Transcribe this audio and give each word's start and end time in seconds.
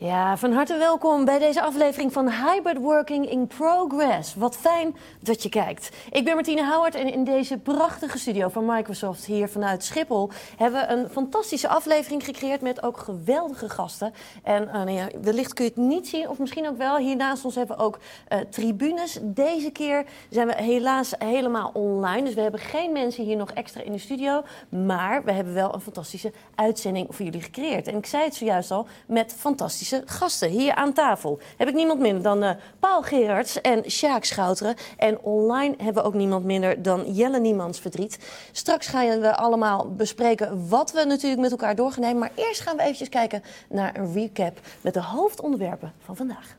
Ja, 0.00 0.36
van 0.36 0.52
harte 0.52 0.76
welkom 0.76 1.24
bij 1.24 1.38
deze 1.38 1.62
aflevering 1.62 2.12
van 2.12 2.30
Hybrid 2.30 2.78
Working 2.78 3.30
in 3.30 3.46
Progress. 3.46 4.34
Wat 4.34 4.56
fijn 4.56 4.96
dat 5.20 5.42
je 5.42 5.48
kijkt. 5.48 5.90
Ik 6.10 6.24
ben 6.24 6.34
Martine 6.34 6.70
Howard 6.72 6.94
en 6.94 7.12
in 7.12 7.24
deze 7.24 7.58
prachtige 7.58 8.18
studio 8.18 8.48
van 8.48 8.64
Microsoft 8.66 9.24
hier 9.24 9.48
vanuit 9.48 9.84
Schiphol 9.84 10.30
hebben 10.56 10.80
we 10.80 10.86
een 10.94 11.08
fantastische 11.08 11.68
aflevering 11.68 12.24
gecreëerd 12.24 12.60
met 12.60 12.82
ook 12.82 12.98
geweldige 12.98 13.68
gasten. 13.68 14.12
En 14.42 14.62
uh, 14.62 14.72
nou 14.72 14.90
ja, 14.90 15.08
wellicht 15.22 15.52
kun 15.52 15.64
je 15.64 15.70
het 15.70 15.80
niet 15.80 16.08
zien, 16.08 16.28
of 16.28 16.38
misschien 16.38 16.68
ook 16.68 16.76
wel. 16.76 16.96
Hier 16.96 17.16
naast 17.16 17.44
ons 17.44 17.54
hebben 17.54 17.76
we 17.76 17.82
ook 17.82 17.98
uh, 18.28 18.38
tribunes. 18.38 19.18
Deze 19.22 19.70
keer 19.70 20.04
zijn 20.30 20.46
we 20.46 20.62
helaas 20.62 21.12
helemaal 21.18 21.70
online, 21.74 22.22
dus 22.22 22.34
we 22.34 22.40
hebben 22.40 22.60
geen 22.60 22.92
mensen 22.92 23.24
hier 23.24 23.36
nog 23.36 23.50
extra 23.50 23.82
in 23.82 23.92
de 23.92 23.98
studio. 23.98 24.42
Maar 24.68 25.24
we 25.24 25.32
hebben 25.32 25.54
wel 25.54 25.74
een 25.74 25.80
fantastische 25.80 26.32
uitzending 26.54 27.06
voor 27.10 27.24
jullie 27.24 27.42
gecreëerd. 27.42 27.86
En 27.86 27.96
ik 27.96 28.06
zei 28.06 28.24
het 28.24 28.34
zojuist 28.34 28.70
al, 28.70 28.86
met 29.06 29.34
fantastische 29.38 29.86
gasten 30.04 30.48
hier 30.48 30.74
aan 30.74 30.92
tafel. 30.92 31.40
Heb 31.56 31.68
ik 31.68 31.74
niemand 31.74 32.00
minder 32.00 32.22
dan 32.22 32.44
uh, 32.44 32.50
Paul 32.80 33.02
Gerards 33.02 33.60
en 33.60 33.90
Sjaak 33.90 34.24
Schouteren. 34.24 34.74
En 34.96 35.20
online 35.20 35.74
hebben 35.76 36.02
we 36.02 36.08
ook 36.08 36.14
niemand 36.14 36.44
minder 36.44 36.82
dan 36.82 37.12
Jelle 37.12 37.40
Niemands 37.40 37.80
Verdriet. 37.80 38.18
Straks 38.52 38.86
gaan 38.86 39.20
we 39.20 39.36
allemaal 39.36 39.94
bespreken 39.94 40.68
wat 40.68 40.92
we 40.92 41.04
natuurlijk 41.04 41.40
met 41.40 41.50
elkaar 41.50 41.74
doorgaan 41.74 42.02
nemen. 42.02 42.18
Maar 42.18 42.32
eerst 42.34 42.60
gaan 42.60 42.76
we 42.76 42.82
eventjes 42.82 43.08
kijken 43.08 43.42
naar 43.68 43.96
een 43.96 44.12
recap 44.12 44.60
met 44.80 44.94
de 44.94 45.02
hoofdonderwerpen 45.02 45.92
van 46.04 46.16
vandaag. 46.16 46.56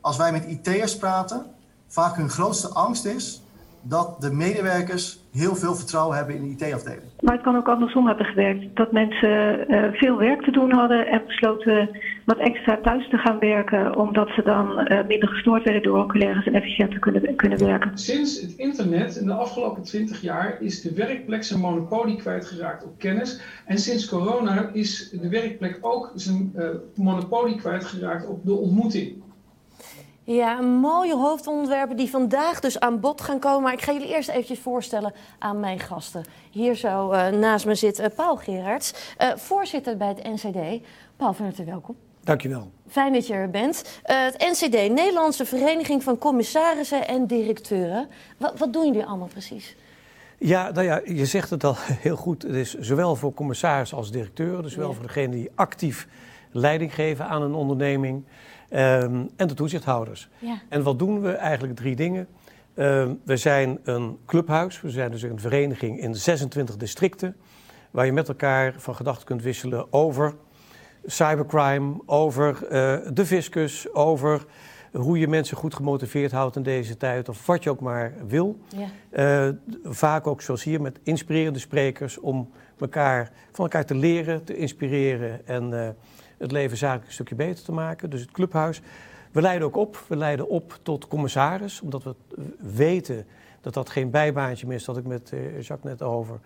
Als 0.00 0.16
wij 0.16 0.32
met 0.32 0.44
IT'ers 0.44 0.96
praten, 0.96 1.46
vaak 1.86 2.16
hun 2.16 2.30
grootste 2.30 2.68
angst 2.68 3.04
is 3.04 3.40
dat 3.82 4.20
de 4.20 4.32
medewerkers 4.32 5.18
heel 5.32 5.54
veel 5.54 5.74
vertrouwen 5.74 6.16
hebben 6.16 6.34
in 6.34 6.42
de 6.42 6.66
IT-afdeling. 6.66 7.02
Maar 7.20 7.34
het 7.34 7.42
kan 7.42 7.56
ook 7.56 7.68
andersom 7.68 8.06
hebben 8.06 8.26
gewerkt. 8.26 8.76
Dat 8.76 8.92
mensen 8.92 9.64
uh, 9.72 9.92
veel 9.92 10.16
werk 10.16 10.42
te 10.42 10.50
doen 10.50 10.72
hadden 10.72 11.06
en 11.06 11.22
besloten 11.26 11.90
wat 12.24 12.38
extra 12.38 12.78
thuis 12.82 13.08
te 13.08 13.16
gaan 13.16 13.38
werken, 13.38 13.96
omdat 13.96 14.28
ze 14.28 14.42
dan 14.42 14.92
uh, 14.92 15.06
minder 15.06 15.28
gestoord 15.28 15.64
werden 15.64 15.82
door 15.82 16.06
collega's 16.06 16.46
en 16.46 16.54
efficiënter 16.54 16.98
kunnen, 16.98 17.36
kunnen 17.36 17.58
werken. 17.58 17.98
Sinds 17.98 18.40
het 18.40 18.54
internet 18.56 19.16
in 19.16 19.26
de 19.26 19.32
afgelopen 19.32 19.82
20 19.82 20.20
jaar 20.20 20.62
is 20.62 20.80
de 20.80 20.94
werkplek 20.94 21.44
zijn 21.44 21.60
monopolie 21.60 22.16
kwijtgeraakt 22.16 22.84
op 22.84 22.98
kennis. 22.98 23.40
En 23.64 23.78
sinds 23.78 24.08
corona 24.08 24.70
is 24.72 25.10
de 25.10 25.28
werkplek 25.28 25.78
ook 25.80 26.12
zijn 26.14 26.52
uh, 26.56 26.68
monopolie 26.94 27.56
kwijtgeraakt 27.56 28.26
op 28.26 28.44
de 28.44 28.54
ontmoeting. 28.54 29.22
Ja, 30.30 30.60
mooie 30.60 31.16
hoofdonderwerpen 31.16 31.96
die 31.96 32.10
vandaag 32.10 32.60
dus 32.60 32.80
aan 32.80 33.00
bod 33.00 33.20
gaan 33.20 33.38
komen. 33.38 33.62
Maar 33.62 33.72
ik 33.72 33.82
ga 33.82 33.92
jullie 33.92 34.08
eerst 34.08 34.28
eventjes 34.28 34.58
voorstellen 34.58 35.12
aan 35.38 35.60
mijn 35.60 35.80
gasten. 35.80 36.24
Hier 36.50 36.74
zo 36.74 37.12
uh, 37.12 37.28
naast 37.28 37.66
me 37.66 37.74
zit 37.74 38.00
uh, 38.00 38.06
Paul 38.14 38.36
Gerards, 38.36 38.92
uh, 39.20 39.36
voorzitter 39.36 39.96
bij 39.96 40.08
het 40.08 40.22
NCD. 40.22 40.84
Paul, 41.16 41.32
van 41.32 41.44
harte 41.44 41.64
welkom. 41.64 41.96
Dankjewel. 42.20 42.70
Fijn 42.88 43.12
dat 43.12 43.26
je 43.26 43.32
er 43.32 43.50
bent. 43.50 44.00
het 44.02 44.38
NCD, 44.38 44.72
Nederlandse 44.72 45.44
Vereniging 45.44 46.02
van 46.02 46.18
Commissarissen 46.18 47.08
en 47.08 47.26
Directeuren. 47.26 48.08
Wat, 48.36 48.58
wat 48.58 48.72
doen 48.72 48.86
jullie 48.86 49.04
allemaal 49.04 49.28
precies? 49.28 49.76
Ja, 50.38 50.70
nou 50.70 50.86
ja, 50.86 51.00
je 51.04 51.26
zegt 51.26 51.50
het 51.50 51.64
al 51.64 51.74
heel 52.06 52.16
goed. 52.16 52.42
Het 52.42 52.54
is 52.54 52.74
zowel 52.74 53.16
voor 53.16 53.34
commissarissen 53.34 53.96
als 53.96 54.10
directeuren, 54.10 54.62
dus 54.62 54.72
zowel 54.72 54.88
ja. 54.88 54.94
voor 54.94 55.06
degenen 55.06 55.30
die 55.30 55.50
actief 55.54 56.08
leiding 56.50 56.94
geven 56.94 57.26
aan 57.26 57.42
een 57.42 57.54
onderneming. 57.54 58.24
Um, 58.70 59.30
en 59.36 59.46
de 59.46 59.54
toezichthouders. 59.54 60.28
Ja. 60.38 60.58
En 60.68 60.82
wat 60.82 60.98
doen 60.98 61.20
we? 61.20 61.30
Eigenlijk 61.30 61.76
drie 61.76 61.96
dingen. 61.96 62.28
Um, 62.74 63.20
we 63.24 63.36
zijn 63.36 63.78
een 63.84 64.18
clubhuis, 64.26 64.80
we 64.80 64.90
zijn 64.90 65.10
dus 65.10 65.22
een 65.22 65.40
vereniging 65.40 66.00
in 66.00 66.14
26 66.14 66.76
districten, 66.76 67.36
waar 67.90 68.06
je 68.06 68.12
met 68.12 68.28
elkaar 68.28 68.74
van 68.76 68.94
gedachten 68.94 69.26
kunt 69.26 69.42
wisselen 69.42 69.92
over 69.92 70.34
cybercrime, 71.06 71.96
over 72.06 72.58
uh, 72.62 72.96
de 73.12 73.26
fiscus, 73.26 73.94
over 73.94 74.44
hoe 74.92 75.18
je 75.18 75.28
mensen 75.28 75.56
goed 75.56 75.74
gemotiveerd 75.74 76.32
houdt 76.32 76.56
in 76.56 76.62
deze 76.62 76.96
tijd, 76.96 77.28
of 77.28 77.46
wat 77.46 77.62
je 77.62 77.70
ook 77.70 77.80
maar 77.80 78.14
wil. 78.26 78.58
Ja. 79.12 79.48
Uh, 79.48 79.54
vaak 79.84 80.26
ook 80.26 80.42
zoals 80.42 80.64
hier 80.64 80.80
met 80.80 80.98
inspirerende 81.02 81.58
sprekers 81.58 82.18
om 82.18 82.50
elkaar, 82.80 83.30
van 83.52 83.64
elkaar 83.64 83.84
te 83.84 83.94
leren, 83.94 84.44
te 84.44 84.56
inspireren 84.56 85.46
en 85.46 85.70
uh, 85.70 85.88
het 86.38 86.52
leven 86.52 86.76
zakelijk 86.76 87.06
een 87.06 87.12
stukje 87.12 87.34
beter 87.34 87.64
te 87.64 87.72
maken. 87.72 88.10
Dus 88.10 88.20
het 88.20 88.30
clubhuis. 88.30 88.80
We 89.32 89.40
leiden 89.40 89.66
ook 89.66 89.76
op. 89.76 90.04
We 90.08 90.16
leiden 90.16 90.48
op 90.48 90.78
tot 90.82 91.08
commissaris, 91.08 91.80
omdat 91.80 92.02
we 92.02 92.14
weten 92.58 93.26
dat 93.60 93.74
dat 93.74 93.90
geen 93.90 94.10
bijbaantje 94.10 94.66
meer 94.66 94.76
is, 94.76 94.84
dat 94.84 94.96
ik 94.96 95.06
met 95.06 95.30
uh, 95.34 95.60
Jacques 95.60 95.92
net 95.92 96.02
over. 96.02 96.40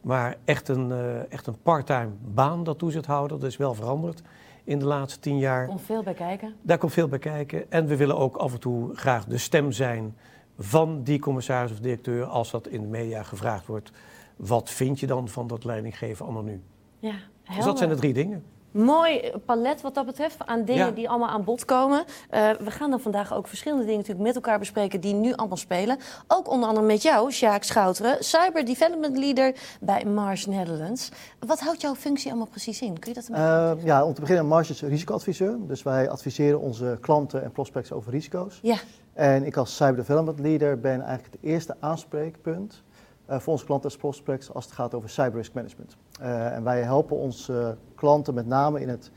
Maar 0.00 0.36
echt 0.44 0.68
een, 0.68 0.90
uh, 0.90 1.32
echt 1.32 1.46
een 1.46 1.62
part-time 1.62 2.10
baan, 2.34 2.64
dat 2.64 2.78
toezichthouder. 2.78 3.38
Dat 3.38 3.48
is 3.48 3.56
wel 3.56 3.74
veranderd 3.74 4.22
in 4.64 4.78
de 4.78 4.84
laatste 4.84 5.20
tien 5.20 5.38
jaar. 5.38 5.58
Daar 5.58 5.68
komt 5.68 5.82
veel 5.82 6.02
bij 6.02 6.14
kijken. 6.14 6.54
Daar 6.62 6.78
komt 6.78 6.92
veel 6.92 7.08
bij 7.08 7.18
kijken. 7.18 7.70
En 7.70 7.86
we 7.86 7.96
willen 7.96 8.16
ook 8.16 8.36
af 8.36 8.52
en 8.52 8.60
toe 8.60 8.94
graag 8.94 9.24
de 9.24 9.38
stem 9.38 9.72
zijn 9.72 10.16
van 10.58 11.02
die 11.02 11.18
commissaris 11.18 11.70
of 11.70 11.78
directeur, 11.78 12.24
als 12.24 12.50
dat 12.50 12.66
in 12.66 12.80
de 12.80 12.88
media 12.88 13.22
gevraagd 13.22 13.66
wordt. 13.66 13.90
Wat 14.36 14.70
vind 14.70 15.00
je 15.00 15.06
dan 15.06 15.28
van 15.28 15.46
dat 15.46 15.64
leidinggeven 15.64 16.26
anno 16.26 16.42
nu? 16.42 16.62
Ja, 16.98 17.14
dus 17.54 17.64
dat 17.64 17.78
zijn 17.78 17.90
de 17.90 17.96
drie 17.96 18.12
dingen. 18.12 18.44
Mooi 18.76 19.32
palet 19.44 19.80
wat 19.80 19.94
dat 19.94 20.06
betreft 20.06 20.36
aan 20.46 20.64
dingen 20.64 20.86
Ja. 20.86 20.90
die 20.92 21.08
allemaal 21.08 21.28
aan 21.28 21.44
bod 21.44 21.64
komen. 21.64 22.04
Uh, 22.34 22.50
we 22.50 22.70
gaan 22.70 22.90
dan 22.90 23.00
vandaag 23.00 23.34
ook 23.34 23.46
verschillende 23.48 23.84
dingen 23.84 23.98
natuurlijk 24.00 24.26
met 24.26 24.34
elkaar 24.34 24.58
bespreken 24.58 25.00
die 25.00 25.14
nu 25.14 25.34
allemaal 25.34 25.56
spelen. 25.56 25.98
Ook 26.28 26.50
onder 26.50 26.68
andere 26.68 26.86
met 26.86 27.02
jou, 27.02 27.32
Sjaak 27.32 27.62
Schouteren, 27.62 28.24
Cyber 28.24 28.64
Development 28.64 29.16
Leader 29.16 29.54
bij 29.80 30.04
Mars 30.04 30.46
Netherlands. 30.46 31.10
Wat 31.46 31.60
houdt 31.60 31.80
jouw 31.80 31.94
functie 31.94 32.28
allemaal 32.30 32.46
precies 32.50 32.80
in? 32.80 32.98
Kun 32.98 33.12
je 33.12 33.20
dat 33.20 33.28
een 33.28 33.34
Uh, 33.36 33.84
ja, 33.84 34.04
om 34.04 34.14
te 34.14 34.20
beginnen, 34.20 34.46
Mars 34.46 34.70
is 34.70 34.82
risicoadviseur. 34.82 35.56
Dus 35.60 35.82
wij 35.82 36.10
adviseren 36.10 36.60
onze 36.60 36.98
klanten 37.00 37.42
en 37.44 37.52
prospects 37.52 37.92
over 37.92 38.12
risico's. 38.12 38.58
Ja, 38.62 38.76
En 39.12 39.44
ik 39.46 39.56
als 39.56 39.76
Cyber 39.76 39.96
Development 39.96 40.38
Leader 40.40 40.80
ben 40.80 41.00
eigenlijk 41.02 41.32
het 41.40 41.50
eerste 41.50 41.76
aanspreekpunt 41.80 42.82
voor 43.28 43.52
onze 43.52 43.64
klanten 43.64 43.90
en 43.90 43.96
prospects 43.96 44.52
als 44.52 44.64
het 44.64 44.74
gaat 44.74 44.94
over 44.94 45.08
cyber 45.08 45.36
risk 45.36 45.52
management. 45.52 45.96
Uh, 46.20 46.54
en 46.54 46.64
wij 46.64 46.82
helpen 46.82 47.16
onze 47.16 47.76
klanten 47.94 48.34
met 48.34 48.46
name 48.46 48.80
in 48.80 48.88
het 48.88 49.10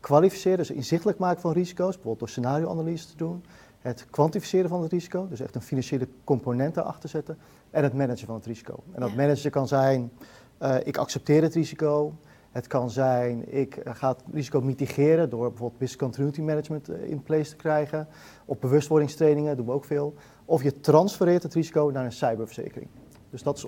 kwalificeren, 0.00 0.58
dus 0.58 0.70
inzichtelijk 0.70 1.18
maken 1.18 1.40
van 1.40 1.52
risico's, 1.52 1.94
bijvoorbeeld 1.94 2.18
door 2.18 2.28
scenarioanalyse 2.28 3.08
te 3.08 3.16
doen. 3.16 3.44
Het 3.80 4.06
kwantificeren 4.10 4.68
van 4.68 4.82
het 4.82 4.92
risico, 4.92 5.28
dus 5.28 5.40
echt 5.40 5.54
een 5.54 5.62
financiële 5.62 6.08
component 6.24 6.74
daarachter 6.74 7.08
zetten. 7.08 7.38
En 7.70 7.82
het 7.82 7.94
managen 7.94 8.26
van 8.26 8.34
het 8.34 8.46
risico. 8.46 8.82
En 8.92 9.00
dat 9.00 9.14
managen 9.14 9.50
kan 9.50 9.68
zijn, 9.68 10.12
uh, 10.62 10.76
ik 10.84 10.96
accepteer 10.96 11.42
het 11.42 11.54
risico. 11.54 12.14
Het 12.50 12.66
kan 12.66 12.90
zijn, 12.90 13.52
ik 13.56 13.80
ga 13.84 14.08
het 14.08 14.22
risico 14.32 14.60
mitigeren 14.60 15.30
door 15.30 15.48
bijvoorbeeld 15.48 15.78
business 15.78 15.96
continuity 15.96 16.40
management 16.40 16.88
eh, 16.88 17.10
in 17.10 17.22
place 17.22 17.50
te 17.50 17.56
krijgen. 17.56 18.08
Op 18.44 18.60
bewustwordingstrainingen 18.60 19.56
doen 19.56 19.66
we 19.66 19.72
ook 19.72 19.84
veel. 19.84 20.14
Of 20.44 20.62
je 20.62 20.80
transfereert 20.80 21.42
het 21.42 21.54
risico 21.54 21.90
naar 21.92 22.04
een 22.04 22.12
cyberverzekering. 22.12 22.88
Dus 23.30 23.42
dat 23.42 23.56
is 23.56 23.66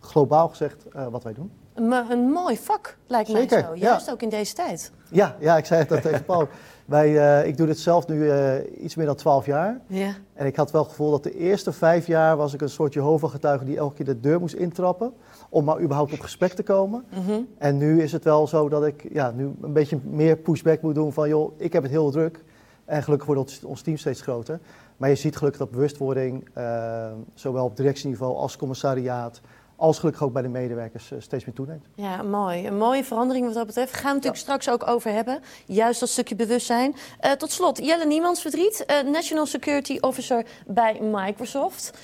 globaal 0.00 0.48
gezegd 0.48 0.84
uh, 0.96 1.06
wat 1.06 1.22
wij 1.22 1.34
doen. 1.34 1.50
een, 1.74 1.92
een 1.92 2.30
mooi 2.30 2.56
vak 2.56 2.96
lijkt 3.06 3.32
mij 3.32 3.48
zo. 3.48 3.56
ja. 3.56 3.74
Juist 3.74 4.10
ook 4.10 4.22
in 4.22 4.28
deze 4.28 4.54
tijd. 4.54 4.92
Ja, 5.10 5.36
ja 5.40 5.56
ik 5.56 5.64
zei 5.64 5.80
het 5.80 5.92
al 5.92 6.00
tegen 6.00 6.24
Paul. 6.24 6.48
Wij, 6.88 7.10
uh, 7.10 7.46
ik 7.46 7.56
doe 7.56 7.66
dit 7.66 7.78
zelf 7.78 8.06
nu 8.06 8.24
uh, 8.24 8.54
iets 8.78 8.94
meer 8.94 9.06
dan 9.06 9.14
12 9.14 9.46
jaar. 9.46 9.80
Ja. 9.86 10.14
En 10.34 10.46
ik 10.46 10.56
had 10.56 10.70
wel 10.70 10.80
het 10.80 10.90
gevoel 10.90 11.10
dat 11.10 11.22
de 11.22 11.36
eerste 11.36 11.72
vijf 11.72 12.06
jaar 12.06 12.36
was 12.36 12.54
ik 12.54 12.60
een 12.60 12.68
soort 12.68 12.92
Jehovah-getuige 12.92 13.64
die 13.64 13.76
elke 13.76 13.94
keer 13.94 14.04
de 14.04 14.20
deur 14.20 14.40
moest 14.40 14.54
intrappen. 14.54 15.12
Om 15.48 15.64
maar 15.64 15.80
überhaupt 15.80 16.12
op 16.12 16.20
gesprek 16.20 16.52
te 16.52 16.62
komen. 16.62 17.04
Mm 17.14 17.24
-hmm. 17.24 17.48
En 17.58 17.76
nu 17.76 18.02
is 18.02 18.12
het 18.12 18.24
wel 18.24 18.46
zo 18.46 18.68
dat 18.68 18.84
ik 18.84 19.08
ja, 19.12 19.30
nu 19.30 19.50
een 19.62 19.72
beetje 19.72 19.98
meer 20.04 20.36
pushback 20.36 20.82
moet 20.82 20.94
doen 20.94 21.12
van 21.12 21.28
joh, 21.28 21.60
ik 21.60 21.72
heb 21.72 21.82
het 21.82 21.92
heel 21.92 22.10
druk. 22.10 22.44
En 22.84 23.02
gelukkig 23.02 23.26
wordt 23.26 23.64
ons 23.64 23.82
team 23.82 23.96
steeds 23.96 24.20
groter. 24.20 24.60
Maar 24.98 25.08
je 25.08 25.14
ziet 25.14 25.36
gelukkig 25.36 25.60
dat 25.60 25.70
bewustwording, 25.70 26.48
uh, 26.58 27.12
zowel 27.34 27.64
op 27.64 27.76
directieniveau 27.76 28.36
als 28.36 28.56
commissariaat, 28.56 29.40
als 29.76 29.98
gelukkig 29.98 30.22
ook 30.22 30.32
bij 30.32 30.42
de 30.42 30.48
medewerkers 30.48 31.10
uh, 31.10 31.20
steeds 31.20 31.44
meer 31.44 31.54
toeneemt. 31.54 31.86
Ja, 31.94 32.22
mooi. 32.22 32.66
Een 32.66 32.76
mooie 32.76 33.04
verandering 33.04 33.46
wat 33.46 33.54
dat 33.54 33.66
betreft. 33.66 33.92
Gaan 33.92 34.02
we 34.02 34.14
natuurlijk 34.14 34.34
ja. 34.34 34.42
straks 34.42 34.68
ook 34.68 34.88
over 34.88 35.12
hebben. 35.12 35.40
Juist 35.66 36.00
dat 36.00 36.08
stukje 36.08 36.36
bewustzijn. 36.36 36.94
Uh, 37.24 37.32
tot 37.32 37.50
slot, 37.50 37.78
Jelle 37.78 38.06
Niemands 38.06 38.40
Verdriet, 38.40 38.84
uh, 38.86 39.12
National 39.12 39.46
Security 39.46 39.98
Officer 40.00 40.46
bij 40.66 41.00
Microsoft. 41.00 41.98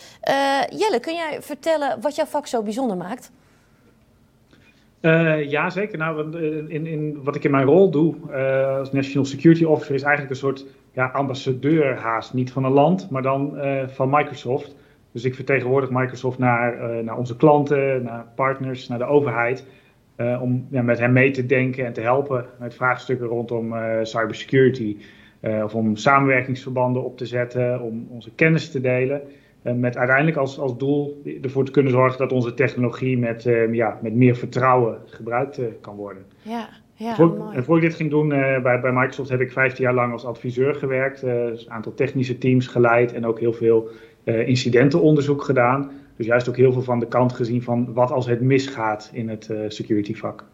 Jelle, 0.68 1.00
kun 1.00 1.14
jij 1.14 1.42
vertellen 1.42 2.00
wat 2.00 2.14
jouw 2.14 2.26
vak 2.26 2.46
zo 2.46 2.62
bijzonder 2.62 2.96
maakt? 2.96 3.30
Uh, 5.04 5.50
ja, 5.50 5.70
zeker. 5.70 5.98
Nou, 5.98 6.38
in, 6.68 6.86
in, 6.86 7.22
wat 7.22 7.36
ik 7.36 7.44
in 7.44 7.50
mijn 7.50 7.66
rol 7.66 7.90
doe 7.90 8.14
uh, 8.30 8.78
als 8.78 8.92
National 8.92 9.24
Security 9.24 9.64
Officer 9.64 9.94
is 9.94 10.02
eigenlijk 10.02 10.30
een 10.30 10.40
soort 10.40 10.66
ja, 10.92 11.06
ambassadeur 11.06 11.96
haast. 11.96 12.34
Niet 12.34 12.52
van 12.52 12.64
een 12.64 12.72
land, 12.72 13.10
maar 13.10 13.22
dan 13.22 13.58
van 13.86 14.10
Microsoft. 14.10 14.76
Dus 15.12 15.24
ik 15.24 15.34
vertegenwoordig 15.34 15.90
Microsoft 15.90 16.38
naar, 16.38 17.04
naar 17.04 17.16
onze 17.16 17.36
klanten, 17.36 18.02
naar 18.02 18.26
partners, 18.34 18.88
naar 18.88 18.98
de 18.98 19.04
overheid. 19.04 19.66
om 20.40 20.66
ja, 20.70 20.82
met 20.82 20.98
hen 20.98 21.12
mee 21.12 21.30
te 21.30 21.46
denken 21.46 21.86
en 21.86 21.92
te 21.92 22.00
helpen 22.00 22.46
met 22.58 22.74
vraagstukken 22.74 23.26
rondom 23.26 23.74
cybersecurity. 24.02 24.96
of 25.40 25.74
om 25.74 25.96
samenwerkingsverbanden 25.96 27.04
op 27.04 27.16
te 27.16 27.26
zetten, 27.26 27.80
om 27.80 28.06
onze 28.10 28.34
kennis 28.34 28.70
te 28.70 28.80
delen. 28.80 29.22
Met 29.64 29.96
uiteindelijk 29.96 30.36
als, 30.36 30.58
als 30.58 30.76
doel 30.78 31.22
ervoor 31.42 31.64
te 31.64 31.70
kunnen 31.70 31.92
zorgen 31.92 32.18
dat 32.18 32.32
onze 32.32 32.54
technologie 32.54 33.18
met, 33.18 33.44
uh, 33.44 33.74
ja, 33.74 33.98
met 34.02 34.14
meer 34.14 34.36
vertrouwen 34.36 34.98
gebruikt 35.06 35.58
uh, 35.58 35.66
kan 35.80 35.96
worden. 35.96 36.22
Ja, 36.42 36.68
Ja, 36.94 37.14
voor, 37.14 37.28
mooi. 37.28 37.56
en 37.56 37.64
voor 37.64 37.76
ik 37.76 37.82
dit 37.82 37.94
ging 37.94 38.10
doen 38.10 38.32
eh, 38.32 38.62
bij, 38.62 38.80
bij 38.80 38.92
Microsoft 38.92 39.28
heb 39.28 39.40
ik 39.40 39.52
15 39.52 39.84
jaar 39.84 39.94
lang 39.94 40.12
als 40.12 40.24
adviseur 40.24 40.74
gewerkt. 40.74 41.22
eh, 41.22 41.32
dus 41.46 41.64
een 41.66 41.72
aantal 41.72 41.94
technische 41.94 42.38
teams 42.38 42.66
geleid 42.66 43.12
en 43.12 43.26
ook 43.26 43.40
heel 43.40 43.52
veel 43.52 43.88
eh, 44.24 44.48
incidentenonderzoek 44.48 45.42
gedaan. 45.42 45.90
Dus 46.16 46.26
juist 46.26 46.48
ook 46.48 46.56
heel 46.56 46.72
veel 46.72 46.82
van 46.82 46.98
de 46.98 47.08
kant 47.08 47.32
gezien 47.32 47.62
van 47.62 47.92
wat 47.92 48.10
als 48.10 48.26
het 48.26 48.40
misgaat 48.40 49.10
in 49.12 49.28
het 49.28 49.50
eh, 49.50 49.58
security 49.68 50.14
vak. 50.14 50.44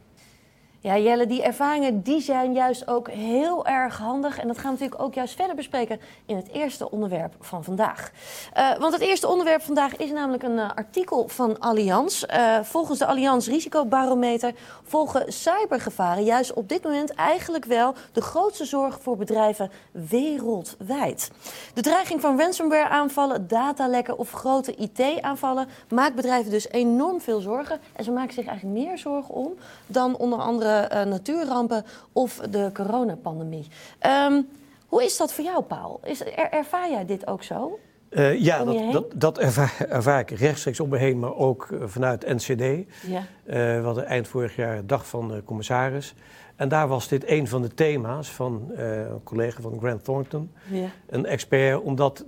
Ja, 0.82 0.98
Jelle, 0.98 1.26
die 1.26 1.42
ervaringen 1.42 2.02
die 2.02 2.20
zijn 2.20 2.52
juist 2.52 2.88
ook 2.88 3.10
heel 3.10 3.66
erg 3.66 3.98
handig. 3.98 4.38
En 4.38 4.46
dat 4.46 4.58
gaan 4.58 4.74
we 4.74 4.78
natuurlijk 4.78 5.02
ook 5.02 5.14
juist 5.14 5.34
verder 5.34 5.56
bespreken 5.56 6.00
in 6.26 6.36
het 6.36 6.48
eerste 6.52 6.90
onderwerp 6.90 7.34
van 7.40 7.64
vandaag. 7.64 8.10
Eh, 8.52 8.78
want 8.78 8.92
het 8.92 9.02
eerste 9.02 9.28
onderwerp 9.28 9.62
vandaag 9.62 9.96
is 9.96 10.10
namelijk 10.10 10.42
een 10.42 10.58
eh, 10.58 10.70
artikel 10.74 11.28
van 11.28 11.58
Allianz. 11.58 12.22
Eh, 12.22 12.58
volgens 12.62 12.98
de 12.98 13.06
Allianz 13.06 13.48
Risicobarometer 13.48 14.54
volgen 14.82 15.32
cybergevaren 15.32 16.24
juist 16.24 16.52
op 16.52 16.68
dit 16.68 16.82
moment 16.82 17.14
eigenlijk 17.14 17.64
wel 17.64 17.94
de 18.12 18.22
grootste 18.22 18.64
zorg 18.64 18.98
voor 19.02 19.16
bedrijven 19.16 19.70
wereldwijd. 19.92 21.30
De 21.74 21.82
dreiging 21.82 22.20
van 22.20 22.38
ransomware-aanvallen, 22.38 23.48
datalekken 23.48 24.18
of 24.18 24.30
grote 24.30 24.74
IT-aanvallen 24.74 25.68
maakt 25.88 26.14
bedrijven 26.14 26.50
dus 26.50 26.68
enorm 26.68 27.20
veel 27.20 27.40
zorgen. 27.40 27.80
En 27.92 28.04
ze 28.04 28.10
maken 28.10 28.34
zich 28.34 28.46
eigenlijk 28.46 28.78
meer 28.78 28.98
zorgen 28.98 29.34
om 29.34 29.52
dan 29.86 30.16
onder 30.16 30.38
andere 30.38 30.68
eh, 30.70 31.06
natuurrampen 31.06 31.84
of 32.12 32.34
de 32.50 32.70
coronapandemie. 32.72 33.66
Ehm, 33.98 34.40
hoe 34.86 35.04
is 35.04 35.16
dat 35.16 35.32
voor 35.32 35.44
jou, 35.44 35.62
Paul? 35.62 36.00
Is, 36.04 36.20
er- 36.20 36.50
ervaar 36.50 36.90
jij 36.90 37.04
dit 37.06 37.26
ook 37.26 37.42
zo? 37.42 37.78
Eh, 38.10 38.40
ja, 38.40 38.64
dat, 38.64 38.92
dat, 38.92 39.12
dat 39.14 39.38
ervaar, 39.38 39.86
ervaar 39.88 40.20
ik 40.20 40.30
rechtstreeks 40.30 40.80
om 40.80 40.88
me 40.88 40.96
heen, 40.98 41.18
maar 41.18 41.34
ook 41.36 41.68
eh, 41.72 41.78
vanuit 41.84 42.26
NCD. 42.26 42.86
Ja. 43.06 43.18
Eh, 43.44 43.56
we 43.56 43.80
hadden 43.84 44.06
eind 44.06 44.28
vorig 44.28 44.56
jaar 44.56 44.86
dag 44.86 45.06
van 45.06 45.28
de 45.28 45.42
commissaris. 45.44 46.14
En 46.56 46.68
daar 46.68 46.88
was 46.88 47.08
dit 47.08 47.28
een 47.30 47.48
van 47.48 47.62
de 47.62 47.74
thema's 47.74 48.30
van 48.30 48.70
een 48.74 49.20
collega 49.24 49.60
van 49.60 49.78
Grant 49.78 50.04
Thornton, 50.04 50.50
ja. 50.70 50.88
een 51.08 51.26
expert, 51.26 51.80
omdat 51.80 52.24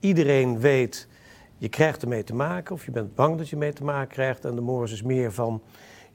iedereen 0.00 0.60
weet, 0.60 1.08
je 1.58 1.68
krijgt 1.68 2.02
ermee 2.02 2.24
te 2.24 2.34
maken 2.34 2.74
of 2.74 2.84
je 2.84 2.90
bent 2.90 3.14
bang 3.14 3.38
dat 3.38 3.48
je 3.48 3.56
mee 3.56 3.72
te 3.72 3.84
maken 3.84 4.08
krijgt. 4.08 4.44
En 4.44 4.54
de 4.54 4.60
morgens 4.60 4.92
is 4.92 5.02
meer 5.02 5.32
van, 5.32 5.62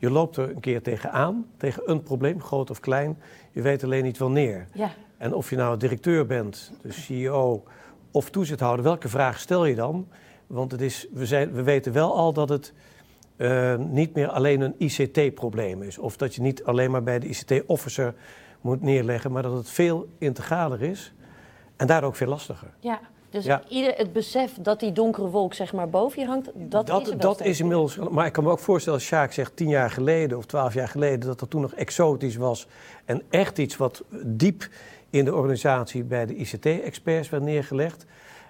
je 0.02 0.10
loopt 0.10 0.38
er 0.38 0.50
een 0.50 0.60
keer 0.60 0.82
tegenaan, 0.82 1.46
tegen 1.58 1.84
een 1.86 2.04
probleem, 2.04 2.42
groot 2.42 2.70
of 2.70 2.80
klein. 2.80 3.18
Je 3.52 3.62
weet 3.62 3.84
alleen 3.84 4.04
niet 4.04 4.18
wanneer. 4.18 4.68
Ja. 4.74 4.92
En 5.18 5.34
of 5.34 5.50
je 5.50 5.56
nou 5.56 5.78
directeur 5.78 6.26
bent, 6.26 6.72
de 6.82 6.92
CEO 6.92 7.64
of 8.12 8.30
toezichthouder, 8.30 8.84
welke 8.84 9.10
vraag 9.10 9.40
stel 9.40 9.66
je 9.66 9.76
dan? 9.76 10.08
Want 10.48 10.72
het 10.72 10.82
is, 10.82 11.08
we, 11.14 11.26
zijn, 11.26 11.52
we 11.52 11.64
weten 11.64 11.94
wel 11.94 12.16
al 12.16 12.34
dat 12.34 12.50
het 12.50 12.74
eh, 13.36 13.76
niet 13.76 14.14
meer 14.14 14.28
alleen 14.28 14.62
een 14.62 14.76
ICT-probleem 14.78 15.82
is. 15.82 15.98
Of 15.98 16.18
dat 16.18 16.36
je 16.36 16.42
niet 16.42 16.64
alleen 16.64 16.92
maar 16.92 17.04
bij 17.04 17.20
de 17.20 17.28
ICT-officer 17.28 18.14
moet 18.62 18.82
neerleggen, 18.82 19.32
maar 19.32 19.44
dat 19.44 19.54
het 19.54 19.70
veel 19.70 20.08
integraler 20.18 20.82
is 20.82 21.14
en 21.76 21.88
daardoor 21.88 22.10
ook 22.10 22.16
veel 22.16 22.28
lastiger. 22.28 22.74
ja. 22.80 23.00
Dus 23.32 23.46
Ja. 23.46 23.62
ieder, 23.68 23.94
het 23.96 24.14
besef 24.14 24.54
dat 24.62 24.80
die 24.80 24.92
donkere 24.92 25.28
wolk 25.28 25.54
zeg 25.54 25.74
maar 25.74 25.90
boven 25.90 26.22
je 26.22 26.28
hangt, 26.28 26.50
dat, 26.54 26.90
is 26.90 26.96
er 26.96 27.06
wel 27.06 27.18
dat 27.18 27.42
is 27.42 27.60
inmiddels. 27.60 27.96
Maar 27.96 28.26
ik 28.26 28.34
kan 28.34 28.44
me 28.44 28.50
ook 28.50 28.60
voorstellen, 28.60 29.00
als 29.00 29.08
Sjaak 29.08 29.32
zegt 29.32 29.56
tien 29.56 29.70
jaar 29.70 29.92
geleden 29.92 30.38
of 30.38 30.46
twaalf 30.46 30.74
jaar 30.74 30.88
geleden, 30.88 31.20
dat 31.20 31.40
dat 31.40 31.50
toen 31.50 31.62
nog 31.62 31.74
exotisch 31.74 32.36
was. 32.36 32.68
En 33.06 33.22
echt 33.30 33.58
iets 33.58 33.78
wat 33.78 34.04
diep 34.24 34.68
in 35.10 35.26
de 35.26 35.36
organisatie 35.36 36.04
bij 36.04 36.26
de 36.26 36.36
ICT-experts 36.36 37.30
werd 37.30 37.44
neergelegd. 37.44 38.06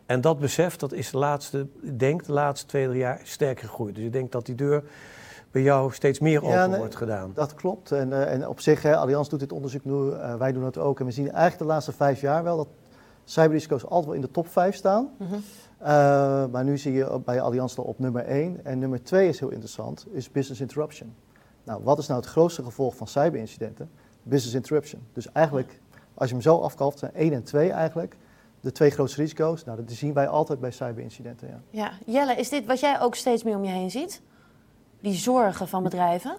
En 0.05 0.21
dat 0.21 0.39
besef, 0.39 0.75
dat 0.75 0.93
is 0.93 1.11
de 1.11 1.17
laatste, 1.17 1.67
ik 1.81 1.99
denk 1.99 2.25
de 2.25 2.33
laatste 2.33 2.67
twee, 2.67 2.87
drie 2.87 2.99
jaar 2.99 3.19
sterk 3.23 3.59
gegroeid. 3.59 3.95
Dus 3.95 4.03
ik 4.03 4.13
denk 4.13 4.31
dat 4.31 4.45
die 4.45 4.55
deur 4.55 4.83
bij 5.51 5.61
jou 5.61 5.91
steeds 5.91 6.19
meer 6.19 6.41
open 6.41 6.55
Ja, 6.55 6.67
nee, 6.67 6.79
wordt 6.79 6.95
gedaan. 6.95 7.31
Dat 7.33 7.53
klopt. 7.53 7.91
En, 7.91 8.13
eh, 8.13 8.33
en 8.33 8.47
op 8.47 8.59
zich, 8.59 8.81
hè, 8.81 8.95
Allianz 8.97 9.29
doet 9.29 9.39
dit 9.39 9.51
onderzoek 9.51 9.85
nu, 9.85 10.11
eh, 10.11 10.35
wij 10.35 10.51
doen 10.51 10.63
het 10.63 10.77
ook. 10.77 10.99
En 10.99 11.05
we 11.05 11.11
zien 11.11 11.31
eigenlijk 11.31 11.57
de 11.57 11.65
laatste 11.65 11.91
vijf 11.91 12.21
jaar 12.21 12.43
wel 12.43 12.57
dat 12.57 12.67
cyberrisico's 13.23 13.83
altijd 13.83 14.06
wel 14.06 14.13
in 14.13 14.21
de 14.21 14.31
top 14.31 14.47
vijf 14.47 14.75
staan. 14.75 15.09
Mhm. 15.18 15.33
Eh, 15.77 15.88
maar 16.51 16.63
nu 16.63 16.77
zie 16.77 16.94
je 16.94 17.19
bij 17.25 17.41
Allianz 17.41 17.77
al 17.77 17.83
op 17.83 18.00
nummer 18.00 18.25
1. 18.25 18.65
En 18.65 18.79
nummer 18.79 19.03
2 19.03 19.27
is 19.27 19.39
heel 19.39 19.50
interessant, 19.50 20.06
is 20.12 20.31
business 20.31 20.62
interruption. 20.62 21.15
Nou, 21.63 21.83
wat 21.83 21.97
is 21.97 22.07
nou 22.07 22.19
het 22.19 22.29
grootste 22.29 22.63
gevolg 22.63 22.95
van 22.95 23.07
cyberincidenten? 23.07 23.89
Business 24.23 24.56
interruption. 24.56 25.01
Dus 25.13 25.31
eigenlijk, 25.31 25.79
als 26.13 26.29
je 26.29 26.35
hem 26.35 26.44
zo 26.44 26.57
afkalft, 26.57 27.00
zijn 27.00 27.12
1 27.15 27.33
en 27.33 27.44
2 27.44 27.71
eigenlijk 27.71 28.18
de 28.59 28.71
twee 28.71 28.89
grootste 28.89 29.21
risico's. 29.21 29.63
Nou, 29.63 29.77
dat 29.77 29.91
zien 29.91 30.13
wij 30.13 30.27
altijd 30.27 30.59
bij 30.59 30.71
cyberincidenten, 30.71 31.47
ja. 31.47 31.59
Ja. 31.69 31.91
Jelle, 32.06 32.35
is 32.35 32.50
dit 32.50 32.65
wat 32.65 32.79
jij 32.79 33.01
ook 33.01 33.15
steeds 33.15 33.44
meer 33.44 33.56
om 33.56 33.63
je 33.63 33.71
heen 33.71 33.91
ziet? 33.91 34.21
Die 35.00 35.13
zorgen 35.13 35.67
van 35.67 35.83
bedrijven? 35.83 36.38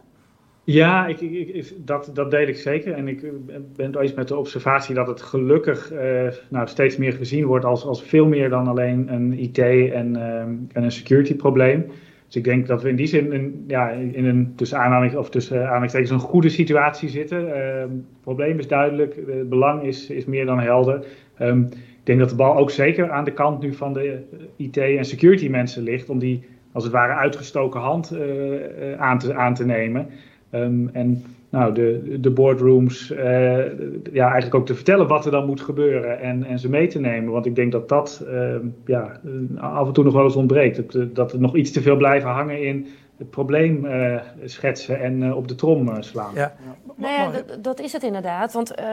Ja, 0.65 1.07
ik, 1.07 1.21
ik, 1.21 1.73
dat, 1.87 2.11
dat 2.15 2.31
deel 2.31 2.47
ik 2.47 2.57
zeker. 2.57 2.93
En 2.93 3.09
ik 3.09 3.23
eh, 3.23 3.31
ben 3.77 3.87
het 3.87 3.97
eens 3.97 4.15
met 4.15 4.29
de 4.29 4.37
observatie 4.37 4.95
dat 4.95 5.07
het 5.07 5.23
gelukkig 5.23 5.93
eh, 5.93 6.29
nou, 6.51 6.69
steeds 6.69 6.97
meer 6.97 7.13
gezien 7.13 7.45
wordt 7.45 7.65
als, 7.65 7.85
als 7.85 8.03
veel 8.03 8.27
meer 8.27 8.49
dan 8.49 8.67
alleen 8.67 9.13
een 9.13 9.39
IT- 9.39 9.59
en, 9.59 10.17
eh, 10.17 10.41
en 10.73 10.83
een 10.83 10.93
security 10.93 11.37
probleem. 11.37 11.87
Dus 12.27 12.37
ik 12.37 12.45
denk 12.45 12.67
dat 12.67 12.83
we 12.83 12.89
in 12.89 12.97
die 12.97 13.07
zin 13.07 13.65
ja, 13.67 13.91
in 13.91 14.25
een 14.25 14.53
tussen 14.57 14.79
aanhalings, 14.79 15.15
of 15.15 15.31
tussen 15.31 15.63
aanhalingstekens 15.63 16.11
een 16.11 16.19
goede 16.19 16.49
situatie 16.49 17.09
zitten. 17.09 17.55
Eh, 17.55 17.81
het 17.81 18.21
probleem 18.21 18.59
is 18.59 18.69
duidelijk, 18.69 19.17
het 19.27 19.49
belang 19.49 19.83
is, 19.83 20.11
is 20.11 20.25
meer 20.25 20.47
dan 20.47 20.61
helder. 20.61 21.07
Ehm, 21.39 21.61
ik 21.63 22.09
denk 22.09 22.19
dat 22.19 22.29
de 22.29 22.37
bal 22.37 22.57
ook 22.57 22.71
zeker 22.71 23.11
aan 23.11 23.25
de 23.25 23.33
kant 23.33 23.63
nu 23.63 23.75
van 23.75 23.93
de 23.93 24.01
eh, 24.11 24.67
IT- 24.67 24.77
en 24.77 25.05
security 25.05 25.49
mensen 25.49 25.83
ligt 25.83 26.09
om 26.09 26.19
die 26.19 26.43
als 26.73 26.85
het 26.85 26.93
ware 26.93 27.13
uitgestoken 27.13 27.81
hand 27.81 28.11
eh, 28.11 28.93
eh, 28.93 29.01
aan, 29.01 29.19
te, 29.19 29.35
aan 29.35 29.55
te 29.55 29.65
nemen. 29.65 30.09
Ehm, 30.53 30.89
en 30.93 31.25
nou, 31.51 31.75
de, 31.75 32.19
de 32.21 32.31
boardrooms, 32.31 33.11
eh, 33.11 33.65
ja, 34.13 34.25
eigenlijk 34.25 34.55
ook 34.55 34.67
te 34.67 34.75
vertellen 34.75 35.09
wat 35.09 35.25
er 35.25 35.31
dan 35.31 35.47
moet 35.47 35.61
gebeuren 35.61 36.21
en, 36.21 36.45
en 36.45 36.59
ze 36.59 36.69
mee 36.69 36.87
te 36.87 37.01
nemen. 37.01 37.33
Want 37.33 37.47
ik 37.47 37.55
denk 37.55 37.73
dat 37.73 37.89
dat 37.89 38.25
ehm, 38.29 38.67
ja, 38.87 39.21
eh, 39.57 39.63
af 39.63 39.87
en 39.87 39.93
toe 39.93 40.05
nog 40.05 40.13
wel 40.13 40.25
eens 40.25 40.37
ontbreekt. 40.37 40.77
Dat, 40.77 40.95
eh, 40.95 41.03
dat 41.13 41.33
er 41.33 41.41
nog 41.41 41.57
iets 41.57 41.71
te 41.71 41.83
veel 41.83 41.97
blijven 41.97 42.31
hangen 42.31 42.63
in 42.63 42.87
het 43.19 43.31
probleem 43.31 43.85
eh, 43.87 44.21
schetsen 44.45 45.01
en 45.01 45.23
eh, 45.23 45.37
op 45.37 45.49
de 45.49 45.55
trom 45.55 45.89
eh, 45.89 46.03
slaan. 46.03 46.35
Ja. 46.35 46.55
Nou 46.97 47.13
ja, 47.13 47.31
dat, 47.43 47.65
dat 47.65 47.81
is 47.81 47.93
het 47.93 48.03
inderdaad. 48.03 48.53
Want 48.53 48.75
eh, 48.75 48.87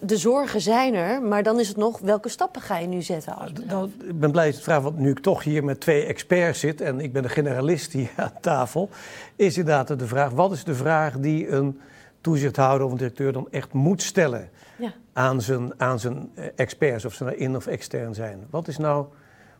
de 0.00 0.16
zorgen 0.16 0.60
zijn 0.60 0.94
er, 0.94 1.22
maar 1.22 1.42
dan 1.42 1.60
is 1.60 1.68
het 1.68 1.76
nog 1.76 1.98
welke 1.98 2.28
stappen 2.28 2.62
ga 2.62 2.78
je 2.78 2.86
nu 2.86 3.02
zetten? 3.02 3.36
Als 3.36 3.52
bedrijf? 3.52 3.70
Nou, 3.72 3.90
ik 4.08 4.18
ben 4.20 4.30
blij 4.30 4.44
dat 4.44 4.52
je 4.52 4.58
het 4.60 4.68
vraagt, 4.68 4.82
want 4.82 4.98
nu 4.98 5.10
ik 5.10 5.18
toch 5.18 5.42
hier 5.44 5.64
met 5.64 5.80
twee 5.80 6.04
experts 6.04 6.60
zit 6.60 6.80
en 6.80 7.00
ik 7.00 7.12
ben 7.12 7.22
de 7.22 7.28
generalist 7.28 7.92
hier 7.92 8.10
aan 8.16 8.32
tafel, 8.40 8.88
is 9.36 9.58
inderdaad 9.58 9.98
de 9.98 10.06
vraag: 10.06 10.30
wat 10.30 10.52
is 10.52 10.64
de 10.64 10.74
vraag 10.74 11.18
die 11.18 11.48
een 11.48 11.80
toezichthouder 12.20 12.86
of 12.86 12.92
een 12.92 12.98
directeur 12.98 13.32
dan 13.32 13.48
echt 13.50 13.72
moet 13.72 14.02
stellen 14.02 14.50
Ja. 14.78 14.92
aan 15.12 15.40
zijn, 15.40 15.72
aan 15.76 15.98
zijn 15.98 16.30
experts, 16.56 17.04
of 17.04 17.14
ze 17.14 17.24
nou 17.24 17.36
in 17.36 17.56
of 17.56 17.66
extern 17.66 18.14
zijn? 18.14 18.46
Wat 18.50 18.68
is 18.68 18.76
nou, 18.78 19.06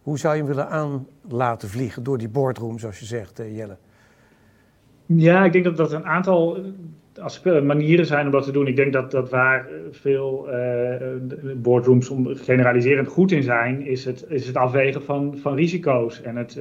hoe 0.03 0.19
zou 0.19 0.35
je 0.35 0.41
hem 0.41 0.49
willen 0.49 0.69
aan 0.69 1.07
laten 1.29 1.69
vliegen 1.69 2.03
door 2.03 2.19
die 2.19 2.29
boardroom, 2.29 2.79
zoals 2.79 2.99
je 2.99 3.05
zegt, 3.07 3.39
eh, 3.41 3.57
Jelle? 3.57 3.77
Ja, 5.17 5.45
ik 5.45 5.53
denk 5.53 5.65
dat 5.65 5.77
dat 5.77 5.93
een 5.93 6.07
aantal 6.07 6.57
eh, 7.15 7.63
manieren 7.63 8.07
zijn 8.07 8.27
om 8.27 8.33
dat 8.33 8.45
te 8.45 8.53
doen. 8.53 8.67
Ik 8.67 8.77
denk 8.77 8.93
dat, 8.93 9.11
dat 9.11 9.31
waar 9.31 9.67
eh, 9.67 9.73
veel 9.91 10.51
eh, 10.51 11.07
boardrooms 11.57 12.09
om 12.09 12.27
generaliserend 12.27 13.09
goed 13.09 13.33
in 13.33 13.43
zijn, 13.43 13.87
is 13.87 14.05
het, 14.05 14.27
is 14.29 14.47
het 14.47 14.57
afwegen 14.57 15.03
van, 15.03 15.39
van 15.39 15.55
risico's. 15.55 16.23
En 16.23 16.37
het 16.37 16.61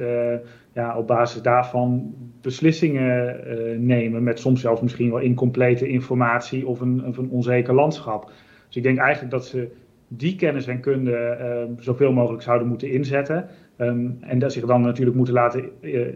ja, 0.72 0.96
op 0.96 1.06
basis 1.06 1.42
daarvan 1.42 2.14
beslissingen 2.40 3.36
nemen 3.86 4.22
met 4.22 4.38
soms 4.38 4.60
zelfs 4.60 4.80
misschien 4.80 5.10
wel 5.10 5.20
incomplete 5.20 5.88
informatie 5.88 6.66
of 6.66 6.80
een, 6.80 7.02
een 7.04 7.30
onzeker 7.30 7.74
landschap. 7.74 8.32
Dus 8.66 8.76
ik 8.76 8.82
denk 8.82 8.98
eigenlijk 8.98 9.30
dat 9.30 9.46
ze 9.46 9.68
die 10.08 10.36
kennis 10.36 10.66
en 10.66 10.80
kunde 10.80 11.68
zoveel 11.78 12.12
mogelijk 12.12 12.42
zouden 12.42 12.68
moeten 12.68 12.90
inzetten. 12.90 13.48
Ehm, 13.76 14.06
en 14.20 14.38
dat 14.38 14.52
zich 14.52 14.64
dan 14.64 14.80
natuurlijk 14.80 15.16
moeten 15.16 15.34
laten 15.34 15.70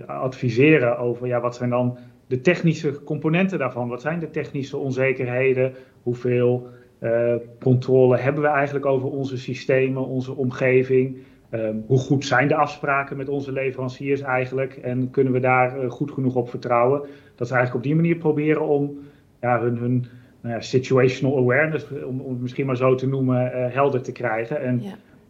adviseren 0.07 0.99
over 0.99 1.26
ja, 1.26 1.41
wat 1.41 1.57
zijn 1.57 1.71
dan 1.71 1.99
de 2.26 2.40
technische 2.40 3.02
componenten 3.02 3.59
daarvan. 3.59 3.88
Wat 3.88 4.00
zijn 4.00 4.19
de 4.19 4.31
technische 4.31 4.76
onzekerheden? 4.76 5.73
Hoeveel 6.02 6.69
eh, 6.99 7.35
controle 7.61 8.16
hebben 8.16 8.43
we 8.43 8.49
eigenlijk 8.49 8.87
over 8.87 9.09
onze 9.09 9.38
systemen, 9.38 10.07
onze 10.07 10.35
omgeving? 10.35 11.19
Ehm, 11.50 11.76
hoe 11.87 11.99
goed 11.99 12.25
zijn 12.25 12.49
de 12.49 12.54
afspraken 12.54 13.16
met 13.16 13.28
onze 13.28 13.52
leveranciers 13.52 14.21
eigenlijk? 14.21 14.76
En 14.76 15.11
kunnen 15.11 15.33
we 15.33 15.40
daar 15.40 15.81
eh, 15.81 15.90
goed 15.90 16.11
genoeg 16.11 16.35
op 16.35 16.50
vertrouwen? 16.50 17.00
Dat 17.35 17.49
ze 17.49 17.54
eigenlijk 17.54 17.85
op 17.85 17.90
die 17.90 18.00
manier 18.00 18.16
proberen 18.16 18.69
om 18.69 18.99
ja, 19.40 19.61
hun, 19.61 20.07
nou 20.40 20.54
ja, 20.54 20.61
situational 20.61 21.38
awareness, 21.38 21.87
om, 22.04 22.19
het 22.28 22.40
misschien 22.40 22.66
maar 22.66 22.76
zo 22.76 22.95
te 22.95 23.09
noemen, 23.09 23.52
eh, 23.52 23.75
helder 23.75 24.02
te 24.02 24.12
krijgen. 24.12 24.61
En. 24.61 24.83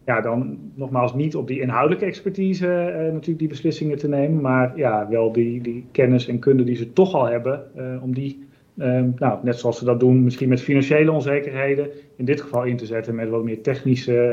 Ja, 0.05 0.21
dan 0.21 0.57
nogmaals 0.73 1.13
niet 1.13 1.35
op 1.35 1.47
die 1.47 1.61
inhoudelijke 1.61 2.05
expertise 2.05 2.67
eh, 2.67 3.03
natuurlijk 3.03 3.39
die 3.39 3.47
beslissingen 3.47 3.97
te 3.97 4.07
nemen, 4.07 4.41
maar 4.41 4.77
ja, 4.77 5.07
wel 5.09 5.31
die, 5.31 5.61
die 5.61 5.85
kennis 5.91 6.27
en 6.27 6.39
kunde 6.39 6.63
die 6.63 6.75
ze 6.75 6.93
toch 6.93 7.13
al 7.13 7.25
hebben, 7.25 7.75
eh, 7.75 8.03
om 8.03 8.13
die, 8.13 8.47
eh, 8.77 9.01
nou, 9.15 9.39
net 9.41 9.59
zoals 9.59 9.77
ze 9.77 9.85
dat 9.85 9.99
doen, 9.99 10.23
misschien 10.23 10.49
met 10.49 10.61
financiële 10.61 11.11
onzekerheden, 11.11 11.89
in 12.15 12.25
dit 12.25 12.41
geval 12.41 12.63
in 12.63 12.77
te 12.77 12.85
zetten 12.85 13.15
met 13.15 13.29
wat 13.29 13.43
meer 13.43 13.61
technische 13.61 14.31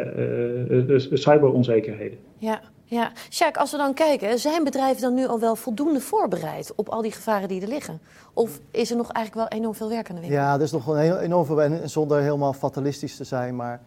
eh, 0.89 1.19
cyberonzekerheden. 1.19 2.19
Ja. 2.39 2.61
Ja, 2.85 3.13
Sjaak, 3.31 3.57
als 3.57 3.71
we 3.71 3.77
dan 3.77 3.95
kijken, 3.95 4.39
zijn 4.39 4.65
bedrijven 4.65 5.03
dan 5.03 5.15
nu 5.15 5.27
al 5.27 5.41
wel 5.41 5.57
voldoende 5.57 6.01
voorbereid 6.01 6.73
op 6.77 6.89
al 6.89 7.03
die 7.03 7.13
gevaren 7.13 7.49
die 7.49 7.63
er 7.63 7.69
liggen? 7.69 8.01
Of 8.33 8.61
is 8.71 8.91
er 8.91 8.97
nog 8.97 9.13
eigenlijk 9.13 9.49
wel 9.49 9.59
enorm 9.59 9.75
veel 9.75 9.89
werk 9.89 10.09
aan 10.09 10.15
de 10.15 10.21
winkel? 10.21 10.41
Ja, 10.41 10.55
er 10.55 10.63
is 10.63 10.73
nog 10.73 10.87
een 10.87 10.97
heel, 10.97 11.19
enorm 11.19 11.45
veel, 11.45 11.63
en 11.63 11.91
zonder 11.91 12.21
helemaal 12.21 12.53
fatalistisch 12.53 13.17
te 13.17 13.25
zijn, 13.25 13.57
maar 13.57 13.81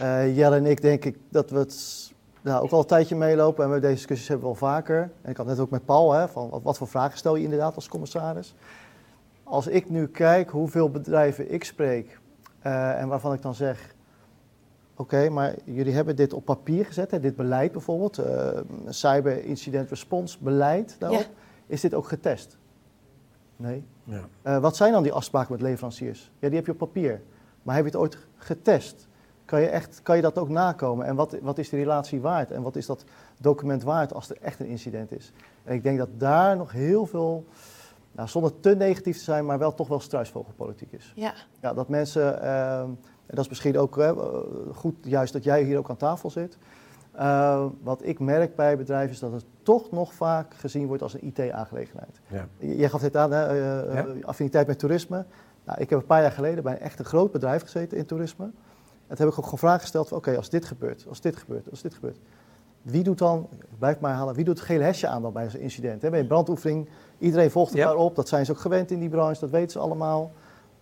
uh, 0.00 0.36
Jelle 0.36 0.56
en 0.56 0.66
ik 0.66 0.82
denk 0.82 1.04
ik 1.04 1.18
dat 1.28 1.50
we 1.50 1.58
het 1.58 2.12
nou, 2.40 2.62
ook 2.62 2.70
al 2.70 2.78
een 2.78 2.86
tijdje 2.86 3.16
meelopen 3.16 3.64
en 3.64 3.70
we 3.70 3.80
deze 3.80 3.94
discussies 3.94 4.28
hebben 4.28 4.46
we 4.46 4.52
al 4.52 4.58
vaker. 4.58 5.10
En 5.22 5.30
ik 5.30 5.36
had 5.36 5.46
net 5.46 5.58
ook 5.58 5.70
met 5.70 5.84
Paul, 5.84 6.12
hè, 6.12 6.28
van 6.28 6.48
wat, 6.48 6.62
wat 6.62 6.78
voor 6.78 6.88
vragen 6.88 7.18
stel 7.18 7.36
je 7.36 7.44
inderdaad 7.44 7.74
als 7.74 7.88
commissaris? 7.88 8.54
Als 9.42 9.66
ik 9.66 9.90
nu 9.90 10.06
kijk 10.06 10.50
hoeveel 10.50 10.90
bedrijven 10.90 11.52
ik 11.52 11.64
spreek 11.64 12.18
uh, 12.66 13.00
en 13.00 13.08
waarvan 13.08 13.32
ik 13.32 13.42
dan 13.42 13.54
zeg, 13.54 13.94
Oké, 14.98 15.28
maar 15.28 15.54
jullie 15.64 15.92
hebben 15.92 16.16
dit 16.16 16.32
op 16.32 16.44
papier 16.44 16.86
gezet, 16.86 17.10
hè? 17.10 17.20
dit 17.20 17.36
beleid 17.36 17.72
bijvoorbeeld, 17.72 18.18
uh, 18.18 18.48
cyber 18.88 19.44
incident 19.44 19.88
response 19.88 20.38
beleid 20.40 20.96
daarop. 20.98 21.20
Ja. 21.20 21.26
Is 21.66 21.80
dit 21.80 21.94
ook 21.94 22.08
getest? 22.08 22.56
Nee. 23.56 23.84
Ja. 24.04 24.28
Uh, 24.42 24.58
wat 24.58 24.76
zijn 24.76 24.92
dan 24.92 25.02
die 25.02 25.12
afspraken 25.12 25.52
met 25.52 25.62
leveranciers? 25.62 26.30
Ja, 26.38 26.48
die 26.48 26.56
heb 26.56 26.66
je 26.66 26.72
op 26.72 26.78
papier. 26.78 27.22
Maar 27.62 27.74
heb 27.74 27.84
je 27.84 27.90
het 27.90 28.00
ooit 28.00 28.18
getest? 28.36 29.07
Kan 29.48 29.60
je, 29.60 29.66
echt, 29.66 30.00
kan 30.02 30.16
je 30.16 30.22
dat 30.22 30.38
ook 30.38 30.48
nakomen? 30.48 31.06
En 31.06 31.14
wat, 31.14 31.36
wat 31.42 31.58
is 31.58 31.68
de 31.68 31.76
relatie 31.76 32.20
waard? 32.20 32.50
En 32.50 32.62
wat 32.62 32.76
is 32.76 32.86
dat 32.86 33.04
document 33.40 33.82
waard 33.82 34.14
als 34.14 34.30
er 34.30 34.36
echt 34.40 34.60
een 34.60 34.66
incident 34.66 35.12
is? 35.12 35.32
En 35.64 35.74
ik 35.74 35.82
denk 35.82 35.98
dat 35.98 36.08
daar 36.16 36.56
nog 36.56 36.72
heel 36.72 37.06
veel, 37.06 37.44
nou, 38.12 38.28
zonder 38.28 38.60
te 38.60 38.76
negatief 38.76 39.16
te 39.16 39.22
zijn, 39.22 39.46
maar 39.46 39.58
wel 39.58 39.74
toch 39.74 39.88
wel 39.88 40.00
struisvogelpolitiek 40.00 40.92
is. 40.92 41.12
Ja. 41.16 41.34
ja 41.60 41.74
dat 41.74 41.88
mensen... 41.88 42.38
Uh, 42.42 42.80
en 42.80 42.98
dat 43.26 43.38
is 43.38 43.48
misschien 43.48 43.78
ook 43.78 43.96
uh, 43.96 44.12
goed, 44.74 44.94
juist 45.02 45.32
dat 45.32 45.44
jij 45.44 45.62
hier 45.62 45.78
ook 45.78 45.90
aan 45.90 45.96
tafel 45.96 46.30
zit. 46.30 46.58
Uh, 47.16 47.66
wat 47.82 48.04
ik 48.04 48.18
merk 48.18 48.56
bij 48.56 48.76
bedrijven 48.76 49.10
is 49.10 49.18
dat 49.18 49.32
het 49.32 49.44
toch 49.62 49.90
nog 49.90 50.14
vaak 50.14 50.54
gezien 50.54 50.86
wordt 50.86 51.02
als 51.02 51.14
een 51.14 51.24
IT-aangelegenheid. 51.24 52.20
Ja. 52.26 52.48
Jij 52.58 52.88
gaf 52.88 53.00
dit 53.00 53.16
aan, 53.16 53.32
hè, 53.32 53.54
uh, 53.54 53.94
ja? 53.94 54.06
affiniteit 54.22 54.66
met 54.66 54.78
toerisme. 54.78 55.24
Nou, 55.64 55.80
ik 55.80 55.90
heb 55.90 55.98
een 55.98 56.06
paar 56.06 56.22
jaar 56.22 56.32
geleden 56.32 56.64
bij 56.64 56.72
een 56.72 56.80
echt 56.80 56.98
een 56.98 57.04
groot 57.04 57.32
bedrijf 57.32 57.62
gezeten 57.62 57.98
in 57.98 58.06
toerisme. 58.06 58.50
Toen 59.08 59.16
heb 59.16 59.28
ik 59.28 59.38
ook 59.38 59.44
gewoon 59.44 59.58
vragen 59.58 59.80
gesteld 59.80 60.12
oké, 60.12 60.36
als 60.36 60.48
dit 60.48 60.64
gebeurt, 60.64 61.04
als 61.08 61.20
dit 61.20 61.36
gebeurt, 61.36 61.70
als 61.70 61.82
dit 61.82 61.94
gebeurt. 61.94 62.18
Wie 62.82 63.02
doet 63.02 63.18
dan, 63.18 63.48
blijf 63.78 64.00
maar 64.00 64.14
halen, 64.14 64.34
wie 64.34 64.44
doet 64.44 64.58
het 64.58 64.66
gele 64.66 64.82
hesje 64.84 65.06
aan 65.06 65.22
dan 65.22 65.32
bij 65.32 65.50
zo'n 65.50 65.60
incident? 65.60 66.02
Hè? 66.02 66.10
Bij 66.10 66.20
een 66.20 66.26
brandoefening, 66.26 66.88
iedereen 67.18 67.50
volgt 67.50 67.74
elkaar 67.74 67.96
op, 67.96 68.16
dat 68.16 68.28
zijn 68.28 68.44
ze 68.44 68.52
ook 68.52 68.58
gewend 68.58 68.90
in 68.90 69.00
die 69.00 69.08
branche, 69.08 69.40
dat 69.40 69.50
weten 69.50 69.70
ze 69.70 69.78
allemaal. 69.78 70.32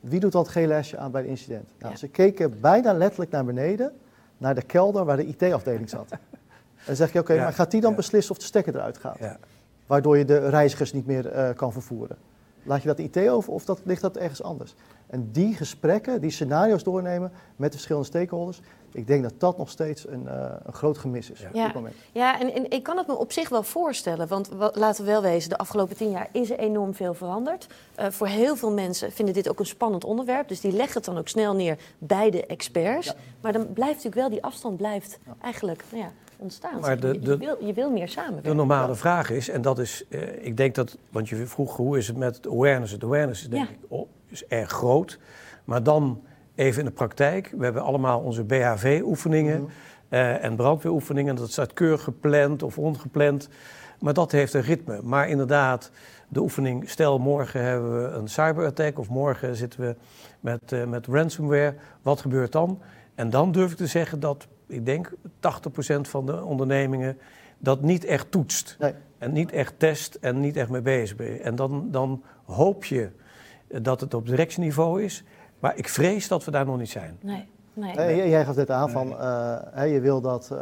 Wie 0.01 0.21
doet 0.21 0.33
dat 0.33 0.49
geen 0.49 0.67
lesje 0.67 0.97
aan 0.97 1.11
bij 1.11 1.21
het 1.21 1.31
incident? 1.31 1.69
Nou, 1.79 1.97
Ze 1.97 2.09
keken 2.09 2.61
bijna 2.61 2.93
letterlijk 2.93 3.31
naar 3.31 3.45
beneden, 3.45 3.93
naar 4.39 4.55
de 4.55 4.63
kelder 4.63 5.05
waar 5.05 5.17
de 5.17 5.27
IT-afdeling 5.27 5.91
zat. 5.91 6.11
en 6.11 6.19
dan 6.87 6.97
zeg 6.97 7.13
je, 7.13 7.19
oké, 7.19 7.37
maar 7.37 7.53
gaat 7.53 7.71
die 7.71 7.81
dan 7.81 7.95
beslissen 7.95 8.33
of 8.33 8.39
de 8.39 8.45
stekker 8.45 8.75
eruit 8.75 8.99
gaat? 8.99 9.19
Waardoor 9.87 10.19
je 10.19 10.25
de 10.25 10.49
reizigers 10.49 10.93
niet 10.93 11.07
meer 11.07 11.37
uh, 11.37 11.49
kan 11.55 11.73
vervoeren. 11.73 12.17
Laat 12.63 12.83
je 12.83 12.89
dat 12.89 12.99
IT 12.99 13.29
over 13.29 13.53
of 13.53 13.65
dat, 13.65 13.81
ligt 13.85 14.01
dat 14.01 14.17
ergens 14.17 14.43
anders? 14.43 14.75
En 15.07 15.29
die 15.33 15.55
gesprekken, 15.55 16.21
die 16.21 16.31
scenario's 16.31 16.83
doornemen 16.83 17.33
met 17.57 17.69
de 17.71 17.77
verschillende 17.77 18.09
stakeholders, 18.09 18.61
ik 18.97 19.07
denk 19.07 19.23
dat 19.23 19.33
dat 19.39 19.59
nog 19.59 19.71
steeds 19.71 20.09
een, 20.09 20.23
uh, 20.23 20.53
een 20.65 20.73
groot 20.73 20.99
gemis 20.99 21.31
is 21.31 21.41
ja. 21.41 21.47
op 21.47 21.53
dit 21.53 21.75
moment. 21.75 21.95
Ja, 22.13 22.41
en, 22.41 22.55
en, 22.55 22.71
ik 22.71 22.83
kan 22.83 22.97
het 22.97 23.07
me 23.07 23.17
op 23.17 23.33
zich 23.33 23.49
wel 23.49 23.63
voorstellen. 23.63 24.29
Want 24.29 24.49
wat, 24.49 24.77
laten 24.77 25.05
we 25.05 25.11
wel 25.11 25.23
wezen, 25.23 25.51
de 25.51 25.59
afgelopen 25.59 25.97
tien 25.97 26.11
jaar 26.11 26.29
is 26.33 26.51
er 26.51 26.59
enorm 26.59 26.95
veel 26.95 27.15
veranderd. 27.15 27.67
Uh, 28.01 28.07
voor 28.11 28.27
heel 28.27 28.57
veel 28.57 28.73
mensen 28.73 29.13
vinden 29.13 29.35
dit 29.35 29.49
ook 29.49 29.59
een 29.59 29.67
spannend 29.67 30.05
onderwerp. 30.05 30.49
Dus 30.49 30.61
die 30.61 30.73
leggen 30.73 30.95
het 30.95 31.05
dan 31.05 31.19
ook 31.19 31.29
snel 31.29 31.55
neer 31.55 31.79
bij 31.99 32.31
de 32.31 32.47
experts. 32.47 33.07
Ja. 33.07 33.15
Maar 33.41 33.53
dan 33.53 33.73
blijft 33.73 33.95
natuurlijk 33.95 34.21
wel, 34.21 34.31
die 34.31 34.43
afstand 34.43 34.77
blijft 34.77 35.19
eigenlijk 35.41 35.85
nou 35.91 36.03
ja, 36.03 36.11
ontstaan. 36.37 36.81
Maar 36.81 37.01
de, 37.01 37.19
de, 37.19 37.31
je, 37.31 37.37
wil, 37.37 37.57
je, 37.61 37.73
wil, 37.73 37.91
meer 37.91 38.09
samenwerken. 38.09 38.51
De 38.51 38.57
normale 38.57 38.95
vraag 38.95 39.31
is, 39.31 39.49
en 39.49 39.63
dat 39.63 39.79
is, 39.79 40.05
uh, 40.09 40.47
ik 40.47 40.57
denk 40.57 40.75
dat, 40.75 40.97
want 41.11 41.29
je 41.29 41.47
vroeg 41.47 41.77
hoe 41.77 41.99
is 41.99 42.07
het 42.07 42.17
met 42.17 42.47
awareness? 42.47 42.93
Het 42.93 43.03
awareness 43.03 43.43
is 43.43 43.49
denk 43.49 43.69
ik 43.69 43.79
is 44.29 44.47
erg 44.47 44.71
groot. 44.71 45.19
Maar 45.65 45.83
dan 45.83 46.23
even 46.55 46.79
in 46.79 46.87
de 46.87 46.93
praktijk. 46.93 47.53
We 47.57 47.65
hebben 47.65 47.83
allemaal 47.83 48.21
onze 48.21 48.45
BHV-oefeningen 48.45 49.61
mm 49.61 49.69
uh, 50.11 50.45
en 50.45 50.57
brandweeroefeningen. 50.57 51.37
Dat 51.37 51.51
staat 51.51 51.73
keurig 51.73 52.03
gepland 52.03 52.63
of 52.63 52.79
ongepland. 52.79 53.49
Maar 54.01 54.15
dat 54.15 54.33
heeft 54.33 54.55
een 54.55 54.63
ritme. 54.63 55.01
Maar 55.03 55.29
inderdaad, 55.29 55.91
de 56.29 56.41
oefening, 56.41 56.91
stel 56.91 57.19
morgen 57.19 57.63
hebben 57.63 58.03
we 58.03 58.09
een 58.09 58.29
cyberattack 58.29 58.99
of 58.99 59.09
morgen 59.09 59.57
zitten 59.57 59.81
we 59.81 59.97
met, 60.41 60.73
uh, 60.73 60.85
met 60.85 61.07
ransomware. 61.07 61.75
Wat 62.03 62.21
gebeurt 62.21 62.53
dan? 62.53 62.81
En 63.15 63.31
dan 63.31 63.53
durf 63.53 63.71
ik 63.71 63.77
te 63.77 63.87
zeggen 63.87 64.21
dat, 64.21 64.47
ik 64.67 64.87
denk, 64.87 65.11
80% 65.11 66.09
van 66.09 66.27
de 66.27 66.45
ondernemingen 66.45 67.19
dat 67.59 67.83
niet 67.83 68.05
echt 68.05 68.31
toetst. 68.31 68.77
Nee. 68.79 68.93
En 69.19 69.33
niet 69.33 69.53
echt 69.53 69.75
test 69.77 70.15
en 70.15 70.41
niet 70.41 70.57
echt 70.57 70.69
mee 70.69 70.81
bezig 70.81 71.19
is. 71.19 71.41
En 71.41 71.57
dan, 71.57 71.89
dan 71.91 72.23
hoop 72.45 72.85
je 72.85 73.11
dat 73.69 74.01
het 74.01 74.15
op 74.15 74.27
directieniveau 74.27 75.03
is. 75.03 75.25
Maar 75.59 75.77
ik 75.77 75.89
vrees 75.89 76.29
dat 76.29 76.45
we 76.45 76.51
daar 76.51 76.67
nog 76.67 76.79
niet 76.79 76.91
zijn. 76.91 77.19
Nee. 77.21 77.49
Nee. 77.73 78.29
jij 78.29 78.45
gaf 78.45 78.55
dit 78.55 78.71
aan 78.71 78.91
van, 78.91 79.09
uh, 79.09 79.93
je, 79.93 80.01
wil 80.01 80.21
dat, 80.21 80.49
uh, 80.53 80.59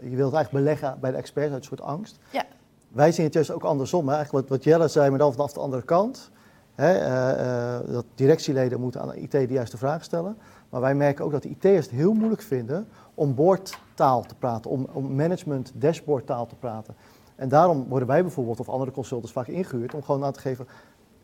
je 0.00 0.16
wilt 0.16 0.34
eigenlijk 0.34 0.50
beleggen 0.50 0.96
bij 1.00 1.10
de 1.10 1.16
experts 1.16 1.52
uit 1.52 1.60
een 1.60 1.68
soort 1.68 1.80
angst. 1.80 2.18
Ja. 2.30 2.44
Wij 2.88 3.12
zien 3.12 3.24
het 3.24 3.34
juist 3.34 3.50
ook 3.50 3.64
andersom. 3.64 4.08
Hè? 4.08 4.14
Eigenlijk 4.14 4.48
wat, 4.48 4.58
wat 4.58 4.64
Jelle 4.64 4.88
zei, 4.88 5.10
maar 5.10 5.18
dan 5.18 5.32
vanaf 5.32 5.52
de 5.52 5.60
andere 5.60 5.82
kant. 5.82 6.30
Hè? 6.74 7.00
Uh, 7.00 7.92
dat 7.92 8.04
directieleden 8.14 8.80
moeten 8.80 9.00
aan 9.00 9.08
de 9.08 9.20
IT 9.20 9.30
de 9.30 9.46
juiste 9.48 9.76
vragen 9.76 10.04
stellen. 10.04 10.36
Maar 10.68 10.80
wij 10.80 10.94
merken 10.94 11.24
ook 11.24 11.32
dat 11.32 11.42
de 11.42 11.48
IT'ers 11.48 11.86
het 11.86 11.94
heel 11.94 12.12
moeilijk 12.12 12.42
vinden 12.42 12.88
om 13.14 13.34
boordtaal 13.34 14.22
te 14.22 14.34
praten, 14.34 14.70
om, 14.70 14.86
om 14.92 15.14
management 15.14 15.72
dashboardtaal 15.74 16.46
te 16.46 16.54
praten. 16.54 16.94
En 17.36 17.48
daarom 17.48 17.88
worden 17.88 18.08
wij 18.08 18.22
bijvoorbeeld, 18.22 18.60
of 18.60 18.68
andere 18.68 18.90
consultants 18.90 19.32
vaak 19.32 19.46
ingehuurd, 19.46 19.94
om 19.94 20.02
gewoon 20.02 20.24
aan 20.24 20.32
te 20.32 20.40
geven, 20.40 20.66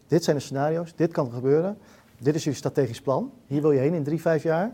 dit 0.09 0.25
zijn 0.25 0.37
de 0.37 0.43
scenario's, 0.43 0.95
dit 0.95 1.13
kan 1.13 1.33
gebeuren 1.33 1.79
dit 2.19 2.35
is 2.35 2.45
je 2.45 2.53
strategisch 2.53 3.01
plan, 3.01 3.33
hier 3.47 3.61
wil 3.61 3.73
je 3.73 3.79
heen 3.79 3.95
in 3.95 4.03
drie, 4.03 4.21
vijf 4.21 4.43
jaar. 4.43 4.73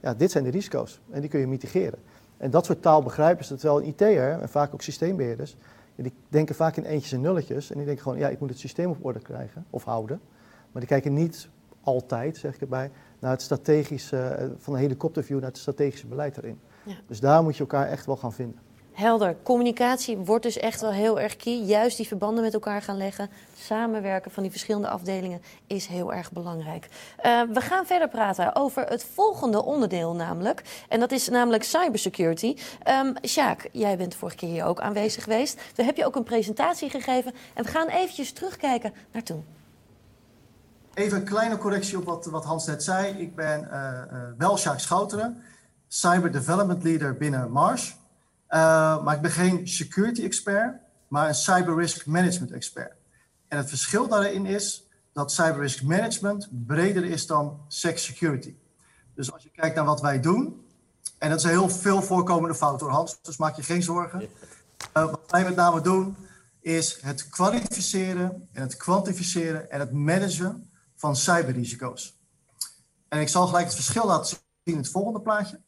Ja, 0.00 0.14
dit 0.14 0.30
zijn 0.30 0.44
de 0.44 0.50
risico's 0.50 1.00
en 1.10 1.20
die 1.20 1.30
kun 1.30 1.40
je 1.40 1.46
mitigeren. 1.46 1.98
En 2.36 2.50
dat 2.50 2.64
soort 2.64 2.82
taal 2.82 3.02
begrijpen 3.02 3.44
ze, 3.44 3.54
terwijl 3.54 3.80
een 3.80 3.88
IT'er 3.88 4.40
en 4.40 4.48
vaak 4.48 4.74
ook 4.74 4.82
systeembeheerders, 4.82 5.56
die 5.94 6.12
denken 6.28 6.54
vaak 6.54 6.76
in 6.76 6.84
eentjes 6.84 7.12
en 7.12 7.20
nulletjes 7.20 7.70
en 7.70 7.76
die 7.76 7.86
denken 7.86 8.02
gewoon, 8.02 8.18
ja, 8.18 8.28
ik 8.28 8.40
moet 8.40 8.48
het 8.48 8.58
systeem 8.58 8.90
op 8.90 9.04
orde 9.04 9.20
krijgen 9.20 9.64
of 9.70 9.84
houden. 9.84 10.20
Maar 10.72 10.80
die 10.80 10.90
kijken 10.90 11.12
niet 11.12 11.48
altijd, 11.80 12.36
zeg 12.36 12.54
ik 12.54 12.60
erbij, 12.60 12.90
naar 13.18 13.30
het 13.30 13.42
strategische, 13.42 14.18
eh, 14.18 14.48
van 14.58 14.74
een 14.74 14.80
helikopterview 14.80 15.38
naar 15.38 15.48
het 15.48 15.58
strategische 15.58 16.06
beleid 16.06 16.36
erin. 16.36 16.58
Ja. 16.82 16.94
Dus 17.06 17.20
daar 17.20 17.42
moet 17.42 17.54
je 17.54 17.60
elkaar 17.60 17.88
echt 17.88 18.06
wel 18.06 18.16
gaan 18.16 18.32
vinden. 18.32 18.58
Helder. 18.96 19.36
Communicatie 19.42 20.16
wordt 20.16 20.42
dus 20.42 20.56
echt 20.56 20.80
wel 20.80 20.92
heel 20.92 21.20
erg 21.20 21.36
key. 21.36 21.54
Juist 21.54 21.96
die 21.96 22.06
verbanden 22.06 22.44
met 22.44 22.54
elkaar 22.54 22.82
gaan 22.82 22.96
leggen. 22.96 23.30
Samenwerken 23.58 24.30
van 24.30 24.42
die 24.42 24.52
verschillende 24.52 24.88
afdelingen 24.88 25.42
is 25.66 25.86
heel 25.86 26.12
erg 26.12 26.32
belangrijk. 26.32 26.88
Uh, 27.24 27.42
we 27.52 27.60
gaan 27.60 27.86
verder 27.86 28.08
praten 28.08 28.54
over 28.54 28.86
het 28.86 29.04
volgende 29.04 29.64
onderdeel 29.64 30.14
namelijk. 30.14 30.62
En 30.88 31.00
dat 31.00 31.12
is 31.12 31.28
namelijk 31.28 31.62
cybersecurity. 31.62 32.56
Um, 32.88 33.14
Sjaak, 33.22 33.68
jij 33.72 33.96
bent 33.96 34.14
vorige 34.14 34.36
keer 34.36 34.48
hier 34.48 34.64
ook 34.64 34.80
aanwezig 34.80 35.22
geweest. 35.22 35.60
Daar 35.74 35.86
heb 35.86 35.96
je 35.96 36.06
ook 36.06 36.16
een 36.16 36.24
presentatie 36.24 36.90
gegeven. 36.90 37.32
En 37.54 37.64
we 37.64 37.70
gaan 37.70 37.88
eventjes 37.88 38.32
terugkijken 38.32 38.92
naar 39.12 39.22
toen. 39.22 39.44
Even 40.94 41.18
een 41.18 41.24
kleine 41.24 41.58
correctie 41.58 41.98
op 41.98 42.04
wat, 42.04 42.26
wat 42.26 42.44
Hans 42.44 42.66
net 42.66 42.82
zei. 42.82 43.18
Ik 43.18 43.34
ben 43.34 43.68
uh, 43.72 43.72
uh, 44.12 44.18
wel 44.38 44.58
Sjaak 44.58 44.78
Schouteren, 44.78 45.42
Cyber 45.88 46.32
Development 46.32 46.82
Leader 46.82 47.16
binnen 47.16 47.50
Mars. 47.50 47.96
Uh, 48.50 49.04
maar 49.04 49.14
ik 49.14 49.20
ben 49.20 49.30
geen 49.30 49.68
security 49.68 50.22
expert, 50.22 50.76
maar 51.08 51.28
een 51.28 51.34
cyber 51.34 51.76
risk 51.76 52.06
management 52.06 52.52
expert. 52.52 52.92
En 53.48 53.58
het 53.58 53.68
verschil 53.68 54.08
daarin 54.08 54.46
is 54.46 54.86
dat 55.12 55.32
cyber 55.32 55.60
risk 55.60 55.82
management 55.82 56.48
breder 56.66 57.04
is 57.04 57.26
dan 57.26 57.60
sex 57.68 58.04
security. 58.04 58.54
Dus 59.14 59.32
als 59.32 59.42
je 59.42 59.50
kijkt 59.50 59.76
naar 59.76 59.84
wat 59.84 60.00
wij 60.00 60.20
doen, 60.20 60.64
en 61.18 61.28
dat 61.28 61.38
is 61.38 61.44
een 61.44 61.50
heel 61.50 61.68
veel 61.68 62.02
voorkomende 62.02 62.54
fout 62.54 62.80
hoor 62.80 62.90
Hans, 62.90 63.18
dus 63.22 63.36
maak 63.36 63.56
je 63.56 63.62
geen 63.62 63.82
zorgen. 63.82 64.20
Uh, 64.22 64.28
wat 64.92 65.20
wij 65.26 65.44
met 65.44 65.56
name 65.56 65.80
doen, 65.80 66.16
is 66.60 66.98
het 67.00 67.28
kwalificeren 67.28 68.48
en 68.52 68.62
het 68.62 68.76
kwantificeren 68.76 69.70
en 69.70 69.80
het 69.80 69.92
managen 69.92 70.70
van 70.96 71.16
cyberrisico's. 71.16 72.18
En 73.08 73.20
ik 73.20 73.28
zal 73.28 73.46
gelijk 73.46 73.64
het 73.64 73.74
verschil 73.74 74.06
laten 74.06 74.26
zien 74.26 74.38
in 74.62 74.76
het 74.76 74.90
volgende 74.90 75.20
plaatje. 75.20 75.60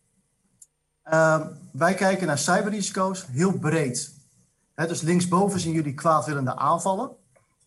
Uh, 1.12 1.46
wij 1.70 1.94
kijken 1.94 2.26
naar 2.26 2.38
cyberrisico's 2.38 3.26
heel 3.30 3.52
breed. 3.52 4.12
He, 4.74 4.86
dus 4.86 5.00
linksboven 5.00 5.60
zien 5.60 5.72
jullie 5.72 5.94
kwaadwillende 5.94 6.56
aanvallen. 6.56 7.10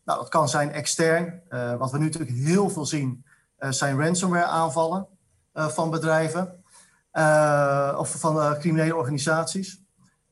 Nou, 0.05 0.19
dat 0.19 0.29
kan 0.29 0.49
zijn 0.49 0.71
extern. 0.71 1.41
Uh, 1.49 1.75
wat 1.75 1.91
we 1.91 1.97
nu 1.97 2.03
natuurlijk 2.03 2.31
heel 2.31 2.69
veel 2.69 2.85
zien, 2.85 3.25
uh, 3.59 3.71
zijn 3.71 3.99
ransomware 3.99 4.45
aanvallen 4.45 5.07
uh, 5.53 5.67
van 5.67 5.89
bedrijven 5.89 6.63
of 7.97 8.15
van 8.19 8.57
criminele 8.57 8.95
organisaties. 8.95 9.81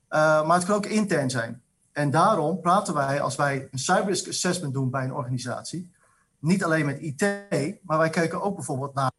maar 0.09 0.53
het 0.53 0.65
kan 0.65 0.75
ook 0.75 0.85
intern 0.85 1.29
zijn. 1.29 1.61
En 1.91 2.11
daarom 2.11 2.61
praten 2.61 2.93
wij, 2.93 3.21
als 3.21 3.35
wij 3.35 3.67
een 3.71 3.79
cyber 3.79 4.11
assessment 4.11 4.73
doen 4.73 4.89
bij 4.89 5.03
een 5.03 5.13
organisatie, 5.13 5.91
niet 6.39 6.63
alleen 6.63 6.85
met 6.85 6.99
IT, 6.99 7.23
maar 7.83 7.97
wij 7.97 8.09
kijken 8.09 8.41
ook 8.41 8.55
bijvoorbeeld 8.55 8.93
naar, 8.93 9.11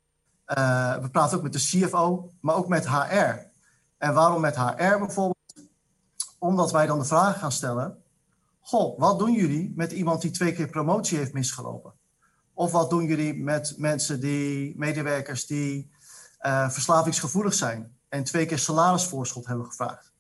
we 1.02 1.08
praten 1.12 1.36
ook 1.36 1.42
met 1.42 1.52
de 1.52 1.58
CFO, 1.58 2.30
maar 2.40 2.54
ook 2.54 2.68
met 2.68 2.88
HR. 2.88 3.49
En 4.00 4.14
waarom 4.14 4.40
met 4.40 4.56
HR 4.56 4.98
bijvoorbeeld? 4.98 5.38
omdat 6.40 6.70
wij 6.70 6.86
dan 6.86 6.98
de 6.98 7.04
vraag 7.04 7.38
gaan 7.38 7.52
stellen: 7.52 8.02
Goh, 8.60 8.98
wat 8.98 9.18
doen 9.18 9.32
jullie 9.32 9.72
met 9.76 9.92
iemand 9.92 10.22
die 10.22 10.30
twee 10.30 10.52
keer 10.52 10.68
promotie 10.68 11.18
heeft 11.18 11.32
misgelopen? 11.32 11.92
Of 12.54 12.72
wat 12.72 12.90
doen 12.90 13.04
jullie 13.04 13.34
met 13.34 13.74
mensen 13.78 14.20
die, 14.20 14.78
medewerkers 14.78 15.46
die 15.46 15.90
uh, 16.40 16.70
verslavingsgevoelig 16.70 17.54
zijn 17.54 17.96
en 18.08 18.24
twee 18.24 18.46
keer 18.46 18.58
salarisvoorschot 18.58 19.46
hebben 19.46 19.66
gevraagd? 19.66 20.12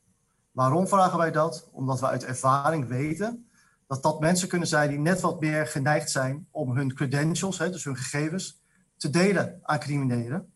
Waarom 0.52 0.88
vragen 0.88 1.18
wij 1.18 1.30
dat? 1.30 1.68
Omdat 1.72 2.00
we 2.00 2.06
uit 2.06 2.24
ervaring 2.24 2.88
weten 2.88 3.50
dat 3.86 4.02
dat 4.02 4.20
mensen 4.20 4.48
kunnen 4.48 4.68
zijn 4.68 4.88
die 4.88 4.98
net 4.98 5.20
wat 5.20 5.40
meer 5.40 5.66
geneigd 5.66 6.10
zijn 6.10 6.46
om 6.50 6.76
hun 6.76 6.94
credentials, 6.94 7.58
hè, 7.58 7.70
dus 7.70 7.84
hun 7.84 7.96
gegevens, 7.96 8.62
te 8.96 9.10
delen 9.10 9.60
aan 9.62 9.78
criminelen. 9.78 10.52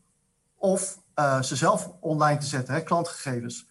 Of 0.55 1.03
uh, 1.19 1.43
ze 1.43 1.57
zelf 1.57 1.91
online 2.01 2.39
te 2.39 2.47
zetten, 2.47 2.75
hè, 2.75 2.83
klantgegevens. 2.83 3.69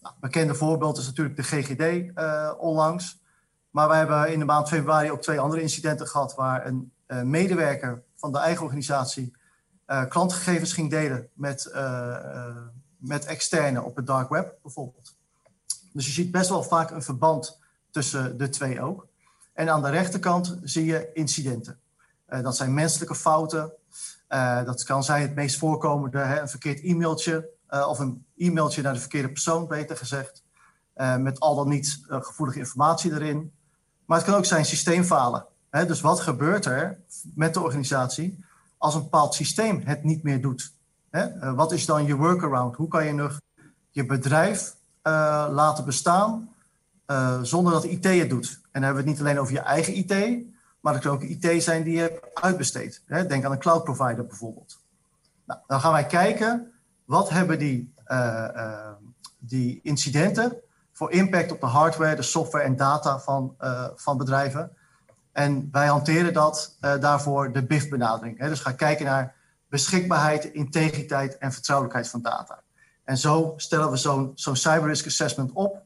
Nou, 0.00 0.14
bekende 0.20 0.54
voorbeeld 0.54 0.98
is 0.98 1.06
natuurlijk 1.06 1.36
de 1.36 1.42
GGD 1.42 2.18
uh, 2.18 2.52
onlangs. 2.58 3.22
Maar 3.70 3.88
we 3.88 3.94
hebben 3.94 4.32
in 4.32 4.38
de 4.38 4.44
maand 4.44 4.68
februari 4.68 5.10
ook 5.10 5.22
twee 5.22 5.40
andere 5.40 5.62
incidenten 5.62 6.06
gehad 6.06 6.34
waar 6.34 6.66
een 6.66 6.92
uh, 7.06 7.22
medewerker 7.22 8.02
van 8.16 8.32
de 8.32 8.38
eigen 8.38 8.64
organisatie 8.64 9.36
klantgegevens 10.08 10.72
ging 10.72 10.90
delen 10.90 11.28
met, 11.32 11.72
met 12.98 13.24
externe 13.24 13.82
op 13.82 13.96
het 13.96 14.06
dark 14.06 14.28
web 14.28 14.54
bijvoorbeeld. 14.62 15.16
Dus 15.92 16.06
je 16.06 16.12
ziet 16.12 16.30
best 16.30 16.48
wel 16.48 16.62
vaak 16.62 16.90
een 16.90 17.02
verband 17.02 17.60
tussen 17.90 18.38
de 18.38 18.48
twee 18.48 18.82
ook. 18.82 19.06
En 19.52 19.70
aan 19.70 19.82
de 19.82 19.90
rechterkant 19.90 20.58
zie 20.62 20.84
je 20.84 21.10
incidenten. 21.12 21.80
Dat 22.26 22.56
zijn 22.56 22.74
menselijke 22.74 23.14
fouten. 23.14 23.72
Uh, 24.28 24.64
dat 24.64 24.84
kan 24.84 25.04
zijn 25.04 25.22
het 25.22 25.34
meest 25.34 25.58
voorkomende, 25.58 26.18
hè, 26.18 26.40
een 26.40 26.48
verkeerd 26.48 26.80
e-mailtje 26.82 27.48
uh, 27.70 27.88
of 27.88 27.98
een 27.98 28.26
e-mailtje 28.36 28.82
naar 28.82 28.92
de 28.92 29.00
verkeerde 29.00 29.28
persoon, 29.28 29.66
beter 29.66 29.96
gezegd. 29.96 30.42
met 31.18 31.40
al 31.40 31.54
dan 31.54 31.68
niet 31.68 32.04
gevoelige 32.08 32.58
informatie 32.58 33.12
erin. 33.12 33.52
Maar 34.04 34.18
het 34.18 34.26
kan 34.26 34.36
ook 34.36 34.44
zijn 34.44 34.64
systeemfalen. 34.64 35.46
Hè, 35.70 35.86
dus 35.86 36.00
wat 36.00 36.20
gebeurt 36.20 36.64
er 36.64 36.98
met 37.34 37.54
de 37.54 37.60
organisatie 37.60 38.44
als 38.78 38.94
een 38.94 39.02
bepaald 39.02 39.34
systeem 39.34 39.82
het 39.84 40.04
niet 40.04 40.22
meer 40.22 40.40
doet? 40.40 40.72
Hè? 41.10 41.54
wat 41.54 41.72
is 41.72 41.86
dan 41.86 42.06
je 42.06 42.16
workaround? 42.16 42.76
Hoe 42.76 42.88
kan 42.88 43.04
je 43.04 43.12
nog 43.12 43.40
je 43.90 44.06
bedrijf 44.06 44.76
laten 45.02 45.84
bestaan 45.84 46.54
zonder 47.42 47.72
dat 47.72 47.84
IT 47.84 48.04
het 48.04 48.30
doet. 48.30 48.60
En 48.62 48.80
dan 48.80 48.82
hebben 48.82 49.04
we 49.04 49.10
het 49.10 49.18
niet 49.18 49.26
alleen 49.26 49.40
over 49.40 49.52
je 49.52 49.60
eigen 49.60 49.94
IT, 49.94 50.44
maar 50.84 50.94
het 50.94 51.02
kan 51.02 51.12
ook 51.12 51.22
IT 51.22 51.62
zijn 51.62 51.82
die 51.82 51.96
je 51.96 52.20
uitbesteed. 52.34 53.02
Denk 53.06 53.44
aan 53.44 53.52
een 53.52 53.58
cloud 53.58 53.84
provider 53.84 54.26
bijvoorbeeld. 54.26 54.80
Nou, 55.44 55.60
dan 55.66 55.80
gaan 55.80 55.92
wij 55.92 56.06
kijken, 56.06 56.72
wat 57.04 57.30
hebben 57.30 57.58
die, 57.58 57.94
uh, 58.06 58.48
uh, 58.56 58.90
die 59.38 59.80
incidenten 59.82 60.56
voor 60.92 61.12
impact 61.12 61.52
op 61.52 61.60
de 61.60 61.66
hardware, 61.66 62.16
de 62.16 62.22
software 62.22 62.64
en 62.64 62.76
data 62.76 63.18
van, 63.18 63.56
van 63.94 64.16
bedrijven. 64.16 64.76
En 65.32 65.68
wij 65.72 65.86
hanteren 65.86 66.32
dat 66.32 66.76
daarvoor 66.80 67.52
de 67.52 67.62
BIF-benadering. 67.62 68.38
Dus 68.38 68.60
ga 68.60 68.72
kijken 68.72 69.04
naar 69.04 69.34
beschikbaarheid, 69.68 70.44
integriteit 70.44 71.38
en 71.38 71.52
vertrouwelijkheid 71.52 72.08
van 72.08 72.22
data. 72.22 72.62
En 73.04 73.18
zo 73.18 73.54
stellen 73.56 73.90
we 73.90 73.96
zo'n 73.96 74.32
zo'n 74.34 74.56
cyber 74.56 74.88
risk 74.88 75.06
assessment 75.06 75.52
op 75.52 75.82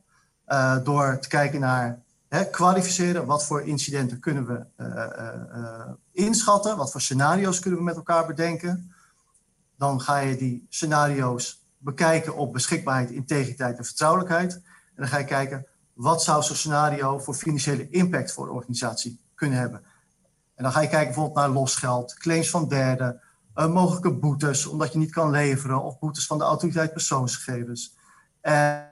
door 0.83 1.19
te 1.19 1.29
kijken 1.29 1.61
naar 1.61 2.03
kwalificeren. 2.51 3.27
Wat 3.27 3.45
voor 3.45 3.63
incidenten 3.63 4.21
kunnen 4.21 4.47
we 4.47 4.67
uh, 4.77 5.93
inschatten? 6.13 6.77
Wat 6.77 6.91
voor 6.91 7.01
scenario's 7.01 7.59
kunnen 7.59 7.79
we 7.79 7.85
met 7.85 7.97
elkaar 7.97 8.27
bedenken? 8.27 8.93
Dan 9.77 10.01
ga 10.01 10.19
je 10.19 10.37
die 10.37 10.67
scenario's 10.69 11.67
bekijken 11.79 12.37
op 12.37 12.53
beschikbaarheid, 12.53 13.11
integriteit 13.11 13.79
en 13.79 13.85
vertrouwelijkheid. 13.85 14.55
En 14.55 14.63
dan 14.97 15.09
ga 15.09 15.19
je 15.19 15.25
kijken, 15.25 15.67
wat 15.93 16.23
zou 16.23 16.43
zo'n 16.43 16.57
scenario 16.57 17.19
voor 17.19 17.35
financiële 17.35 17.91
impact 17.91 18.33
voor 18.33 18.47
de 18.47 18.53
organisatie 18.53 19.21
kunnen 19.35 19.59
hebben? 19.59 19.83
En 20.55 20.63
dan 20.65 20.73
ga 20.73 20.81
je 20.81 20.89
kijken 20.89 21.07
bijvoorbeeld 21.07 21.37
naar 21.37 21.49
losgeld, 21.49 22.15
claims 22.15 22.51
van 22.51 22.69
derden, 22.69 23.21
mogelijke 23.55 24.15
boetes 24.15 24.67
omdat 24.67 24.93
je 24.93 24.99
niet 24.99 25.11
kan 25.11 25.31
leveren 25.31 25.83
of 25.83 25.99
boetes 25.99 26.27
van 26.27 26.39
de 26.39 26.45
autoriteit 26.45 26.93
persoonsgegevens. 26.93 27.97
En 28.41 28.87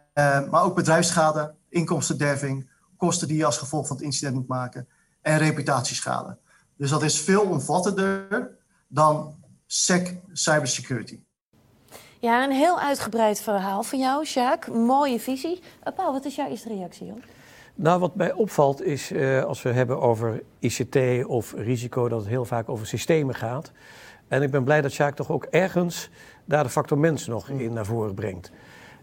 maar 0.50 0.62
ook 0.62 0.74
bedrijfsschade, 0.74 1.54
inkomstenderving, 1.68 2.70
kosten 2.96 3.28
die 3.28 3.36
je 3.36 3.44
als 3.44 3.58
gevolg 3.58 3.86
van 3.86 3.96
het 3.96 4.04
incident 4.04 4.34
moet 4.34 4.48
maken 4.48 4.88
en 5.22 5.38
reputatieschade. 5.38 6.36
Dus 6.76 6.90
dat 6.90 7.02
is 7.02 7.20
veel 7.20 7.42
omvattender 7.42 8.50
dan 8.88 9.34
SEC 9.66 10.14
cybersecurity. 10.32 11.20
Ja, 12.20 12.44
een 12.44 12.52
heel 12.52 12.80
uitgebreid 12.80 13.40
verhaal 13.40 13.82
van 13.82 13.98
jou, 13.98 14.24
Sjaak. 14.24 14.68
Mooie 14.68 15.20
visie. 15.20 15.60
Uh, 15.86 15.94
Paul, 15.94 16.12
wat 16.12 16.24
is 16.24 16.34
jouw 16.34 16.48
eerste 16.48 16.68
reactie? 16.68 17.10
Hoor? 17.10 17.20
Nou, 17.74 18.00
wat 18.00 18.14
mij 18.14 18.32
opvalt 18.32 18.82
is, 18.82 19.12
uh, 19.12 19.44
als 19.44 19.62
we 19.62 19.68
hebben 19.68 20.00
over 20.00 20.42
ICT 20.58 21.24
of 21.26 21.52
risico, 21.56 22.08
dat 22.08 22.20
het 22.20 22.28
heel 22.28 22.44
vaak 22.44 22.68
over 22.68 22.86
systemen 22.86 23.34
gaat. 23.34 23.72
En 24.28 24.42
ik 24.42 24.50
ben 24.50 24.64
blij 24.64 24.80
dat 24.80 24.92
Sjaak 24.92 25.16
toch 25.16 25.30
ook 25.30 25.44
ergens 25.44 26.10
daar 26.44 26.62
de 26.62 26.70
factor 26.70 26.98
mens 26.98 27.26
nog 27.26 27.48
in 27.48 27.72
naar 27.72 27.86
voren 27.86 28.14
brengt. 28.14 28.50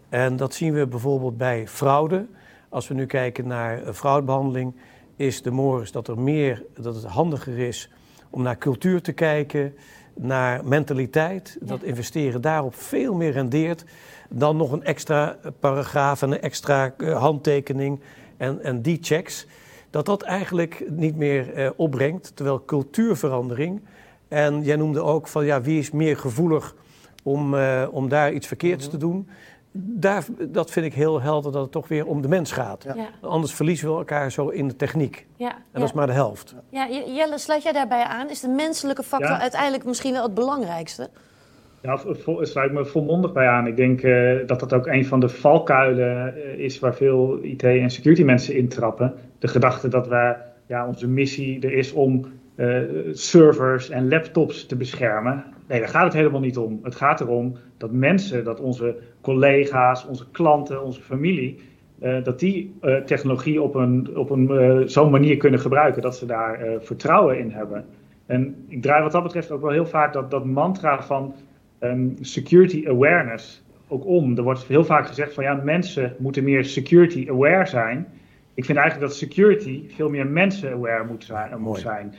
En 0.08 0.36
dat 0.36 0.54
zien 0.54 0.72
we 0.72 0.86
bijvoorbeeld 0.86 1.36
bij 1.36 1.68
fraude. 1.68 2.26
Als 2.74 2.88
we 2.88 2.94
nu 2.94 3.06
kijken 3.06 3.46
naar 3.46 3.80
fraudebehandeling, 3.92 4.74
is 5.16 5.42
de 5.42 5.50
morris 5.50 5.92
dat 5.92 6.08
er 6.08 6.18
meer, 6.18 6.64
dat 6.80 6.94
het 6.94 7.04
handiger 7.04 7.58
is 7.58 7.90
om 8.30 8.42
naar 8.42 8.58
cultuur 8.58 9.02
te 9.02 9.12
kijken, 9.12 9.74
naar 10.14 10.64
mentaliteit. 10.64 11.58
Dat 11.60 11.82
investeren 11.82 12.40
daarop 12.40 12.74
veel 12.74 13.14
meer 13.14 13.30
rendeert 13.30 13.84
dan 14.28 14.56
nog 14.56 14.72
een 14.72 14.84
extra 14.84 15.36
paragraaf 15.60 16.22
en 16.22 16.30
een 16.30 16.40
extra 16.40 16.94
uh, 16.98 17.18
handtekening 17.18 18.00
en, 18.36 18.62
en 18.62 18.82
die 18.82 18.98
checks. 19.00 19.46
Dat 19.90 20.06
dat 20.06 20.22
eigenlijk 20.22 20.84
niet 20.90 21.16
meer 21.16 21.58
uh, 21.58 21.70
opbrengt, 21.76 22.36
terwijl 22.36 22.64
cultuurverandering. 22.64 23.82
En 24.28 24.62
jij 24.62 24.76
noemde 24.76 25.02
ook 25.02 25.28
van 25.28 25.44
ja, 25.44 25.60
wie 25.62 25.78
is 25.78 25.90
meer 25.90 26.16
gevoelig 26.16 26.74
om, 27.22 27.54
uh, 27.54 27.88
om 27.90 28.08
daar 28.08 28.32
iets 28.32 28.46
verkeerds 28.46 28.84
mm 28.84 28.90
-hmm. 28.90 29.00
te 29.00 29.06
doen 29.06 29.28
daar, 29.76 30.24
dat 30.48 30.70
vind 30.70 30.86
ik 30.86 30.94
heel 30.94 31.20
helder 31.20 31.52
dat 31.52 31.62
het 31.62 31.72
toch 31.72 31.88
weer 31.88 32.06
om 32.06 32.22
de 32.22 32.28
mens 32.28 32.52
gaat. 32.52 32.84
Ja. 32.84 33.08
Anders 33.20 33.52
verliezen 33.52 33.88
we 33.88 33.96
elkaar 33.96 34.32
zo 34.32 34.48
in 34.48 34.68
de 34.68 34.76
techniek. 34.76 35.26
Ja. 35.36 35.50
En 35.50 35.80
dat 35.80 35.82
is 35.82 35.92
maar 35.92 36.06
de 36.06 36.12
helft. 36.12 36.54
Ja, 36.68 36.88
Jelle, 36.88 37.38
sluit 37.38 37.62
jij 37.62 37.72
daarbij 37.72 38.02
aan? 38.02 38.30
Is 38.30 38.40
de 38.40 38.48
menselijke 38.48 39.02
factor 39.02 39.36
uiteindelijk 39.36 39.84
misschien 39.84 40.12
wel 40.12 40.22
het 40.22 40.34
belangrijkste? 40.34 41.08
Ja, 41.80 41.98
sluit 42.40 42.72
me 42.72 42.84
volmondig 42.84 43.32
bij 43.32 43.48
aan. 43.48 43.66
Ik 43.66 43.76
denk 43.76 44.02
uh, 44.02 44.46
dat 44.46 44.60
dat 44.60 44.72
ook 44.72 44.86
een 44.86 45.06
van 45.06 45.20
de 45.20 45.28
valkuilen 45.28 46.34
uh, 46.36 46.58
is 46.58 46.78
waar 46.78 46.94
veel 46.94 47.38
IT- 47.42 47.62
en 47.62 47.90
security 47.90 48.22
mensen 48.22 48.54
intrappen. 48.54 49.14
De 49.38 49.48
gedachte 49.48 49.88
dat 49.88 50.08
wij, 50.08 50.36
ja, 50.66 50.86
onze 50.86 51.08
missie 51.08 51.60
er 51.60 51.72
is 51.72 51.92
om 51.92 52.24
uh, 52.56 52.78
servers 53.12 53.90
en 53.90 54.08
laptops 54.08 54.66
te 54.66 54.76
beschermen. 54.76 55.44
Nee, 55.66 55.80
daar 55.80 55.88
gaat 55.88 56.04
het 56.04 56.12
helemaal 56.12 56.40
niet 56.40 56.58
om. 56.58 56.80
Het 56.82 56.94
gaat 56.94 57.20
erom 57.20 57.56
dat 57.76 57.92
mensen, 57.92 58.44
dat 58.44 58.60
onze 58.60 58.96
collega's, 59.20 60.06
onze 60.06 60.30
klanten, 60.30 60.84
onze 60.84 61.02
familie, 61.02 61.58
uh, 62.02 62.24
dat 62.24 62.38
die 62.38 62.74
uh, 62.82 62.96
technologie 62.96 63.62
op 63.62 63.74
een, 63.74 64.16
op 64.16 64.30
een 64.30 64.50
uh, 64.50 64.86
zo'n 64.86 65.10
manier 65.10 65.36
kunnen 65.36 65.60
gebruiken 65.60 66.02
dat 66.02 66.16
ze 66.16 66.26
daar 66.26 66.58
vertrouwen 66.80 67.38
in 67.38 67.50
hebben. 67.50 67.84
En 68.26 68.64
ik 68.68 68.82
draai 68.82 69.02
wat 69.02 69.12
dat 69.12 69.22
betreft 69.22 69.50
ook 69.50 69.60
wel 69.60 69.70
heel 69.70 69.86
vaak 69.86 70.12
dat, 70.12 70.30
dat 70.30 70.44
mantra 70.44 71.02
van 71.02 71.34
um, 71.80 72.16
security 72.20 72.84
awareness 72.88 73.62
ook 73.88 74.06
om. 74.06 74.36
Er 74.36 74.42
wordt 74.42 74.66
heel 74.66 74.84
vaak 74.84 75.06
gezegd 75.06 75.34
van 75.34 75.44
ja, 75.44 75.54
mensen 75.54 76.16
moeten 76.18 76.44
meer 76.44 76.64
security 76.64 77.26
aware 77.30 77.66
zijn. 77.66 78.06
Ik 78.54 78.64
vind 78.64 78.78
eigenlijk 78.78 79.08
dat 79.08 79.18
security 79.18 79.82
veel 79.88 80.08
meer 80.08 80.26
mensen 80.26 80.72
aware 80.72 81.04
moet 81.04 81.24
zijn. 81.24 81.60
Moet 81.60 81.78
zijn. 81.78 82.14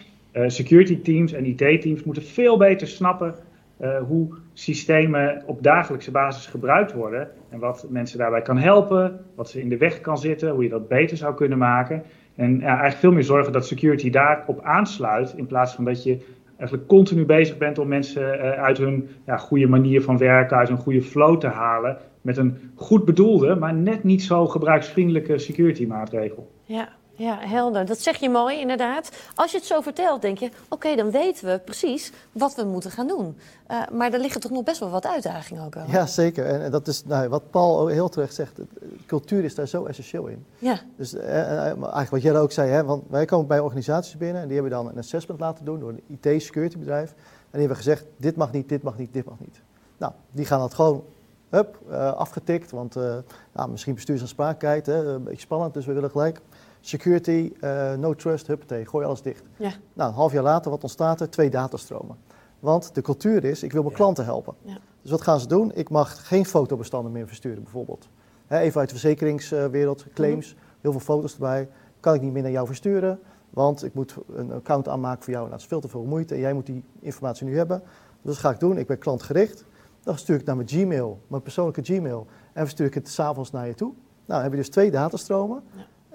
Security 0.48 1.02
teams 1.02 1.34
en 1.34 1.46
IT 1.46 1.82
teams 1.82 2.04
moeten 2.04 2.24
veel 2.24 2.58
beter 2.58 2.88
snappen 2.88 3.36
uh, 3.82 3.98
hoe 4.08 4.28
systemen 4.54 5.44
op 5.46 5.64
dagelijkse 5.64 6.12
basis 6.12 6.46
gebruikt 6.46 6.94
worden 6.94 7.30
en 7.50 7.60
wat 7.60 7.86
mensen 7.90 8.18
daarbij 8.18 8.42
kan 8.42 8.58
helpen, 8.58 9.20
wat 9.36 9.50
ze 9.50 9.62
in 9.62 9.70
de 9.70 9.78
weg 9.78 10.02
kan 10.02 10.18
zitten, 10.18 10.50
hoe 10.50 10.64
je 10.64 10.70
dat 10.70 10.88
beter 10.88 11.18
zou 11.18 11.36
kunnen 11.36 11.58
maken. 11.58 12.04
En 12.36 12.60
ja, 12.60 12.68
eigenlijk 12.68 12.98
veel 12.98 13.12
meer 13.12 13.24
zorgen 13.24 13.54
dat 13.54 13.68
security 13.68 14.10
daarop 14.10 14.62
aansluit, 14.62 15.34
in 15.38 15.48
plaats 15.48 15.76
van 15.76 15.84
dat 15.86 16.04
je 16.04 16.26
eigenlijk 16.58 16.88
continu 16.88 17.26
bezig 17.26 17.58
bent 17.58 17.80
om 17.80 17.88
mensen 17.88 18.36
uh, 18.36 18.52
uit 18.52 18.78
hun 18.78 19.10
ja, 19.26 19.38
goede 19.38 19.68
manier 19.68 20.02
van 20.02 20.18
werken, 20.18 20.58
uit 20.58 20.68
hun 20.68 20.78
goede 20.78 21.02
flow 21.02 21.40
te 21.40 21.48
halen, 21.48 21.98
met 22.22 22.38
een 22.38 22.58
goed 22.76 23.06
bedoelde, 23.06 23.56
maar 23.56 23.74
net 23.74 24.04
niet 24.04 24.24
zo 24.24 24.48
gebruiksvriendelijke 24.48 25.38
security 25.38 25.86
maatregel. 25.86 26.52
Ja, 26.64 26.90
ja, 27.16 27.38
helder. 27.40 27.86
Dat 27.86 28.00
zeg 28.00 28.18
je 28.18 28.30
mooi, 28.30 28.60
inderdaad. 28.60 29.10
Als 29.36 29.52
je 29.52 29.58
het 29.58 29.66
zo 29.66 29.82
vertelt, 29.82 30.22
denk 30.22 30.38
je: 30.38 30.46
oké, 30.46 30.56
okay, 30.70 30.96
dan 30.96 31.12
weten 31.12 31.48
we 31.48 31.60
precies 31.60 32.12
wat 32.32 32.56
we 32.56 32.64
moeten 32.64 32.92
gaan 32.92 33.08
doen. 33.08 33.38
Uh, 33.72 33.82
maar 33.92 34.14
er 34.14 34.20
liggen 34.20 34.42
toch 34.42 34.52
nog 34.52 34.64
best 34.64 34.80
wel 34.80 34.90
wat 34.90 35.06
uitdagingen 35.06 35.66
ook 35.66 35.74
wel. 35.74 35.86
Ja, 35.88 36.06
zeker. 36.06 36.46
En, 36.46 36.62
en 36.62 36.72
dat 36.72 36.88
is 36.88 37.06
nou, 37.06 37.30
wat 37.30 37.50
Paul 37.50 37.88
heel 37.88 38.10
terecht 38.10 38.34
zegt: 38.34 38.60
cultuur 39.06 39.44
is 39.44 39.56
daar 39.56 39.68
zo 39.68 39.86
essentieel 39.86 40.28
in. 40.28 40.46
Ja. 40.58 40.80
Dus 40.96 41.14
uh, 41.14 41.24
eigenlijk 41.24 42.10
wat 42.10 42.22
jij 42.22 42.40
ook 42.40 42.52
zei, 42.52 42.70
hè, 42.70 42.84
want 42.84 43.04
wij 43.10 43.26
komen 43.26 43.48
bij 43.48 43.60
organisaties 43.60 44.18
binnen 44.18 44.42
en 44.42 44.48
die 44.48 44.60
hebben 44.60 44.74
dan 44.74 44.90
een 44.90 44.98
assessment 44.98 45.40
laten 45.40 45.66
doen 45.66 45.80
door 45.80 45.90
een 45.90 46.20
IT-security 46.22 46.78
bedrijf. 46.78 47.10
En 47.10 47.60
die 47.60 47.60
hebben 47.60 47.78
gezegd: 47.78 48.06
dit 48.18 48.36
mag 48.36 48.52
niet, 48.52 48.70
dit 48.70 48.84
mag 48.84 48.98
niet, 48.98 49.14
dit 49.14 49.26
mag 49.26 49.40
niet. 49.40 49.62
Nou, 49.98 50.14
die 50.32 50.46
gaan 50.46 50.60
dat 50.60 50.74
gewoon 50.74 51.04
Hup, 51.50 51.80
uh, 51.90 52.14
afgetikt, 52.14 52.72
want 52.72 52.98
uh, 52.98 53.16
ja, 53.56 53.68
misschien 53.68 53.94
bestuursaansprakelijkheid, 53.94 54.86
hè, 54.86 55.06
een 55.06 55.24
beetje 55.24 55.40
spannend, 55.40 55.74
dus 55.74 55.86
we 55.86 55.94
willen 55.94 56.12
gelijk. 56.12 56.42
Security, 56.88 57.52
uh, 57.62 57.94
no 57.94 58.14
trust, 58.14 58.48
huppatee, 58.48 58.86
gooi 58.86 59.06
alles 59.06 59.22
dicht. 59.22 59.44
Ja. 59.58 59.72
Nou, 59.94 60.10
een 60.10 60.16
half 60.16 60.32
jaar 60.32 60.44
later, 60.44 60.72
wat 60.72 60.82
ontstaat 60.82 61.22
er? 61.22 61.30
Twee 61.30 61.50
datastromen. 61.50 62.18
Want 62.60 62.96
de 62.96 63.02
cultuur 63.02 63.44
is, 63.44 63.64
ik 63.64 63.72
wil 63.72 63.84
mijn 63.84 63.96
klanten 63.96 64.26
helpen. 64.26 64.54
Ja. 64.62 64.78
Dus 65.02 65.12
wat 65.12 65.22
gaan 65.22 65.40
ze 65.40 65.48
doen? 65.48 65.72
Ik 65.74 65.90
mag 65.90 66.28
geen 66.28 66.46
fotobestanden 66.46 67.12
meer 67.12 67.28
versturen, 67.28 67.64
bijvoorbeeld. 67.64 68.10
even 68.50 68.80
uit 68.80 68.90
de 68.90 68.96
verzekeringswereld, 68.96 70.06
claims, 70.14 70.54
mhm. 70.54 70.64
heel 70.82 70.92
veel 70.92 71.00
foto's 71.00 71.34
erbij. 71.34 71.70
Kan 72.00 72.14
ik 72.14 72.22
niet 72.22 72.34
meer 72.34 72.42
naar 72.42 72.52
jou 72.52 72.68
versturen, 72.68 73.20
want 73.50 73.84
ik 73.84 73.94
moet 73.94 74.16
een 74.36 74.52
account 74.52 74.88
aanmaken 74.88 75.24
voor 75.24 75.34
jou. 75.34 75.40
Nou, 75.40 75.52
dat 75.52 75.62
is 75.62 75.68
veel 75.68 75.82
te 75.82 75.88
veel 75.88 76.04
moeite 76.04 76.34
en 76.34 76.40
jij 76.40 76.54
moet 76.54 76.66
die 76.66 76.84
informatie 77.00 77.46
nu 77.46 77.58
hebben. 77.58 77.80
Dus 78.22 78.34
dat 78.34 78.38
ga 78.38 78.50
ik 78.50 78.60
doen. 78.60 78.78
Ik 78.78 78.88
ben 78.88 78.98
klantgericht. 78.98 79.66
Dan 80.04 80.18
stuur 80.18 80.40
ik 80.40 80.46
naar 80.46 80.56
mijn 80.56 80.68
Gmail, 80.68 81.20
mijn 81.28 81.42
persoonlijke 81.42 81.84
Gmail. 81.84 82.28
En 82.54 82.62
verstuur 82.62 82.86
ik 82.86 82.94
het 82.94 83.10
s'avonds 83.10 83.52
naar 83.52 83.68
je 83.68 83.74
toe. 83.74 83.94
Nou, 84.26 84.42
heb 84.42 84.52
je 84.52 84.58
dus 84.58 84.70
twee 84.70 84.92
datastromen. 84.92 85.64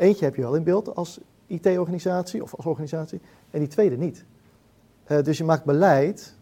Eentje 0.01 0.25
heb 0.25 0.35
je 0.35 0.43
wel 0.43 0.55
in 0.55 0.63
beeld 0.63 0.95
als 0.95 1.21
IT-organisatie 1.47 2.43
of 2.43 2.55
als 2.55 2.67
organisatie. 2.67 3.21
En 3.51 3.59
die 3.59 3.69
tweede 3.69 3.97
niet. 3.97 4.25
Uh, 5.09 5.23
dus 5.23 5.39
je 5.39 5.45
maakt 5.45 5.65
beleid 5.65 6.35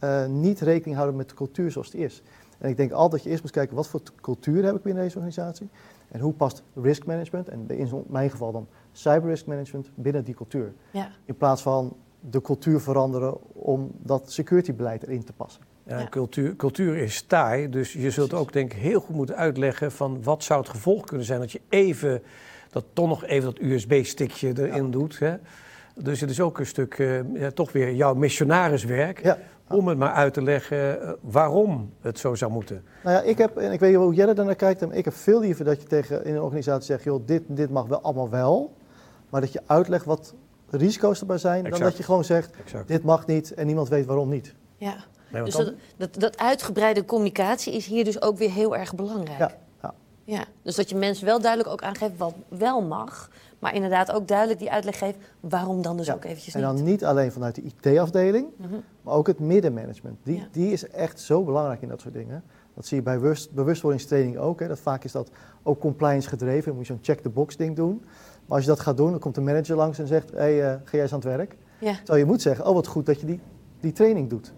uh, 0.00 0.26
niet 0.26 0.60
rekening 0.60 0.96
houden 0.96 1.16
met 1.16 1.28
de 1.28 1.34
cultuur 1.34 1.70
zoals 1.70 1.90
die 1.90 2.04
is. 2.04 2.22
En 2.58 2.68
ik 2.68 2.76
denk 2.76 2.92
altijd 2.92 3.12
dat 3.12 3.22
je 3.22 3.30
eerst 3.30 3.42
moet 3.42 3.52
kijken, 3.52 3.76
wat 3.76 3.88
voor 3.88 4.00
cultuur 4.20 4.64
heb 4.64 4.74
ik 4.74 4.82
binnen 4.82 5.02
deze 5.02 5.16
organisatie? 5.16 5.68
En 6.08 6.20
hoe 6.20 6.32
past 6.32 6.62
risk 6.74 7.06
management, 7.06 7.48
en 7.48 7.64
in 7.68 8.04
mijn 8.06 8.30
geval 8.30 8.52
dan 8.52 8.66
cyber 8.92 9.28
risk 9.28 9.46
management, 9.46 9.90
binnen 9.94 10.24
die 10.24 10.34
cultuur? 10.34 10.72
Ja. 10.90 11.10
In 11.24 11.36
plaats 11.36 11.62
van 11.62 11.96
de 12.20 12.40
cultuur 12.40 12.80
veranderen 12.80 13.36
om 13.52 13.90
dat 13.98 14.32
security 14.32 14.74
beleid 14.74 15.02
erin 15.02 15.24
te 15.24 15.32
passen. 15.32 15.62
Ja, 15.86 16.06
Cultuur, 16.10 16.56
cultuur 16.56 16.96
is 16.96 17.22
taai, 17.22 17.68
dus 17.68 17.92
je 17.92 18.10
zult 18.10 18.34
ook 18.34 18.52
denk 18.52 18.72
ik 18.72 18.78
heel 18.78 19.00
goed 19.00 19.16
moeten 19.16 19.36
uitleggen 19.36 19.92
van 19.92 20.22
wat 20.22 20.44
zou 20.44 20.60
het 20.60 20.68
gevolg 20.68 21.04
kunnen 21.04 21.26
zijn 21.26 21.40
dat 21.40 21.52
je 21.52 21.60
even, 21.68 22.22
dat 22.72 22.84
toch 22.92 23.08
nog 23.08 23.24
even 23.24 23.44
dat 23.44 23.60
USB-stickje 23.60 24.52
erin 24.56 24.90
doet. 24.90 25.18
Hè? 25.18 25.34
Dus 25.94 26.20
het 26.20 26.30
is 26.30 26.40
ook 26.40 26.58
een 26.58 26.66
stuk 26.66 26.98
uh, 26.98 27.34
ja, 27.34 27.50
toch 27.50 27.72
weer 27.72 27.94
jouw 27.94 28.14
missionariswerk. 28.14 29.22
Ja 29.22 29.38
om 29.72 29.88
het 29.88 29.98
maar 29.98 30.12
uit 30.12 30.34
te 30.34 30.42
leggen 30.42 31.02
eh, 31.02 31.12
waarom 31.20 31.92
het 32.00 32.18
zo 32.18 32.34
zou 32.34 32.52
moeten. 32.52 32.84
Nou 33.04 33.16
ja, 33.16 33.22
ik 33.22 33.38
heb, 33.38 33.56
en 33.56 33.72
ik 33.72 33.80
weet 33.80 33.90
niet 33.90 33.98
hoe 33.98 34.14
jij 34.14 34.28
er 34.28 34.44
naar 34.44 34.54
kijkt, 34.54 34.80
maar 34.80 34.96
ik 34.96 35.04
heb 35.04 35.14
veel 35.14 35.40
liever 35.40 35.64
dat 35.64 35.82
je 35.82 35.88
tegen 35.88 36.24
in 36.24 36.34
een 36.34 36.42
organisatie 36.42 36.84
zegt, 36.84 37.04
joh, 37.04 37.26
dit, 37.26 37.42
dit 37.46 37.70
mag 37.70 37.86
wel 37.86 38.00
allemaal 38.00 38.30
wel, 38.30 38.72
maar 39.28 39.40
dat 39.40 39.52
je 39.52 39.60
uitlegt 39.66 40.04
wat 40.04 40.34
de 40.70 40.76
risico's 40.76 41.20
erbij 41.20 41.38
zijn, 41.38 41.64
dan 41.64 41.80
dat 41.80 41.96
je 41.96 42.02
gewoon 42.02 42.24
zegt, 42.24 42.54
dit 42.86 43.02
mag 43.02 43.26
niet 43.26 43.54
en 43.54 43.66
niemand 43.66 43.88
weet 43.88 44.06
waarom 44.06 44.28
niet. 44.28 44.54
Ja, 44.76 45.04
dus 45.44 45.54
dat, 45.54 45.72
dat, 45.96 46.14
dat, 46.14 46.38
uitgebreide 46.38 47.04
communicatie 47.04 47.72
is 47.72 47.86
hier 47.86 48.04
dus 48.04 48.22
ook 48.22 48.38
weer 48.38 48.50
heel 48.50 48.76
erg 48.76 48.94
belangrijk. 48.94 49.38
Ja, 49.38 49.56
ja. 50.32 50.44
Dus 50.62 50.74
dat 50.74 50.88
je 50.88 50.96
mensen 50.96 51.26
wel 51.26 51.40
duidelijk 51.40 51.70
ook 51.72 51.82
aangeeft 51.82 52.16
wat 52.16 52.34
wel 52.48 52.82
mag, 52.82 53.30
maar 53.58 53.74
inderdaad 53.74 54.12
ook 54.12 54.28
duidelijk 54.28 54.58
die 54.58 54.70
uitleg 54.70 54.98
geeft 54.98 55.16
waarom 55.40 55.82
dan 55.82 55.96
dus 55.96 56.12
ook 56.12 56.24
eventjes 56.24 56.54
niet. 56.54 56.64
En 56.64 56.74
dan 56.74 56.84
niet 56.84 57.04
alleen 57.04 57.32
vanuit 57.32 57.54
de 57.54 57.62
IT-afdeling, 57.62 58.46
mhm. 58.56 58.74
maar 59.02 59.14
ook 59.14 59.26
het 59.26 59.38
middenmanagement. 59.38 60.18
Die, 60.22 60.46
die 60.52 60.72
is 60.72 60.88
echt 60.88 61.20
zo 61.20 61.44
belangrijk 61.44 61.82
in 61.82 61.88
dat 61.88 62.00
soort 62.00 62.14
dingen. 62.14 62.44
Dat 62.74 62.86
zie 62.86 62.96
je 62.96 63.02
bij 63.02 63.36
bewustwordingstraining 63.52 64.38
ook. 64.38 64.60
Hè. 64.60 64.68
Dat 64.68 64.78
vaak 64.78 65.04
is 65.04 65.12
dat 65.12 65.30
ook 65.62 65.80
compliance 65.80 66.28
gedreven. 66.28 66.64
Dan 66.64 66.74
moet 66.74 66.86
je 66.86 66.92
zo'n 66.92 67.02
check-the-box 67.02 67.56
ding 67.56 67.76
doen. 67.76 68.04
Maar 68.46 68.56
als 68.56 68.60
je 68.60 68.70
dat 68.70 68.80
gaat 68.80 68.96
doen, 68.96 69.10
dan 69.10 69.20
komt 69.20 69.34
de 69.34 69.40
manager 69.40 69.76
langs 69.76 69.98
en 69.98 70.06
zegt... 70.06 70.30
hé, 70.30 70.36
hey, 70.36 70.58
uh, 70.58 70.66
ga 70.66 70.90
jij 70.90 71.02
eens 71.02 71.12
aan 71.12 71.18
het 71.18 71.28
werk? 71.28 71.56
Ja. 71.78 71.94
Terwijl 71.94 72.18
je 72.18 72.24
moet 72.24 72.42
zeggen, 72.42 72.66
oh 72.66 72.74
wat 72.74 72.86
goed 72.86 73.06
dat 73.06 73.20
je 73.20 73.26
die, 73.26 73.40
die 73.80 73.92
training 73.92 74.30
doet. 74.30 74.52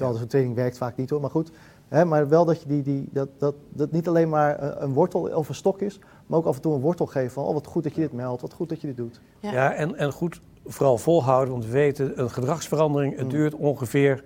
Terwijl 0.00 0.18
zo'n 0.18 0.28
training 0.28 0.56
werkt 0.56 0.78
vaak 0.78 0.96
niet 0.96 1.10
hoor, 1.10 1.20
maar 1.20 1.30
goed. 1.30 1.50
Hè, 1.88 2.04
maar 2.04 2.28
wel 2.28 2.44
dat 2.44 2.62
je 2.62 2.68
die, 2.68 2.82
die, 2.82 3.08
dat, 3.12 3.28
dat, 3.38 3.54
dat 3.68 3.92
niet 3.92 4.08
alleen 4.08 4.28
maar 4.28 4.82
een 4.82 4.92
wortel 4.92 5.20
of 5.20 5.48
een 5.48 5.54
stok 5.54 5.80
is... 5.80 5.98
maar 6.26 6.38
ook 6.38 6.46
af 6.46 6.56
en 6.56 6.62
toe 6.62 6.74
een 6.74 6.80
wortel 6.80 7.06
geven 7.06 7.30
van... 7.30 7.44
oh 7.44 7.54
wat 7.54 7.66
goed 7.66 7.82
dat 7.82 7.94
je 7.94 8.00
dit 8.00 8.12
meldt, 8.12 8.42
wat 8.42 8.52
goed 8.52 8.68
dat 8.68 8.80
je 8.80 8.86
dit 8.86 8.96
doet. 8.96 9.20
Ja, 9.40 9.52
ja 9.52 9.74
en, 9.74 9.96
en 9.96 10.12
goed 10.12 10.40
vooral 10.66 10.98
volhouden, 10.98 11.52
want 11.52 11.64
we 11.64 11.70
weten... 11.70 12.20
een 12.20 12.30
gedragsverandering, 12.30 13.16
het 13.16 13.24
mm. 13.24 13.30
duurt 13.30 13.54
ongeveer 13.54 14.22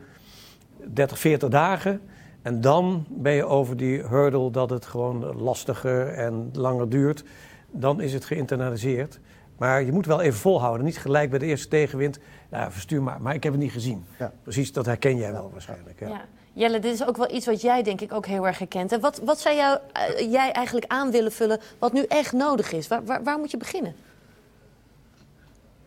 30, 0.92 1.18
40 1.18 1.48
dagen... 1.48 2.00
En 2.42 2.60
dan 2.60 3.04
ben 3.08 3.32
je 3.32 3.44
over 3.44 3.76
die 3.76 4.02
hurdle 4.02 4.50
dat 4.50 4.70
het 4.70 4.86
gewoon 4.86 5.42
lastiger 5.42 6.08
en 6.08 6.50
langer 6.52 6.88
duurt. 6.88 7.24
Dan 7.70 8.00
is 8.00 8.12
het 8.12 8.24
geïnternaliseerd. 8.24 9.20
Maar 9.58 9.82
je 9.82 9.92
moet 9.92 10.06
wel 10.06 10.20
even 10.20 10.38
volhouden. 10.38 10.84
Niet 10.84 10.98
gelijk 10.98 11.30
bij 11.30 11.38
de 11.38 11.46
eerste 11.46 11.68
tegenwind. 11.68 12.18
Ja, 12.50 12.70
verstuur 12.70 13.02
maar. 13.02 13.20
Maar 13.20 13.34
ik 13.34 13.42
heb 13.42 13.52
het 13.52 13.62
niet 13.62 13.72
gezien. 13.72 14.04
Ja. 14.18 14.32
Precies, 14.42 14.72
dat 14.72 14.86
herken 14.86 15.16
jij 15.16 15.32
wel 15.32 15.50
waarschijnlijk. 15.52 16.00
Ja. 16.00 16.08
ja. 16.08 16.24
Jelle, 16.52 16.78
dit 16.78 16.92
is 16.92 17.06
ook 17.06 17.16
wel 17.16 17.34
iets 17.34 17.46
wat 17.46 17.60
jij 17.60 17.82
denk 17.82 18.00
ik 18.00 18.12
ook 18.12 18.26
heel 18.26 18.46
erg 18.46 18.58
herkent. 18.58 18.92
En 18.92 19.00
wat, 19.00 19.20
wat 19.24 19.40
zou 19.40 19.56
jou, 19.56 19.78
uh, 20.20 20.32
jij 20.32 20.52
eigenlijk 20.52 20.86
aan 20.88 21.10
willen 21.10 21.32
vullen 21.32 21.60
wat 21.78 21.92
nu 21.92 22.04
echt 22.08 22.32
nodig 22.32 22.72
is? 22.72 22.88
Waar, 22.88 23.04
waar, 23.04 23.22
waar 23.22 23.38
moet 23.38 23.50
je 23.50 23.56
beginnen? 23.56 23.94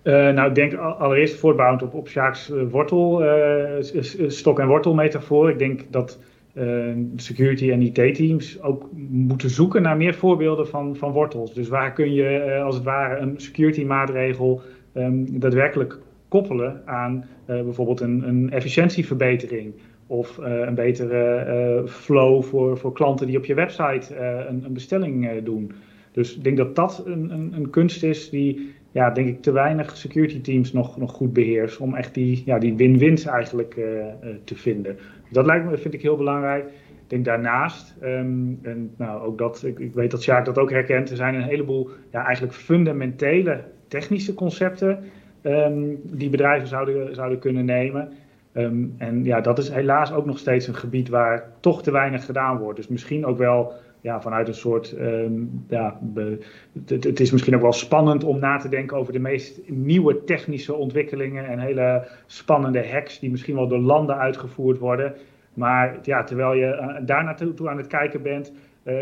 Uh, 0.04 0.14
nou, 0.14 0.50
ik 0.50 0.56
denk 0.56 0.74
allereerst 0.74 1.40
voortbouwend 1.40 1.82
op, 1.82 1.94
op 1.94 2.08
Sjaaks 2.08 2.50
uh, 2.50 2.72
wortel, 2.72 3.24
stok- 4.28 4.60
en 4.60 4.68
wortel 4.68 4.94
metafoor. 4.94 5.50
Ik 5.50 5.60
denk 5.60 5.82
dat 5.90 6.18
security 7.16 7.72
en 7.72 7.82
IT-teams 7.82 8.62
ook 8.62 8.90
moeten 9.10 9.50
zoeken 9.50 9.82
naar 9.82 9.98
meer 9.98 10.14
voorbeelden 10.14 10.68
van, 10.68 10.96
van 10.96 11.12
wortels. 11.12 11.54
Dus 11.54 11.68
waar 11.68 11.94
kun 11.94 12.14
je 12.14 12.60
als 12.64 12.76
het 12.76 12.84
ware 12.84 13.20
een 13.20 13.34
security 13.38 13.84
maatregel 13.84 14.62
um, 14.94 15.40
daadwerkelijk 15.40 16.00
koppelen 16.28 16.82
aan 16.86 17.26
bijvoorbeeld 17.46 18.02
een, 18.02 18.28
een 18.28 18.52
efficiëntieverbetering 18.52 19.74
of 20.08 20.38
een 20.38 20.76
betere 20.76 21.84
flow 21.88 22.44
voor, 22.44 22.78
voor 22.78 22.94
klanten 22.94 23.28
die 23.28 23.38
op 23.38 23.46
je 23.46 23.54
website 23.54 24.16
een, 24.16 24.64
een, 24.66 24.74
bestelling 24.74 25.44
doen. 25.44 25.72
Dus 26.12 26.36
ik 26.36 26.44
denk 26.44 26.58
dat 26.58 26.76
dat 26.76 27.04
een, 27.06 27.32
een, 27.32 27.54
een, 27.54 27.70
kunst 27.70 28.04
is 28.04 28.30
die, 28.30 28.74
ja, 28.92 29.10
denk 29.10 29.28
ik, 29.28 29.42
te 29.42 29.52
weinig 29.52 29.98
security 29.98 30.42
teams 30.42 30.74
nog, 30.74 30.98
nog 30.98 31.12
goed 31.12 31.34
beheerst. 31.34 31.80
Om 31.80 31.96
echt 31.96 32.14
die, 32.14 32.44
ja, 32.46 32.60
die 32.60 32.76
win-wins 32.76 33.26
eigenlijk 33.26 33.74
te 34.44 34.56
vinden. 34.56 34.98
Dat 35.32 35.46
lijkt 35.46 35.66
me, 35.66 35.78
vind 35.78 35.94
ik 35.94 36.02
heel 36.02 36.18
belangrijk. 36.18 36.66
Ik 37.08 37.14
denk 37.14 37.26
daarnaast, 37.26 37.96
um, 38.04 38.60
en 38.62 38.94
nou, 38.98 39.22
ook 39.22 39.38
dat, 39.38 39.64
ik, 39.64 39.80
ik 39.80 39.94
weet 39.94 40.12
dat 40.12 40.24
Sjaak 40.24 40.46
dat 40.46 40.58
ook 40.58 40.70
herkent, 40.70 41.10
er 41.10 41.16
zijn 41.16 41.36
een 41.36 41.42
heleboel 41.42 41.90
ja, 42.12 42.26
eigenlijk 42.26 42.56
fundamentele 42.56 43.64
technische 43.88 44.34
concepten 44.34 45.00
um, 45.44 46.00
die 46.04 46.30
bedrijven 46.30 46.68
zouden, 46.68 47.16
zouden 47.16 47.40
kunnen 47.40 47.66
nemen. 47.66 48.10
Um, 48.54 48.96
en 48.98 49.24
ja, 49.24 49.42
dat 49.42 49.58
is 49.58 49.70
helaas 49.70 50.14
ook 50.14 50.26
nog 50.26 50.38
steeds 50.38 50.68
een 50.68 50.76
gebied 50.76 51.10
waar 51.10 51.50
toch 51.60 51.84
te 51.84 51.92
weinig 51.92 52.26
gedaan 52.26 52.58
wordt. 52.58 52.78
Dus 52.78 52.88
misschien 52.88 53.26
ook 53.26 53.38
wel 53.38 53.74
ja, 54.08 54.22
vanuit 54.22 54.48
een 54.48 54.54
soort. 54.54 54.96
Um, 55.00 55.66
ja, 55.70 56.00
het, 56.86 57.04
het, 57.04 57.20
is 57.20 57.32
misschien 57.32 57.56
ook 57.56 57.62
wel 57.62 57.74
spannend 57.74 58.24
om 58.24 58.40
na 58.40 58.58
te 58.58 58.70
denken 58.70 58.98
over 58.98 59.14
de 59.14 59.20
meest 59.20 59.60
nieuwe 59.66 60.24
technische 60.24 60.74
ontwikkelingen 60.74 61.48
en 61.48 61.60
hele 61.60 62.08
spannende 62.26 62.88
hacks 62.88 63.20
die 63.20 63.32
misschien 63.32 63.56
wel 63.56 63.68
door 63.68 63.80
landen 63.80 64.18
uitgevoerd 64.18 64.78
worden. 64.78 65.14
Maar 65.54 65.98
ja, 66.02 66.24
terwijl 66.24 66.54
je 66.54 66.66
uh, 66.66 67.08
daar 67.08 67.24
naartoe 67.24 67.70
aan 67.70 67.78
het 67.78 67.88
kijken 67.88 68.22
bent, 68.22 68.54
uh, 68.84 68.94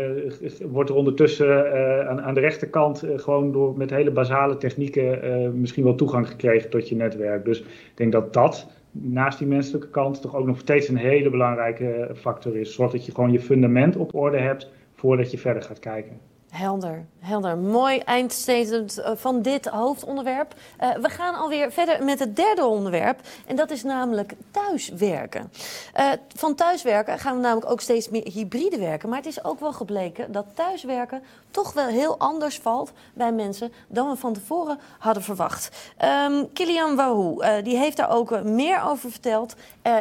wordt 0.60 0.90
er 0.90 0.96
ondertussen 0.96 1.66
uh, 1.66 2.08
aan, 2.08 2.22
aan, 2.22 2.34
de 2.34 2.40
rechterkant 2.40 3.04
gewoon 3.16 3.52
door 3.52 3.76
met 3.76 3.90
hele 3.90 4.10
basale 4.10 4.56
technieken 4.56 5.60
misschien 5.60 5.84
wel 5.84 5.94
toegang 5.94 6.28
gekregen 6.28 6.70
tot 6.70 6.88
je 6.88 6.96
netwerk. 6.96 7.44
Dus 7.44 7.60
ik 7.60 7.92
denk 7.94 8.12
dat 8.12 8.32
dat 8.32 8.70
naast 8.90 9.38
die 9.38 9.46
menselijke 9.46 9.88
kant 9.88 10.20
toch 10.20 10.36
ook 10.36 10.46
nog 10.46 10.58
steeds 10.58 10.88
een 10.88 10.96
hele 10.96 11.30
belangrijke 11.30 12.10
factor 12.14 12.56
is. 12.56 12.74
Zorg 12.74 12.92
dat 12.92 13.06
je 13.06 13.12
gewoon 13.12 13.32
je 13.32 13.40
fundament 13.40 13.96
op 13.96 14.14
orde 14.14 14.38
hebt 14.38 14.70
voordat 14.96 15.30
je 15.30 15.38
verder 15.38 15.62
gaat 15.62 15.78
kijken. 15.78 16.20
Helder, 16.56 17.06
helder. 17.18 17.58
Mooi 17.58 17.98
eindstatement 17.98 18.98
eh, 18.98 19.12
van 19.14 19.42
dit 19.42 19.66
hoofdonderwerp. 19.66 20.54
Uh, 20.80 20.94
we 20.94 21.08
gaan 21.08 21.34
alweer 21.34 21.72
verder 21.72 22.04
met 22.04 22.18
het 22.18 22.36
derde 22.36 22.64
onderwerp. 22.64 23.20
En 23.46 23.56
dat 23.56 23.70
is 23.70 23.82
namelijk 23.82 24.34
thuiswerken. 24.50 25.52
Uh, 25.96 26.12
van 26.34 26.54
thuiswerken 26.54 27.18
gaan 27.18 27.34
we 27.34 27.42
namelijk 27.42 27.70
ook 27.70 27.80
steeds 27.80 28.08
meer 28.08 28.28
hybride 28.32 28.78
werken. 28.78 29.08
Maar 29.08 29.18
het 29.18 29.26
is 29.26 29.44
ook 29.44 29.60
wel 29.60 29.72
gebleken 29.72 30.32
dat 30.32 30.46
thuiswerken 30.54 31.22
toch 31.50 31.72
wel 31.72 31.86
heel 31.86 32.18
anders 32.18 32.58
valt 32.58 32.92
bij 33.14 33.32
mensen 33.32 33.72
dan 33.88 34.10
we 34.10 34.16
van 34.16 34.32
tevoren 34.32 34.78
hadden 34.98 35.22
verwacht. 35.22 35.94
Um, 36.04 36.52
Kilian 36.52 36.96
Wahoo, 36.96 37.62
die 37.62 37.76
heeft 37.76 37.96
daar 37.96 38.10
ook 38.10 38.42
meer 38.42 38.82
over 38.82 39.10
verteld 39.10 39.54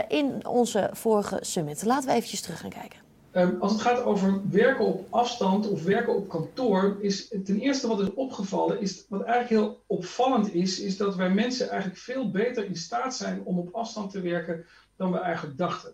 in 0.08 0.48
onze 0.48 0.90
vorige 0.94 1.38
summit. 1.42 1.86
Laten 1.86 2.08
we 2.08 2.16
eventjes 2.16 2.42
terug 2.42 2.60
gaan 2.60 2.70
kijken. 2.70 3.05
Ehm, 3.36 3.56
als 3.60 3.72
het 3.72 3.82
gaat 3.82 4.04
over 4.04 4.42
werken 4.50 4.86
op 4.86 5.08
afstand 5.10 5.70
of 5.70 5.84
werken 5.84 6.16
op 6.16 6.30
kantoor, 6.30 6.98
is 7.00 7.28
ten 7.28 7.60
eerste 7.60 7.88
wat 7.88 8.02
is 8.02 8.14
opgevallen, 8.14 8.82
is 8.82 9.06
wat 9.10 9.24
eigenlijk 9.24 9.62
heel 9.62 9.84
opvallend 9.88 10.54
is, 10.54 10.80
is 10.80 10.98
dat 10.98 11.16
wij 11.16 11.30
mensen 11.30 11.70
eigenlijk 11.70 12.00
veel 12.00 12.32
beter 12.32 12.66
in 12.66 12.76
staat 12.76 13.16
zijn 13.16 13.44
om 13.44 13.60
op 13.60 13.74
afstand 13.74 14.12
te 14.12 14.22
werken 14.22 14.66
dan 14.96 15.12
we 15.12 15.20
eigenlijk 15.20 15.58
dachten. 15.58 15.94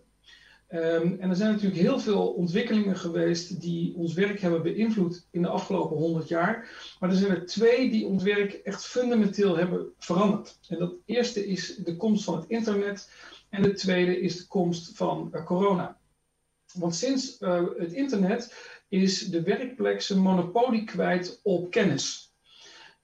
Um, 0.68 1.16
en 1.20 1.30
er 1.30 1.36
zijn 1.36 1.52
natuurlijk 1.52 1.80
heel 1.80 1.98
veel 1.98 2.28
ontwikkelingen 2.28 2.96
geweest 2.96 3.60
die 3.60 3.96
ons 3.96 4.14
werk 4.14 4.40
hebben 4.40 4.62
beïnvloed 4.62 5.26
in 5.30 5.42
de 5.42 5.48
afgelopen 5.48 5.96
100 5.96 6.28
jaar. 6.28 6.68
Maar 7.00 7.10
er 7.10 7.16
zijn 7.16 7.30
er 7.30 7.46
twee 7.46 7.90
die 7.90 8.06
ons 8.06 8.22
werk 8.22 8.52
echt 8.52 8.84
fundamenteel 8.84 9.56
hebben 9.56 9.92
veranderd. 9.98 10.58
En 10.68 10.78
dat 10.78 10.94
eerste 11.04 11.46
is 11.46 11.76
de 11.76 11.96
komst 11.96 12.24
van 12.24 12.36
het 12.36 12.48
internet 12.48 13.10
en 13.48 13.62
de 13.62 13.72
tweede 13.72 14.20
is 14.20 14.36
de 14.36 14.46
komst 14.46 14.96
van 14.96 15.30
uh, 15.32 15.44
corona. 15.44 16.00
Want 16.72 16.94
sinds 16.94 17.40
uh, 17.40 17.62
het 17.76 17.92
internet 17.92 18.54
is 18.88 19.18
de 19.18 19.42
werkplek 19.42 20.02
zijn 20.02 20.18
monopolie 20.18 20.84
kwijt 20.84 21.40
op 21.42 21.70
kennis. 21.70 22.32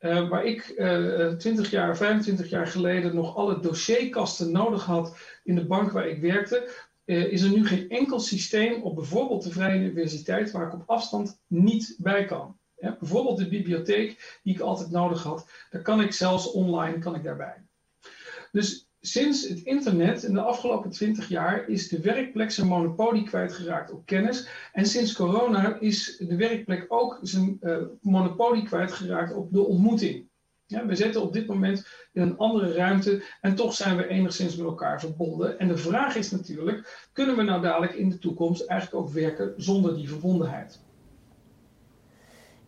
Uh, 0.00 0.28
waar 0.28 0.44
ik 0.44 0.74
uh, 0.76 1.32
20 1.32 1.70
jaar, 1.70 1.96
25 1.96 2.48
jaar 2.50 2.66
geleden 2.66 3.14
nog 3.14 3.36
alle 3.36 3.60
dossierkasten 3.60 4.52
nodig 4.52 4.84
had 4.84 5.16
in 5.44 5.54
de 5.54 5.66
bank 5.66 5.92
waar 5.92 6.08
ik 6.08 6.20
werkte, 6.20 6.70
is 7.04 7.42
er 7.42 7.50
nu 7.50 7.66
geen 7.66 7.88
enkel 7.90 8.20
systeem 8.20 8.82
op 8.82 8.94
bijvoorbeeld 8.94 9.42
de 9.42 9.50
Vrije 9.50 9.80
Universiteit 9.80 10.50
waar 10.50 10.66
ik 10.66 10.72
op 10.72 10.82
afstand 10.86 11.40
niet 11.46 11.96
bij 11.98 12.24
kan. 12.24 12.58
Bijvoorbeeld 12.76 13.38
de 13.38 13.48
bibliotheek 13.48 14.38
die 14.42 14.54
ik 14.54 14.60
altijd 14.60 14.90
nodig 14.90 15.22
had, 15.22 15.50
daar 15.70 15.82
kan 15.82 16.00
ik 16.00 16.12
zelfs 16.12 16.50
online 16.50 16.98
kan 16.98 17.14
ik 17.14 17.22
daarbij. 17.22 17.64
Dus 18.52 18.87
sinds 19.10 19.48
het 19.48 19.58
internet 19.58 20.22
in 20.22 20.34
de 20.34 20.40
afgelopen 20.40 20.90
20 20.90 21.28
jaar 21.28 21.68
is 21.68 21.88
de 21.88 22.00
werkplek 22.00 22.50
zijn 22.50 22.66
monopolie 22.66 23.22
kwijtgeraakt 23.22 23.92
op 23.92 24.06
kennis. 24.06 24.48
En 24.72 24.86
sinds 24.86 25.12
corona 25.12 25.80
is 25.80 26.16
de 26.28 26.36
werkplek 26.36 26.84
ook 26.88 27.18
zijn 27.22 27.56
uh, 27.60 27.76
monopolie 28.00 28.62
kwijtgeraakt 28.62 29.34
op 29.34 29.52
de 29.52 29.66
ontmoeting. 29.66 30.26
Ja, 30.66 30.86
we 30.86 30.94
zitten 30.94 31.22
op 31.22 31.32
dit 31.32 31.46
moment 31.46 31.86
in 32.12 32.22
een 32.22 32.36
andere 32.36 32.72
ruimte 32.72 33.22
en 33.40 33.54
toch 33.54 33.74
zijn 33.74 33.96
we 33.96 34.06
enigszins 34.06 34.56
met 34.56 34.66
elkaar 34.66 35.00
verbonden. 35.00 35.58
En 35.58 35.68
de 35.68 35.76
vraag 35.76 36.16
is 36.16 36.30
natuurlijk, 36.30 37.08
kunnen 37.12 37.36
we 37.36 37.42
nou 37.42 37.62
dadelijk 37.62 37.94
in 37.94 38.08
de 38.08 38.18
toekomst 38.18 38.66
eigenlijk 38.66 39.02
ook 39.02 39.12
werken 39.12 39.54
zonder 39.56 39.94
die 39.96 40.08
verbondenheid? 40.08 40.86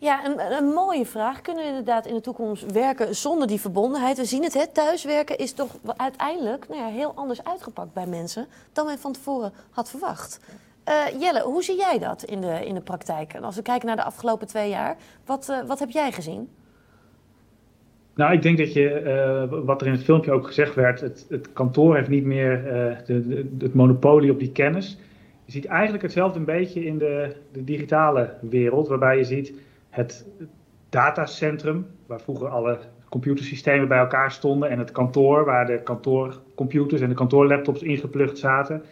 Ja, 0.00 0.24
een, 0.24 0.52
een, 0.52 0.72
mooie 0.72 1.06
vraag. 1.06 1.40
Kunnen 1.40 1.62
we 1.62 1.68
inderdaad 1.68 2.06
in 2.06 2.14
de 2.14 2.20
toekomst 2.20 2.72
werken 2.72 3.14
zonder 3.14 3.48
die 3.48 3.60
verbondenheid? 3.60 4.16
We 4.16 4.24
zien 4.24 4.42
het, 4.42 4.54
hè? 4.54 4.66
thuiswerken 4.72 5.38
is 5.38 5.52
toch 5.52 5.78
uiteindelijk 5.96 6.68
nou 6.68 6.80
ja, 6.80 6.88
heel 6.88 7.12
anders 7.14 7.44
uitgepakt 7.44 7.92
bij 7.92 8.06
mensen 8.06 8.46
dan 8.72 8.86
men 8.86 8.98
van 8.98 9.12
tevoren 9.12 9.52
had 9.70 9.90
verwacht. 9.90 10.40
Uh, 10.88 11.20
Jelle, 11.20 11.42
hoe 11.42 11.62
zie 11.62 11.76
jij 11.76 11.98
dat 11.98 12.22
in 12.22 12.40
de, 12.40 12.66
in 12.66 12.74
de 12.74 12.80
praktijk? 12.80 13.32
En 13.32 13.44
als 13.44 13.56
we 13.56 13.62
kijken 13.62 13.86
naar 13.86 13.96
de 13.96 14.02
afgelopen 14.02 14.46
twee 14.46 14.68
jaar, 14.68 14.96
wat, 15.26 15.48
uh, 15.50 15.66
wat 15.66 15.78
heb 15.78 15.90
jij 15.90 16.12
gezien? 16.12 16.48
Nou, 18.14 18.32
ik 18.32 18.42
denk 18.42 18.58
dat 18.58 18.72
je, 18.72 19.02
uh, 19.52 19.58
wat 19.64 19.80
er 19.80 19.86
in 19.86 19.92
het 19.92 20.04
filmpje 20.04 20.32
ook 20.32 20.46
gezegd 20.46 20.74
werd, 20.74 21.00
het, 21.00 21.26
het 21.28 21.52
kantoor 21.52 21.96
heeft 21.96 22.08
niet 22.08 22.24
meer 22.24 22.62
de, 23.06 23.48
het 23.58 23.74
monopolie 23.74 24.30
op 24.30 24.38
die 24.38 24.52
kennis. 24.52 24.98
Je 25.44 25.52
ziet 25.52 25.66
eigenlijk 25.66 26.02
hetzelfde 26.02 26.38
een 26.38 26.44
beetje 26.44 26.84
in 26.84 26.98
de, 26.98 27.36
de 27.52 27.64
digitale 27.64 28.34
wereld, 28.40 28.88
waarbij 28.88 29.16
je 29.16 29.24
ziet 29.24 29.52
het 29.90 30.26
datacentrum, 30.88 31.86
waar 32.06 32.20
vroeger 32.20 32.48
alle 32.48 32.78
computersystemen 33.08 33.88
bij 33.88 33.98
elkaar 33.98 34.32
stonden, 34.32 34.70
en 34.70 34.78
het 34.78 34.92
kantoor, 34.92 35.44
waar 35.44 35.66
de 35.66 35.82
kantoorcomputers 35.82 37.00
en 37.00 37.08
de 37.08 37.14
kantoorlaptops 37.14 37.82
ingeplucht 37.82 38.38
zaten. 38.38 38.82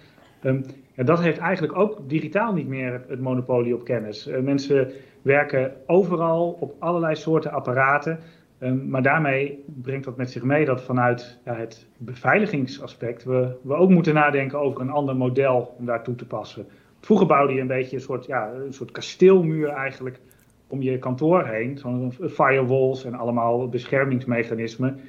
Um, 0.42 0.64
ja, 0.94 1.04
dat 1.04 1.20
heeft 1.20 1.38
eigenlijk 1.38 1.78
ook 1.78 2.08
digitaal 2.08 2.52
niet 2.52 2.68
meer 2.68 3.04
het, 3.08 3.20
monopolie 3.20 3.74
op 3.74 3.84
kennis. 3.84 4.28
Uh, 4.28 4.38
mensen 4.38 4.92
werken 5.22 5.72
overal 5.86 6.56
op 6.60 6.74
allerlei 6.78 7.16
soorten 7.16 7.52
apparaten. 7.52 8.18
Um, 8.60 8.88
maar 8.88 9.02
daarmee 9.02 9.64
brengt 9.66 10.04
dat 10.04 10.16
met 10.16 10.30
zich 10.30 10.42
mee 10.42 10.64
dat 10.64 10.82
vanuit 10.82 11.38
ja, 11.44 11.54
het 11.54 11.86
beveiligingsaspect 11.96 13.24
we, 13.24 13.56
we 13.62 13.74
ook 13.74 13.90
moeten 13.90 14.14
nadenken 14.14 14.60
over 14.60 14.80
een 14.80 14.90
ander 14.90 15.16
model 15.16 15.74
om 15.78 15.86
daar 15.86 16.02
toe 16.02 16.14
te 16.14 16.26
passen. 16.26 16.66
Vroeger 17.00 17.26
bouwde 17.26 17.54
je 17.54 17.60
een 17.60 17.66
beetje 17.66 17.96
een 17.96 18.02
soort, 18.02 18.26
ja, 18.26 18.52
een 18.52 18.72
soort 18.72 18.90
kasteelmuur 18.90 19.68
eigenlijk 19.68 20.20
om 20.68 20.82
je 20.82 20.98
kantoor 20.98 21.46
heen, 21.46 21.78
zo'n 21.78 22.12
firewalls 22.12 23.04
en 23.04 23.14
allemaal 23.14 23.68
beschermingsmechanismen, 23.68 25.00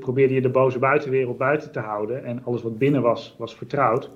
probeerde 0.00 0.34
je 0.34 0.40
de 0.40 0.48
boze 0.48 0.78
buitenwereld 0.78 1.38
buiten 1.38 1.72
te 1.72 1.80
houden 1.80 2.24
en 2.24 2.44
alles 2.44 2.62
wat 2.62 2.78
binnen 2.78 3.02
was, 3.02 3.34
was 3.38 3.54
vertrouwd. 3.54 4.10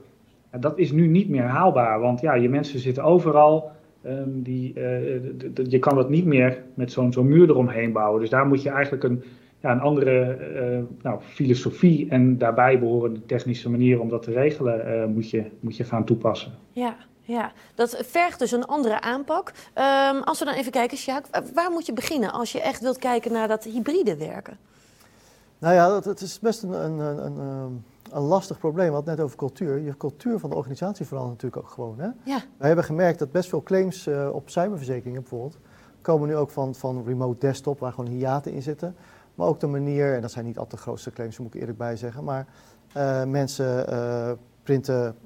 En 0.50 0.61
dat 0.61 0.78
is 0.78 0.92
nu 0.92 1.06
niet 1.06 1.28
meer 1.28 1.42
haalbaar, 1.42 2.00
want 2.00 2.20
ja, 2.20 2.34
je 2.34 2.48
mensen 2.48 2.78
zitten 2.78 3.04
overal. 3.04 3.70
Um, 4.06 4.42
die, 4.42 4.72
uh, 4.76 4.82
je 5.68 5.78
kan 5.78 5.94
dat 5.94 6.11
niet 6.11 6.24
meer 6.24 6.62
met 6.74 6.92
zo'n 6.92 7.12
zo'n 7.12 7.28
muur 7.28 7.48
eromheen 7.48 7.92
bouwen. 7.92 8.20
Dus 8.20 8.30
daar 8.30 8.46
moet 8.46 8.62
je 8.62 8.70
eigenlijk 8.70 9.04
een, 9.04 9.22
ja, 9.61 9.72
een 9.72 9.80
andere 9.80 10.38
uh, 10.54 10.78
nou, 11.02 11.20
filosofie 11.20 12.08
en 12.11 12.38
daarbij 12.38 12.78
behorende 12.78 13.26
technische 13.26 13.70
manier 13.70 14.00
om 14.00 14.08
dat 14.08 14.22
te 14.22 14.32
regelen, 14.32 14.87
uh, 14.87 15.14
moet, 15.14 15.30
je, 15.30 15.44
moet 15.61 15.76
je 15.76 15.84
gaan 15.84 16.04
toepassen. 16.04 16.52
Ja, 16.72 16.96
ja, 17.28 17.52
dat 17.74 17.96
vergt 18.06 18.38
dus 18.38 18.52
een 18.52 18.66
andere 18.66 19.00
aanpak. 19.00 19.52
Um, 19.74 20.22
als 20.22 20.38
we 20.38 20.44
dan 20.44 20.54
even 20.54 20.72
kijken, 20.72 20.96
Sjaak, 20.96 21.26
waar 21.54 21.70
moet 21.70 21.86
je 21.86 21.92
beginnen 21.92 22.32
als 22.32 22.52
je 22.52 22.60
echt 22.60 22.80
wilt 22.80 22.98
kijken 22.98 23.32
naar 23.32 23.48
dat 23.48 23.64
hybride 23.64 24.16
werken? 24.16 24.58
Nou 25.58 25.74
ja, 25.74 25.88
dat, 25.88 26.04
het 26.04 26.20
is 26.20 26.38
best 26.38 26.62
een, 26.62 26.72
een, 26.72 26.98
een, 26.98 27.38
een, 27.38 27.84
een 28.10 28.22
lastig 28.22 28.58
probleem. 28.58 28.88
We 28.88 28.94
hadden 28.94 29.16
net 29.16 29.24
over 29.24 29.36
cultuur. 29.36 29.78
Je 29.78 29.96
cultuur 29.96 30.38
van 30.38 30.50
de 30.50 30.56
organisatie 30.56 31.06
verandert 31.06 31.42
natuurlijk 31.42 31.62
ook 31.62 31.72
gewoon. 31.72 31.98
Hè? 31.98 32.08
Ja. 32.22 32.38
Wij 32.56 32.66
hebben 32.66 32.84
gemerkt 32.84 33.18
dat 33.18 33.32
best 33.32 33.48
veel 33.48 33.62
claims 33.62 34.06
uh, 34.06 34.28
op 34.32 34.50
cyberverzekeringen 34.50 35.20
bijvoorbeeld... 35.20 35.58
komen 36.00 36.28
nu 36.28 36.36
ook 36.36 36.50
van, 36.50 36.74
van 36.74 37.04
remote 37.06 37.38
desktop, 37.38 37.78
waar 37.78 37.92
gewoon 37.92 38.10
hiaten 38.10 38.52
in 38.52 38.62
zitten. 38.62 38.96
Maar 39.34 39.46
ook 39.46 39.60
de 39.60 39.66
manier, 39.66 40.14
en 40.14 40.20
dat 40.20 40.30
zijn 40.30 40.44
niet 40.44 40.58
altijd 40.58 40.76
de 40.76 40.86
grootste 40.86 41.10
claims, 41.10 41.38
moet 41.38 41.54
ik 41.54 41.60
eerlijk 41.60 41.78
bij 41.78 41.96
zeggen... 41.96 42.24
maar 42.24 42.46
uh, 42.96 43.24
mensen 43.24 43.92
uh, 43.92 44.30
printen 44.62 45.16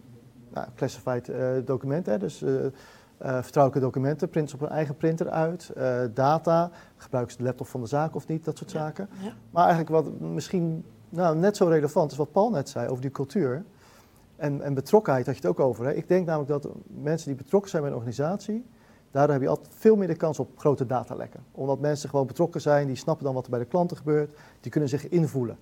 nou, 0.54 0.66
classified 0.74 1.28
uh, 1.28 1.36
documenten, 1.64 2.20
dus 2.20 2.42
uh, 2.42 2.50
uh, 2.50 2.70
vertrouwelijke 3.18 3.86
documenten, 3.86 4.28
printen 4.28 4.50
ze 4.50 4.62
op 4.62 4.68
hun 4.68 4.76
eigen 4.78 4.96
printer 4.96 5.30
uit, 5.30 5.72
data, 6.14 6.70
gebruiken 6.96 7.32
ze 7.32 7.38
de 7.38 7.44
laptop 7.44 7.66
van 7.66 7.80
de 7.80 7.86
zaak 7.86 8.14
of 8.14 8.26
niet, 8.26 8.44
dat 8.44 8.58
soort 8.58 8.72
ja. 8.72 8.78
zaken. 8.78 9.08
Ja. 9.22 9.32
Maar 9.50 9.66
eigenlijk 9.66 10.04
wat 10.04 10.20
misschien 10.20 10.84
nou, 11.08 11.36
net 11.36 11.56
zo 11.56 11.66
relevant 11.66 12.10
is 12.10 12.16
wat 12.16 12.32
Paul 12.32 12.50
net 12.50 12.68
zei 12.68 12.88
over 12.88 13.02
die 13.02 13.10
cultuur 13.10 13.64
en, 14.36 14.62
en 14.62 14.74
betrokkenheid, 14.74 15.26
had 15.26 15.34
je 15.34 15.40
het 15.40 15.50
ook 15.50 15.66
over. 15.66 15.84
Hè? 15.84 15.92
Ik 15.92 16.08
denk 16.08 16.26
namelijk 16.26 16.50
dat 16.50 16.68
mensen 16.86 17.28
die 17.28 17.36
betrokken 17.36 17.70
zijn 17.70 17.82
bij 17.82 17.90
een 17.90 17.96
organisatie, 17.96 18.64
daardoor 19.10 19.32
heb 19.32 19.42
je 19.42 19.48
altijd 19.48 19.74
veel 19.76 19.96
meer 19.96 20.08
de 20.08 20.14
kans 20.14 20.38
op 20.38 20.58
grote 20.58 20.86
datalekken. 20.86 21.40
Omdat 21.52 21.80
mensen 21.80 22.08
gewoon 22.08 22.26
betrokken 22.26 22.60
zijn, 22.60 22.86
die 22.86 22.96
snappen 22.96 23.24
dan 23.24 23.34
wat 23.34 23.44
er 23.44 23.50
bij 23.50 23.58
de 23.58 23.66
klanten 23.66 23.96
gebeurt, 23.96 24.34
die 24.60 24.70
kunnen 24.70 24.88
zich 24.88 25.08
invoelen. 25.08 25.58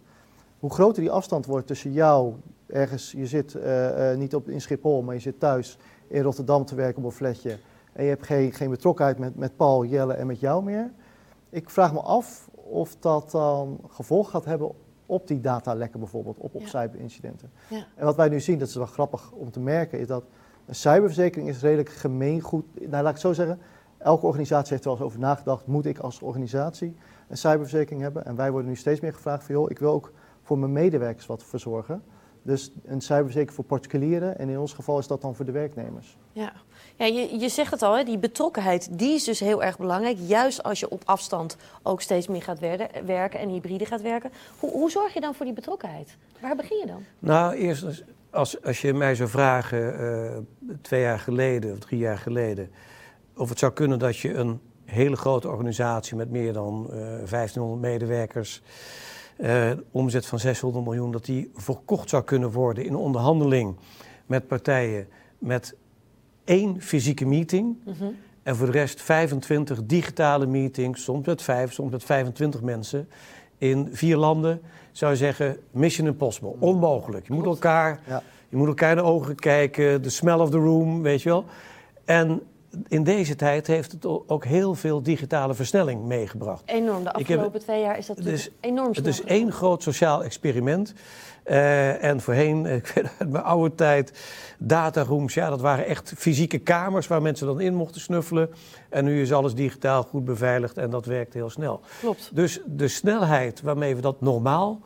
Hoe 0.58 0.70
groter 0.70 1.02
die 1.02 1.10
afstand 1.10 1.46
wordt 1.46 1.66
tussen 1.66 1.92
jou, 1.92 2.34
ergens, 2.72 3.12
je 3.12 3.26
zit 3.26 3.54
uh, 3.54 4.10
uh, 4.10 4.16
niet 4.16 4.34
op, 4.34 4.48
in 4.48 4.60
Schiphol, 4.60 5.02
maar 5.02 5.14
je 5.14 5.20
zit 5.20 5.40
thuis 5.40 5.78
in 6.08 6.22
Rotterdam 6.22 6.64
te 6.64 6.74
werken 6.74 6.98
op 6.98 7.04
een 7.04 7.16
flatje. 7.16 7.58
En 7.92 8.04
je 8.04 8.08
hebt 8.10 8.26
geen, 8.26 8.52
geen 8.52 8.70
betrokkenheid 8.70 9.18
met, 9.18 9.36
met 9.36 9.56
Paul, 9.56 9.84
Jelle 9.84 10.12
en 10.12 10.26
met 10.26 10.40
jou 10.40 10.64
meer. 10.64 10.90
Ik 11.50 11.70
vraag 11.70 11.92
me 11.92 12.00
af 12.00 12.48
of 12.52 12.96
dat 12.96 13.30
dan 13.30 13.80
gevolg 13.88 14.30
gaat 14.30 14.44
hebben 14.44 14.70
op 15.06 15.26
die 15.26 15.40
datalekken 15.40 16.00
bijvoorbeeld, 16.00 16.38
op, 16.38 16.54
op 16.54 16.60
Ja. 16.60 16.66
cyberincidenten. 16.66 17.50
Ja. 17.68 17.86
En 17.94 18.04
wat 18.04 18.16
wij 18.16 18.28
nu 18.28 18.40
zien, 18.40 18.58
dat 18.58 18.68
is 18.68 18.74
wel 18.74 18.86
grappig 18.86 19.32
om 19.32 19.50
te 19.50 19.60
merken, 19.60 19.98
is 19.98 20.06
dat 20.06 20.24
een 20.66 20.74
cyberverzekering 20.74 21.48
is 21.48 21.60
redelijk 21.60 21.88
gemeengoed. 21.88 22.64
Nou, 22.74 22.90
laat 22.90 23.00
ik 23.00 23.06
het 23.06 23.20
zo 23.20 23.32
zeggen. 23.32 23.58
Elke 23.98 24.26
organisatie 24.26 24.72
heeft 24.72 24.84
er 24.84 24.90
wel 24.90 24.98
eens 24.98 25.06
over 25.06 25.20
nagedacht, 25.20 25.66
moet 25.66 25.86
ik 25.86 25.98
als 25.98 26.20
organisatie 26.20 26.96
een 27.28 27.36
cyberverzekering 27.36 28.02
hebben? 28.02 28.24
En 28.24 28.36
wij 28.36 28.50
worden 28.50 28.68
nu 28.70 28.76
steeds 28.76 29.00
meer 29.00 29.14
gevraagd 29.14 29.44
van, 29.44 29.54
joh, 29.54 29.70
ik 29.70 29.78
wil 29.78 29.92
ook 29.92 30.12
voor 30.42 30.58
mijn 30.58 30.72
medewerkers 30.72 31.26
wat 31.26 31.44
verzorgen. 31.44 32.02
Dus 32.42 32.72
een 32.84 33.00
cyberverzekering 33.00 33.54
voor 33.54 33.64
particulieren 33.64 34.38
en 34.38 34.48
in 34.48 34.58
ons 34.58 34.72
geval 34.72 34.98
is 34.98 35.06
dat 35.06 35.20
dan 35.20 35.34
voor 35.34 35.44
de 35.44 35.52
werknemers. 35.52 36.16
Ja, 36.32 36.52
ja 36.96 37.06
je, 37.06 37.38
je 37.38 37.48
zegt 37.48 37.70
het 37.70 37.82
al, 37.82 37.96
hè, 37.96 38.04
die 38.04 38.18
betrokkenheid 38.18 38.98
die 38.98 39.14
is 39.14 39.24
dus 39.24 39.40
heel 39.40 39.62
erg 39.62 39.78
belangrijk. 39.78 40.16
Juist 40.26 40.62
als 40.62 40.80
je 40.80 40.88
op 40.88 41.02
afstand 41.04 41.56
ook 41.82 42.00
steeds 42.00 42.28
meer 42.28 42.42
gaat 42.42 42.58
werden, 42.58 42.88
werken 43.06 43.40
en 43.40 43.48
hybride 43.48 43.86
gaat 43.86 44.02
werken. 44.02 44.30
Hoe, 44.58 44.70
hoe 44.70 44.90
zorg 44.90 45.14
je 45.14 45.20
dan 45.20 45.34
voor 45.34 45.46
die 45.46 45.54
betrokkenheid? 45.54 46.16
Waar 46.40 46.56
begin 46.56 46.78
je 46.78 46.86
dan? 46.86 47.04
Nou, 47.18 47.54
eerst 47.54 47.84
als, 47.84 48.02
als, 48.30 48.62
als 48.62 48.80
je 48.80 48.94
mij 48.94 49.14
zou 49.14 49.28
vragen, 49.28 50.00
uh, 50.00 50.76
twee 50.82 51.00
jaar 51.00 51.18
geleden 51.18 51.72
of 51.72 51.78
drie 51.78 52.00
jaar 52.00 52.18
geleden, 52.18 52.70
of 53.36 53.48
het 53.48 53.58
zou 53.58 53.72
kunnen 53.72 53.98
dat 53.98 54.18
je 54.18 54.34
een 54.34 54.60
hele 54.84 55.16
grote 55.16 55.48
organisatie 55.48 56.16
met 56.16 56.30
meer 56.30 56.52
dan 56.52 56.86
uh, 56.90 56.96
1500 56.96 57.80
medewerkers, 57.80 58.62
uh, 59.42 59.70
omzet 59.90 60.26
van 60.26 60.38
600 60.38 60.84
miljoen, 60.84 61.12
dat 61.12 61.24
die 61.24 61.50
verkocht 61.54 62.08
zou 62.08 62.24
kunnen 62.24 62.50
worden 62.50 62.84
in 62.84 62.94
onderhandeling 62.94 63.76
met 64.26 64.46
partijen 64.46 65.08
met 65.38 65.74
één 66.44 66.80
fysieke 66.80 67.26
meeting. 67.26 67.76
Mm 67.84 67.94
-hmm. 67.98 68.16
En 68.42 68.56
voor 68.56 68.66
de 68.66 68.72
rest 68.72 69.02
25 69.02 69.84
digitale 69.84 70.46
meetings, 70.46 71.02
soms 71.02 71.26
met 71.26 71.42
vijf, 71.42 71.72
soms 71.72 71.90
met 71.90 72.04
25 72.04 72.62
mensen. 72.62 73.08
In 73.58 73.88
vier 73.92 74.16
landen 74.16 74.60
zou 74.92 75.10
je 75.12 75.16
zeggen, 75.16 75.56
mission 75.70 76.06
impossible, 76.06 76.54
onmogelijk. 76.58 77.26
Je 77.26 77.32
moet 77.32 77.44
elkaar, 77.44 78.00
Ja. 78.06 78.22
je 78.48 78.56
moet 78.56 78.66
elkaar 78.66 78.90
in 78.90 78.96
de 78.96 79.02
ogen 79.02 79.34
kijken, 79.36 80.02
de 80.02 80.10
smell 80.10 80.34
of 80.38 80.50
the 80.50 80.58
room, 80.58 81.02
weet 81.02 81.22
je 81.22 81.28
wel. 81.28 81.44
En 82.04 82.42
in 82.88 83.04
deze 83.04 83.36
tijd 83.36 83.66
heeft 83.66 83.92
het 83.92 84.06
ook 84.06 84.44
heel 84.44 84.74
veel 84.74 85.02
digitale 85.02 85.54
versnelling 85.54 86.04
meegebracht. 86.04 86.62
Enorm. 86.66 87.02
De 87.02 87.08
heb- 87.08 87.16
afgelopen 87.16 87.60
twee 87.60 87.80
jaar 87.80 87.98
is 87.98 88.06
dat 88.06 88.16
natuurlijk 88.16 88.50
enorm 88.60 88.94
snel. 88.94 89.04
Het 89.04 89.14
is 89.14 89.24
één 89.24 89.52
groot 89.52 89.82
sociaal 89.82 90.24
experiment. 90.24 90.94
Eh, 91.42 92.04
en 92.04 92.20
voorheen, 92.20 92.66
ik 92.76 92.86
weet 92.86 93.08
uit 93.18 93.30
mijn 93.30 93.44
oude 93.44 93.74
tijd, 93.74 94.12
datarooms, 94.58 95.34
ja, 95.34 95.48
dat 95.48 95.60
waren 95.60 95.86
echt 95.86 96.12
fysieke 96.16 96.58
kamers 96.58 97.06
waar 97.06 97.22
mensen 97.22 97.46
dan 97.46 97.60
in 97.60 97.74
mochten 97.74 98.00
snuffelen. 98.00 98.50
En 98.88 99.04
nu 99.04 99.20
is 99.20 99.32
alles 99.32 99.54
digitaal 99.54 100.02
goed 100.02 100.24
beveiligd 100.24 100.78
en 100.78 100.90
dat 100.90 101.06
werkt 101.06 101.34
heel 101.34 101.50
snel. 101.50 101.80
Klopt. 102.00 102.30
Dus 102.32 102.60
de 102.66 102.88
snelheid 102.88 103.60
waarmee 103.60 103.94
we 103.94 104.00
dat 104.00 104.20
normaal 104.20 104.80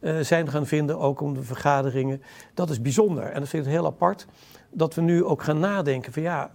eh, 0.00 0.18
zijn 0.20 0.48
gaan 0.48 0.66
vinden, 0.66 0.98
ook 0.98 1.20
om 1.20 1.34
de 1.34 1.42
vergaderingen, 1.42 2.22
dat 2.54 2.70
is 2.70 2.80
bijzonder. 2.80 3.24
En 3.24 3.40
dat 3.40 3.48
vind 3.48 3.64
ik 3.64 3.70
heel 3.72 3.86
apart 3.86 4.26
dat 4.70 4.94
we 4.94 5.00
nu 5.00 5.24
ook 5.24 5.42
gaan 5.42 5.58
nadenken 5.58 6.12
van 6.12 6.22
ja, 6.22 6.50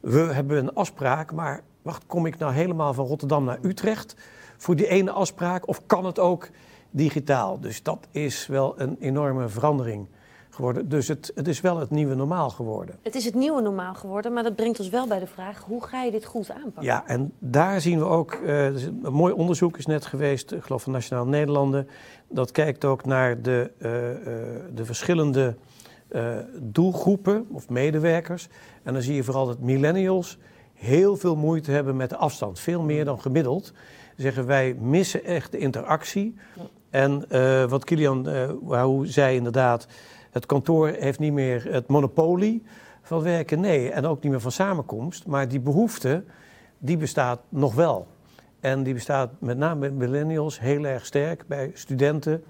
we 0.00 0.18
hebben 0.18 0.58
een 0.58 0.74
afspraak, 0.74 1.32
maar 1.32 1.62
wacht, 1.82 2.06
kom 2.06 2.26
ik 2.26 2.38
nou 2.38 2.52
helemaal 2.52 2.94
van 2.94 3.06
Rotterdam 3.06 3.44
naar 3.44 3.58
Utrecht 3.62 4.16
voor 4.56 4.76
die 4.76 4.86
ene 4.86 5.10
afspraak 5.10 5.68
of 5.68 5.86
kan 5.86 6.04
het 6.04 6.18
ook 6.18 6.48
digitaal? 6.90 7.60
Dus 7.60 7.82
dat 7.82 8.06
is 8.10 8.46
wel 8.46 8.80
een 8.80 8.96
enorme 9.00 9.48
verandering 9.48 10.08
geworden. 10.50 10.88
Dus 10.88 11.08
het, 11.08 11.32
het 11.34 11.48
is 11.48 11.60
wel 11.60 11.78
het 11.78 11.90
nieuwe 11.90 12.14
normaal 12.14 12.50
geworden. 12.50 12.98
Het 13.02 13.14
is 13.14 13.24
het 13.24 13.34
nieuwe 13.34 13.60
normaal 13.60 13.94
geworden, 13.94 14.32
maar 14.32 14.42
dat 14.42 14.56
brengt 14.56 14.78
ons 14.78 14.88
wel 14.88 15.06
bij 15.06 15.18
de 15.18 15.26
vraag: 15.26 15.64
hoe 15.66 15.84
ga 15.84 16.02
je 16.02 16.10
dit 16.10 16.24
goed 16.24 16.50
aanpakken? 16.50 16.82
Ja, 16.82 17.06
en 17.06 17.32
daar 17.38 17.80
zien 17.80 17.98
we 17.98 18.04
ook, 18.04 18.34
uh, 18.34 18.64
een 18.64 19.12
mooi 19.12 19.32
onderzoek 19.32 19.76
is 19.76 19.86
net 19.86 20.06
geweest, 20.06 20.52
ik 20.52 20.62
geloof 20.62 20.82
van 20.82 20.92
Nationaal 20.92 21.26
Nederlanden. 21.26 21.88
Dat 22.28 22.50
kijkt 22.50 22.84
ook 22.84 23.04
naar 23.04 23.42
de, 23.42 23.70
uh, 23.78 24.10
uh, 24.10 24.16
de 24.74 24.84
verschillende 24.84 25.56
doelgroepen 26.58 27.46
of 27.50 27.68
medewerkers. 27.68 28.48
En 28.82 28.92
dan 28.92 29.02
zie 29.02 29.14
je 29.14 29.24
vooral 29.24 29.46
dat 29.46 29.60
millennials 29.60 30.38
heel 30.74 31.16
veel 31.16 31.36
moeite 31.36 31.70
hebben 31.70 31.96
met 31.96 32.10
de 32.10 32.16
afstand. 32.16 32.60
Veel 32.60 32.82
meer 32.82 33.04
dan 33.04 33.20
gemiddeld. 33.20 33.72
Zeggen 34.16 34.46
wij 34.46 34.74
missen 34.74 35.24
echt 35.24 35.52
de 35.52 35.58
interactie. 35.58 36.34
En 36.90 37.24
wat 37.68 37.84
Kilian 37.84 38.28
uh, 38.28 39.00
zei 39.02 39.36
inderdaad, 39.36 39.86
het 40.30 40.46
kantoor 40.46 40.88
heeft 40.88 41.18
niet 41.18 41.32
meer 41.32 41.72
het 41.72 41.86
monopolie 41.86 42.62
van 43.02 43.22
werken, 43.22 43.60
nee, 43.60 43.90
en 43.90 44.06
ook 44.06 44.22
niet 44.22 44.32
meer 44.32 44.40
van 44.40 44.52
samenkomst. 44.52 45.26
Maar 45.26 45.48
die 45.48 45.60
behoefte, 45.60 46.24
die 46.78 46.96
bestaat 46.96 47.40
nog 47.48 47.74
wel. 47.74 48.06
En 48.60 48.82
die 48.82 48.94
bestaat 48.94 49.30
met 49.38 49.58
name 49.58 49.80
bij 49.80 49.90
millennials 49.90 50.60
heel 50.60 50.84
erg 50.84 51.06
sterk, 51.06 51.44
bij 51.46 51.70
studenten 51.74 52.44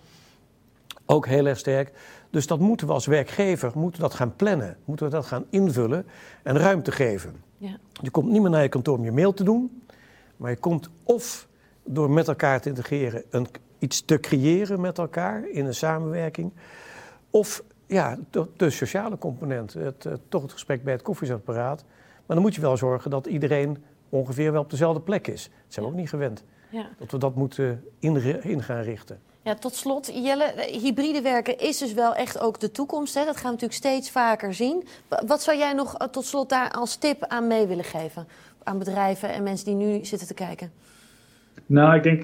ook 1.06 1.26
heel 1.26 1.46
erg 1.46 1.58
sterk. 1.58 1.92
Dus 2.30 2.46
dat 2.46 2.58
moeten 2.58 2.86
we 2.86 2.92
als 2.92 3.06
werkgever 3.06 3.72
moeten 3.74 4.00
dat 4.00 4.14
gaan 4.14 4.36
plannen, 4.36 4.76
moeten 4.84 5.06
we 5.06 5.12
dat 5.12 5.26
gaan 5.26 5.44
invullen 5.50 6.06
en 6.42 6.58
ruimte 6.58 6.92
geven. 6.92 7.42
Ja. 7.56 7.76
Je 8.02 8.10
komt 8.10 8.30
niet 8.30 8.42
meer 8.42 8.50
naar 8.50 8.62
je 8.62 8.68
kantoor 8.68 8.98
om 8.98 9.04
je 9.04 9.12
mail 9.12 9.34
te 9.34 9.44
doen, 9.44 9.82
maar 10.36 10.50
je 10.50 10.56
komt 10.56 10.90
of 11.02 11.48
door 11.84 12.10
met 12.10 12.28
elkaar 12.28 12.60
te 12.60 12.68
integreren 12.68 13.22
een, 13.30 13.46
iets 13.78 14.04
te 14.04 14.20
creëren 14.20 14.80
met 14.80 14.98
elkaar 14.98 15.48
in 15.48 15.66
een 15.66 15.74
samenwerking, 15.74 16.52
of 17.30 17.62
ja, 17.86 18.18
de, 18.30 18.46
de 18.56 18.70
sociale 18.70 19.18
component, 19.18 19.72
het, 19.72 20.04
het, 20.04 20.20
toch 20.28 20.42
het 20.42 20.52
gesprek 20.52 20.84
bij 20.84 20.92
het 20.92 21.02
koffiezetapparaat. 21.02 21.84
Maar 22.26 22.36
dan 22.36 22.44
moet 22.46 22.54
je 22.54 22.60
wel 22.60 22.76
zorgen 22.76 23.10
dat 23.10 23.26
iedereen 23.26 23.84
ongeveer 24.08 24.52
wel 24.52 24.62
op 24.62 24.70
dezelfde 24.70 25.00
plek 25.00 25.26
is. 25.26 25.42
Dat 25.42 25.52
zijn 25.74 25.86
we 25.86 25.92
ook 25.92 25.98
niet 25.98 26.08
gewend. 26.08 26.44
Ja. 26.70 26.88
Dat 26.98 27.10
we 27.10 27.18
dat 27.18 27.34
moeten 27.34 27.84
in, 27.98 28.42
in, 28.42 28.62
gaan 28.62 28.82
richten. 28.82 29.20
Ja, 29.42 29.54
tot 29.54 29.74
slot, 29.74 30.10
Jelle, 30.14 30.54
hybride 30.70 31.20
werken 31.20 31.58
is 31.58 31.78
dus 31.78 31.92
wel 31.92 32.14
echt 32.14 32.38
ook 32.38 32.60
de 32.60 32.70
toekomst. 32.70 33.14
Hè? 33.14 33.24
Dat 33.24 33.34
gaan 33.34 33.44
we 33.44 33.50
natuurlijk 33.50 33.78
steeds 33.78 34.10
vaker 34.10 34.54
zien. 34.54 34.88
Wat 35.26 35.42
zou 35.42 35.58
jij 35.58 35.72
nog 35.72 35.96
eh, 35.96 36.08
tot 36.08 36.24
slot 36.24 36.48
daar 36.48 36.70
als 36.70 36.96
tip 36.96 37.24
aan 37.24 37.46
mee 37.46 37.66
willen 37.66 37.84
geven? 37.84 38.28
Aan 38.62 38.78
bedrijven 38.78 39.28
en 39.28 39.42
mensen 39.42 39.66
die 39.66 39.74
nu 39.74 40.04
zitten 40.04 40.26
te 40.28 40.34
kijken? 40.34 40.72
Nou, 41.66 41.96
ik 41.96 42.02
denk 42.02 42.22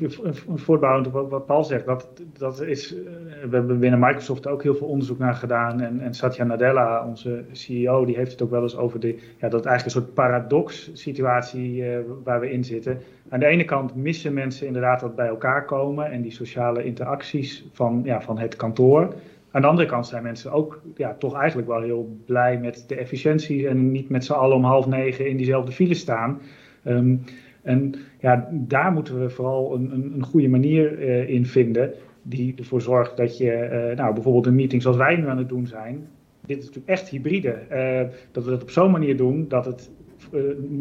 voortbouwend 0.54 1.06
op 1.06 1.30
wat 1.30 1.46
Paul 1.46 1.64
zegt, 1.64 1.86
dat, 1.86 2.22
dat 2.38 2.62
is, 2.62 2.94
eh, 2.94 3.02
we 3.48 3.56
hebben 3.56 3.78
binnen 3.78 4.00
Microsoft 4.00 4.46
ook 4.46 4.62
heel 4.62 4.74
veel 4.74 4.86
onderzoek 4.86 5.18
naar 5.18 5.34
gedaan. 5.34 5.80
En, 5.80 6.00
en 6.00 6.14
Satya 6.14 6.44
Nadella, 6.44 7.06
onze 7.06 7.44
CEO, 7.52 8.04
die 8.04 8.16
heeft 8.16 8.32
het 8.32 8.42
ook 8.42 8.50
wel 8.50 8.62
eens 8.62 8.76
over 8.76 9.00
de, 9.00 9.18
ja, 9.38 9.48
dat 9.48 9.66
eigenlijk 9.66 9.84
een 9.84 10.02
soort 10.02 10.14
paradox 10.14 10.90
situatie 10.92 11.76
uh, 11.76 11.98
waar 12.24 12.40
we 12.40 12.50
in 12.50 12.64
zitten. 12.64 12.98
Aan 13.28 13.40
de 13.40 13.46
ene 13.46 13.64
kant 13.64 13.96
missen 13.96 14.34
mensen 14.34 14.66
inderdaad 14.66 15.00
dat 15.00 15.16
bij 15.16 15.26
elkaar 15.26 15.64
komen 15.64 16.10
en 16.10 16.22
die 16.22 16.32
sociale 16.32 16.84
interacties 16.84 17.68
van, 17.72 18.00
ja, 18.04 18.20
van 18.20 18.38
het 18.38 18.56
kantoor. 18.56 19.14
Aan 19.50 19.62
de 19.62 19.68
andere 19.68 19.88
kant 19.88 20.06
zijn 20.06 20.22
mensen 20.22 20.52
ook 20.52 20.80
ja, 20.96 21.14
toch 21.18 21.34
eigenlijk 21.34 21.68
wel 21.68 21.80
heel 21.80 22.16
blij 22.26 22.58
met 22.58 22.84
de 22.88 22.96
efficiëntie 22.96 23.68
en 23.68 23.92
niet 23.92 24.08
met 24.08 24.24
z'n 24.24 24.32
allen 24.32 24.56
om 24.56 24.64
half 24.64 24.86
negen 24.86 25.28
in 25.28 25.36
diezelfde 25.36 25.72
file 25.72 25.94
staan. 25.94 26.40
Um, 26.84 27.24
en 27.66 27.94
ja, 28.20 28.48
daar 28.52 28.92
moeten 28.92 29.20
we 29.20 29.30
vooral 29.30 29.74
een, 29.74 29.92
een, 29.92 30.12
een 30.14 30.24
goede 30.24 30.48
manier 30.48 30.98
uh, 30.98 31.28
in 31.28 31.46
vinden. 31.46 31.92
Die 32.22 32.54
ervoor 32.56 32.80
zorgt 32.80 33.16
dat 33.16 33.38
je, 33.38 33.88
uh, 33.90 33.96
nou, 33.96 34.14
bijvoorbeeld 34.14 34.46
een 34.46 34.54
meeting 34.54 34.82
zoals 34.82 34.96
wij 34.96 35.16
nu 35.16 35.28
aan 35.28 35.38
het 35.38 35.48
doen 35.48 35.66
zijn. 35.66 36.06
Dit 36.46 36.58
is 36.58 36.64
natuurlijk 36.64 36.92
echt 36.92 37.08
hybride. 37.08 37.58
Uh, 37.72 38.00
dat 38.32 38.44
we 38.44 38.50
dat 38.50 38.62
op 38.62 38.70
zo'n 38.70 38.90
manier 38.90 39.16
doen 39.16 39.48
dat 39.48 39.64
het 39.64 39.90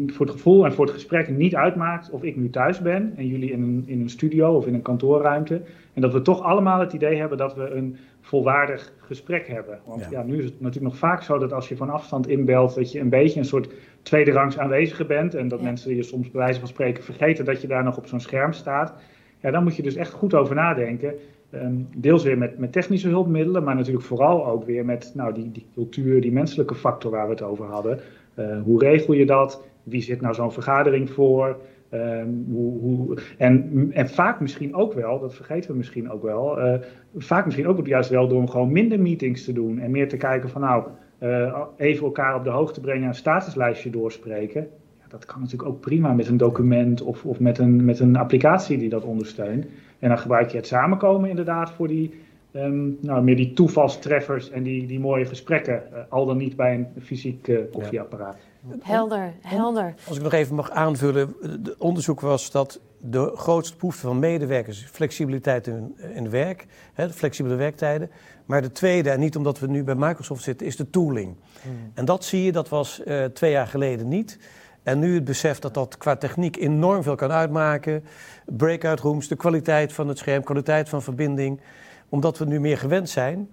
voor 0.06 0.26
het 0.26 0.34
gevoel 0.34 0.64
en 0.64 0.72
voor 0.72 0.84
het 0.84 0.94
gesprek 0.94 1.28
niet 1.28 1.54
uitmaakt 1.54 2.10
of 2.10 2.22
ik 2.22 2.36
nu 2.36 2.50
thuis 2.50 2.80
ben 2.80 3.12
en 3.16 3.26
jullie 3.26 3.50
in 3.50 3.62
een, 3.62 3.84
in 3.86 4.00
een 4.00 4.10
studio 4.10 4.56
of 4.56 4.66
in 4.66 4.74
een 4.74 4.82
kantoorruimte. 4.82 5.60
En 5.92 6.00
dat 6.00 6.12
we 6.12 6.22
toch 6.22 6.42
allemaal 6.42 6.80
het 6.80 6.92
idee 6.92 7.16
hebben 7.16 7.38
dat 7.38 7.54
we 7.54 7.70
een 7.70 7.96
volwaardig 8.20 8.92
gesprek 8.98 9.48
hebben. 9.48 9.78
Want 9.84 10.00
ja. 10.00 10.08
ja. 10.10 10.22
nu 10.22 10.38
is 10.38 10.44
het 10.44 10.60
natuurlijk 10.60 10.92
nog 10.92 10.96
vaak 10.96 11.22
zo 11.22 11.38
dat 11.38 11.52
als 11.52 11.68
je 11.68 11.76
van 11.76 11.90
afstand 11.90 12.28
inbelt, 12.28 12.74
dat 12.74 12.92
je 12.92 13.00
een 13.00 13.08
beetje 13.08 13.38
een 13.38 13.46
soort 13.46 13.74
tweederangs 14.06 14.58
aanwezige 14.58 15.04
bent. 15.04 15.34
En 15.34 15.48
dat 15.48 15.62
mensen 15.62 15.96
je 15.96 16.02
soms 16.02 16.30
bij 16.30 16.40
wijze 16.40 16.58
van 16.58 16.68
spreken 16.68 17.04
vergeten 17.04 17.44
dat 17.44 17.60
je 17.60 17.66
daar 17.66 17.84
nog 17.84 17.96
op 17.96 18.06
zo'n 18.06 18.20
scherm 18.20 18.52
staat. 18.52 18.94
Ja, 19.40 19.50
dan 19.50 19.62
moet 19.62 19.76
je 19.76 19.82
dus 19.82 19.96
echt 19.96 20.12
goed 20.12 20.34
over 20.34 20.54
nadenken. 20.54 21.14
Um, 21.54 21.88
deels 21.96 22.22
weer 22.22 22.38
met, 22.38 22.58
met 22.58 22.72
technische 22.72 23.08
hulpmiddelen, 23.08 23.64
maar 23.64 23.74
natuurlijk 23.74 24.04
vooral 24.04 24.46
ook 24.46 24.64
weer 24.64 24.84
met 24.84 25.12
nou, 25.14 25.34
die, 25.34 25.52
die 25.52 25.66
cultuur, 25.74 26.20
die 26.20 26.32
menselijke 26.32 26.74
factor 26.74 27.10
waar 27.10 27.24
we 27.24 27.30
het 27.30 27.42
over 27.42 27.64
hadden. 27.64 28.00
Uh, 28.38 28.62
hoe 28.62 28.78
regel 28.78 29.14
je 29.14 29.26
dat? 29.26 29.62
Wie 29.82 30.02
zit 30.02 30.20
nou 30.20 30.34
zo'n 30.34 30.52
vergadering 30.52 31.10
voor? 31.10 31.56
Um, 31.90 32.46
hoe, 32.50 32.80
hoe, 32.80 33.18
en, 33.38 33.88
en, 33.92 34.08
vaak 34.08 34.40
misschien 34.40 34.74
ook 34.74 34.92
wel, 34.92 35.20
dat 35.20 35.34
vergeten 35.34 35.70
we 35.70 35.76
misschien 35.76 36.10
ook 36.10 36.22
wel, 36.22 36.58
uh, 36.58 36.74
vaak 37.16 37.44
misschien 37.44 37.66
ook 37.66 37.86
juist 37.86 38.10
wel 38.10 38.28
door 38.28 38.48
gewoon 38.48 38.72
minder 38.72 39.00
meetings 39.00 39.44
te 39.44 39.52
doen 39.52 39.78
en 39.78 39.90
meer 39.90 40.08
te 40.08 40.16
kijken 40.16 40.48
van 40.48 40.60
nou, 40.60 40.84
uh, 41.18 41.62
even 41.76 42.04
elkaar 42.04 42.34
op 42.34 42.44
de 42.44 42.50
hoogte 42.50 42.80
brengen, 42.80 43.08
een 43.08 43.14
statuslijstje 43.14 43.90
doorspreken. 43.90 44.68
Ja, 44.98 45.04
dat 45.08 45.24
kan 45.24 45.40
natuurlijk 45.40 45.68
ook 45.68 45.80
prima 45.80 46.12
met 46.12 46.28
een 46.28 46.36
document 46.36 47.02
of, 47.02 47.24
of 47.24 47.40
met, 47.40 47.58
een, 47.58 47.84
met 47.84 48.00
een 48.00 48.16
applicatie 48.16 48.78
die 48.78 48.88
dat 48.88 49.04
ondersteunt. 49.04 49.66
En 49.98 50.08
dan 50.08 50.18
gebruik 50.18 50.50
je 50.50 50.56
het 50.56 50.66
samenkomen 50.66 51.30
inderdaad 51.30 51.70
voor 51.70 51.88
die, 51.88 52.14
um, 52.52 52.98
nou, 53.00 53.22
meer 53.22 53.36
die 53.36 53.52
toevalstreffers 53.52 54.50
en 54.50 54.62
die, 54.62 54.86
die 54.86 55.00
mooie 55.00 55.24
gesprekken, 55.24 55.82
uh, 55.92 55.98
al 56.08 56.26
dan 56.26 56.36
niet 56.36 56.56
bij 56.56 56.74
een 56.74 57.02
fysiek 57.02 57.48
uh, 57.48 57.58
koffieapparaat. 57.72 58.36
Helder, 58.80 59.32
helder. 59.40 59.94
Als 60.08 60.16
ik 60.16 60.22
nog 60.22 60.32
even 60.32 60.54
mag 60.54 60.70
aanvullen, 60.70 61.34
het 61.40 61.76
onderzoek 61.76 62.20
was 62.20 62.50
dat 62.50 62.80
de 63.00 63.32
grootste 63.34 63.76
behoefte 63.76 64.06
van 64.06 64.18
medewerkers 64.18 64.84
flexibiliteit 64.84 65.66
in, 65.66 65.96
in 66.14 66.30
werk, 66.30 66.66
hè, 66.94 67.10
flexibele 67.10 67.54
werktijden. 67.54 68.10
Maar 68.46 68.62
de 68.62 68.72
tweede, 68.72 69.10
en 69.10 69.20
niet 69.20 69.36
omdat 69.36 69.58
we 69.58 69.66
nu 69.66 69.84
bij 69.84 69.94
Microsoft 69.94 70.42
zitten, 70.42 70.66
is 70.66 70.76
de 70.76 70.90
tooling. 70.90 71.36
Hmm. 71.62 71.90
En 71.94 72.04
dat 72.04 72.24
zie 72.24 72.42
je, 72.42 72.52
dat 72.52 72.68
was 72.68 73.00
uh, 73.04 73.24
twee 73.24 73.50
jaar 73.50 73.66
geleden 73.66 74.08
niet. 74.08 74.38
En 74.82 74.98
nu 74.98 75.14
het 75.14 75.24
besef 75.24 75.58
dat 75.58 75.74
dat 75.74 75.96
qua 75.96 76.16
techniek 76.16 76.56
enorm 76.56 77.02
veel 77.02 77.14
kan 77.14 77.32
uitmaken. 77.32 78.04
Breakout 78.44 79.00
rooms, 79.00 79.28
de 79.28 79.36
kwaliteit 79.36 79.92
van 79.92 80.08
het 80.08 80.18
scherm, 80.18 80.42
kwaliteit 80.42 80.88
van 80.88 81.02
verbinding. 81.02 81.60
Omdat 82.08 82.38
we 82.38 82.44
nu 82.44 82.60
meer 82.60 82.78
gewend 82.78 83.08
zijn, 83.08 83.50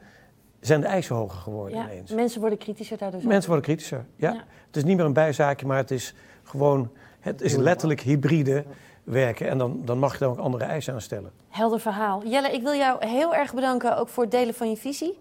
zijn 0.60 0.82
de 0.82 0.88
eisen 0.88 1.16
hoger 1.16 1.40
geworden 1.40 1.78
ja, 1.78 1.92
ineens. 1.92 2.12
Mensen 2.12 2.40
worden 2.40 2.58
kritischer 2.58 2.98
daardoor. 2.98 3.22
Mensen 3.24 3.50
worden 3.50 3.66
kritischer, 3.66 4.06
ja. 4.16 4.32
ja. 4.32 4.44
Het 4.68 4.76
is 4.76 4.84
niet 4.84 4.98
meer 4.98 5.06
een 5.06 5.14
bijzaakje, 5.14 5.66
maar 5.66 5.78
het 5.78 5.92
is 5.92 6.14
gewoon... 6.44 6.92
Het 7.20 7.42
is 7.42 7.56
letterlijk 7.56 8.02
hybride 8.02 8.64
werken. 9.04 9.50
En 9.50 9.58
dan, 9.58 9.82
dan 9.86 10.00
mag 10.00 10.14
je 10.14 10.20
daar 10.20 10.30
ook 10.30 10.38
andere 10.38 10.64
eisen 10.64 10.94
aan 10.94 11.02
stellen. 11.02 11.32
Helder 11.50 11.80
verhaal. 11.80 12.26
Jelle, 12.26 12.52
ik 12.52 12.62
wil 12.62 12.74
jou 12.74 13.08
heel 13.08 13.36
erg 13.36 13.54
bedanken 13.54 13.98
ook 13.98 14.10
voor 14.10 14.24
het 14.24 14.32
delen 14.32 14.54
van 14.54 14.70
je 14.70 14.78
visie. 14.78 15.18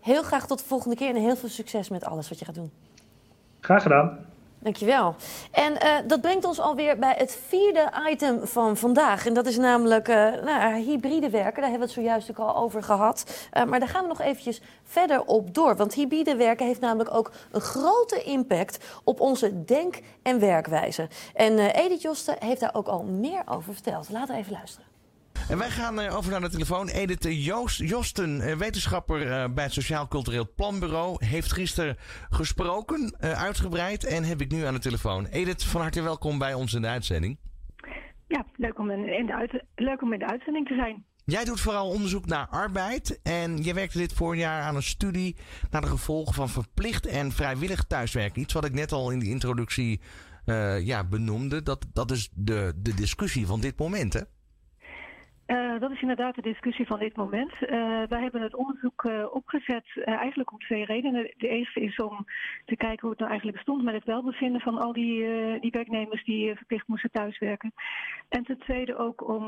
Heel 0.00 0.22
graag 0.22 0.46
tot 0.46 0.58
de 0.58 0.64
volgende 0.64 0.96
keer 0.96 1.08
en 1.08 1.16
heel 1.16 1.36
veel 1.36 1.48
succes 1.48 1.88
met 1.88 2.04
alles 2.04 2.28
wat 2.28 2.38
je 2.38 2.44
gaat 2.44 2.54
doen. 2.54 2.70
Graag 3.60 3.82
gedaan. 3.82 4.18
Dankjewel. 4.62 5.14
En 5.50 5.72
uh, 5.72 5.94
dat 6.06 6.20
brengt 6.20 6.44
ons 6.44 6.60
alweer 6.60 6.98
bij 6.98 7.14
het 7.18 7.38
vierde 7.46 7.90
item 8.10 8.46
van 8.46 8.76
vandaag. 8.76 9.26
En 9.26 9.34
dat 9.34 9.46
is 9.46 9.56
namelijk 9.56 10.08
uh, 10.08 10.16
nou, 10.44 10.74
hybride 10.74 11.30
werken. 11.30 11.60
Daar 11.60 11.70
hebben 11.70 11.88
we 11.88 11.94
het 11.94 12.04
zojuist 12.04 12.30
ook 12.30 12.38
al 12.38 12.56
over 12.56 12.82
gehad. 12.82 13.48
Uh, 13.52 13.64
maar 13.64 13.78
daar 13.78 13.88
gaan 13.88 14.02
we 14.02 14.08
nog 14.08 14.20
eventjes 14.20 14.60
verder 14.84 15.24
op 15.24 15.54
door. 15.54 15.76
Want 15.76 15.94
hybride 15.94 16.36
werken 16.36 16.66
heeft 16.66 16.80
namelijk 16.80 17.14
ook 17.14 17.32
een 17.50 17.60
grote 17.60 18.22
impact 18.22 18.84
op 19.04 19.20
onze 19.20 19.64
denk- 19.64 20.00
en 20.22 20.40
werkwijze. 20.40 21.08
En 21.34 21.58
Edith 21.58 22.02
Josten 22.02 22.36
heeft 22.38 22.60
daar 22.60 22.74
ook 22.74 22.88
al 22.88 23.02
meer 23.02 23.42
over 23.46 23.74
verteld. 23.74 24.08
Laten 24.10 24.34
we 24.34 24.40
even 24.40 24.52
luisteren. 24.52 24.91
En 25.52 25.58
wij 25.58 25.70
gaan 25.70 26.00
uh, 26.00 26.16
over 26.16 26.30
naar 26.30 26.40
de 26.40 26.48
telefoon. 26.48 26.88
Edith 26.88 27.44
Joost, 27.44 27.78
Josten, 27.78 28.40
uh, 28.40 28.54
wetenschapper 28.54 29.26
uh, 29.26 29.54
bij 29.54 29.64
het 29.64 29.72
Sociaal 29.72 30.08
Cultureel 30.08 30.52
Planbureau, 30.56 31.26
heeft 31.26 31.52
gisteren 31.52 31.96
gesproken, 32.30 33.14
uitgebreid. 33.20 34.04
En 34.04 34.24
heb 34.24 34.40
ik 34.40 34.50
nu 34.50 34.64
aan 34.64 34.74
de 34.74 34.80
telefoon. 34.80 35.26
Edith, 35.26 35.64
van 35.64 35.80
harte 35.80 36.02
welkom 36.02 36.38
bij 36.38 36.54
ons 36.54 36.74
in 36.74 36.82
de 36.82 36.88
uitzending. 36.88 37.38
Ja, 38.28 38.46
leuk 38.56 38.78
om 38.78 38.90
in 38.90 39.26
de, 39.26 39.34
uit, 39.34 39.64
leuk 39.74 40.02
om 40.02 40.12
in 40.12 40.18
de 40.18 40.26
uitzending 40.26 40.68
te 40.68 40.74
zijn. 40.74 41.04
Jij 41.24 41.44
doet 41.44 41.60
vooral 41.60 41.88
onderzoek 41.88 42.26
naar 42.26 42.46
arbeid. 42.46 43.20
En 43.22 43.62
je 43.62 43.74
werkte 43.74 43.98
dit 43.98 44.12
voorjaar 44.12 44.62
aan 44.62 44.76
een 44.76 44.82
studie 44.82 45.36
naar 45.70 45.80
de 45.80 45.86
gevolgen 45.86 46.34
van 46.34 46.48
verplicht 46.48 47.06
en 47.06 47.32
vrijwillig 47.32 47.84
thuiswerken. 47.84 48.42
Iets 48.42 48.52
wat 48.52 48.64
ik 48.64 48.74
net 48.74 48.92
al 48.92 49.10
in 49.10 49.18
de 49.18 49.28
introductie 49.28 50.00
ja, 50.80 51.04
benoemde. 51.04 51.62
Dat, 51.62 51.86
dat 51.92 52.10
is 52.10 52.30
de, 52.34 52.72
de 52.76 52.94
discussie 52.94 53.46
van 53.46 53.60
dit 53.60 53.78
moment, 53.78 54.12
hè? 54.12 54.20
Uh, 55.50 55.71
Uh, 55.72 55.80
dat 55.80 55.90
is 55.90 56.00
inderdaad 56.00 56.34
de 56.34 56.42
discussie 56.42 56.86
van 56.86 56.98
dit 56.98 57.16
moment. 57.16 57.52
Uh, 57.60 57.68
wij 58.08 58.20
hebben 58.20 58.42
het 58.42 58.56
onderzoek 58.56 59.04
uh, 59.04 59.34
opgezet 59.34 59.86
eigenlijk 60.04 60.52
om 60.52 60.58
twee 60.58 60.84
redenen. 60.84 61.34
De 61.36 61.48
eerste 61.48 61.80
is 61.80 61.96
om 61.96 62.26
te 62.64 62.76
kijken 62.76 63.00
hoe 63.00 63.10
het 63.10 63.18
nou 63.18 63.30
eigenlijk 63.30 63.60
stond 63.60 63.82
met 63.82 63.94
het 63.94 64.04
welbevinden 64.04 64.60
van 64.60 64.78
al 64.78 64.92
die, 64.92 65.24
die 65.60 65.70
werknemers 65.70 66.24
die 66.24 66.54
verplicht 66.56 66.86
moesten 66.86 67.10
thuiswerken. 67.10 67.72
En 68.28 68.44
ten 68.44 68.58
tweede 68.58 68.96
ook 68.96 69.28
om 69.28 69.44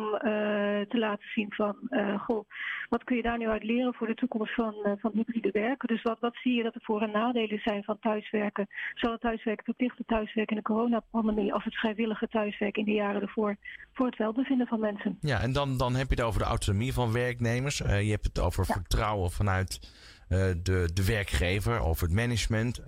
te 0.89 0.99
laten 0.99 1.29
zien 1.35 1.53
van, 1.53 1.77
goh, 2.19 2.49
wat 2.89 3.05
kun 3.05 3.17
je 3.17 3.23
daar 3.23 3.39
nu 3.39 3.49
uit 3.49 3.65
leren 3.65 3.95
voor 3.95 4.07
de 4.07 4.15
toekomst 4.15 4.55
van, 4.55 4.75
van 5.01 5.11
hybride 5.15 5.51
werken? 5.51 5.89
Dus 5.89 6.03
wat, 6.03 6.21
wat 6.21 6.37
zie 6.37 6.55
je 6.55 6.63
dat 6.63 6.75
er 6.75 6.81
voor- 6.85 7.03
en 7.03 7.11
nadelen 7.11 7.61
zijn 7.65 7.85
van 7.85 7.99
thuiswerken? 8.01 8.67
Zowel 8.95 9.13
het 9.13 9.23
thuiswerken, 9.23 9.65
verplichte 9.65 10.05
thuiswerken 10.07 10.57
in 10.57 10.63
de 10.63 10.73
coronapandemie 10.73 11.55
als 11.55 11.65
het 11.65 11.75
vrijwillige 11.75 12.29
thuiswerken 12.29 12.81
in 12.81 12.93
de 12.93 13.01
jaren 13.01 13.23
ervoor 13.23 13.57
voor 13.93 14.07
het 14.07 14.17
welbevinden 14.17 14.67
van 14.67 14.81
mensen. 14.81 15.19
Ja, 15.21 15.41
en 15.41 15.53
dan, 15.53 15.79
dan 15.79 15.95
heb 15.95 16.09
je 16.09 16.14
het 16.17 16.27
over 16.27 16.41
de 16.41 16.47
autonomie 16.47 16.93
van 16.93 17.13
werknemers. 17.13 17.81
Uh, 17.81 18.03
je 18.03 18.11
hebt 18.11 18.25
het 18.25 18.39
over 18.39 18.65
ja. 18.69 18.75
vertrouwen 18.75 19.31
vanuit 19.31 19.81
uh, 20.29 20.39
de, 20.63 20.91
de 20.95 21.05
werkgever, 21.07 21.81
over 21.81 22.07
het 22.07 22.15
management, 22.15 22.81
uh, 22.81 22.87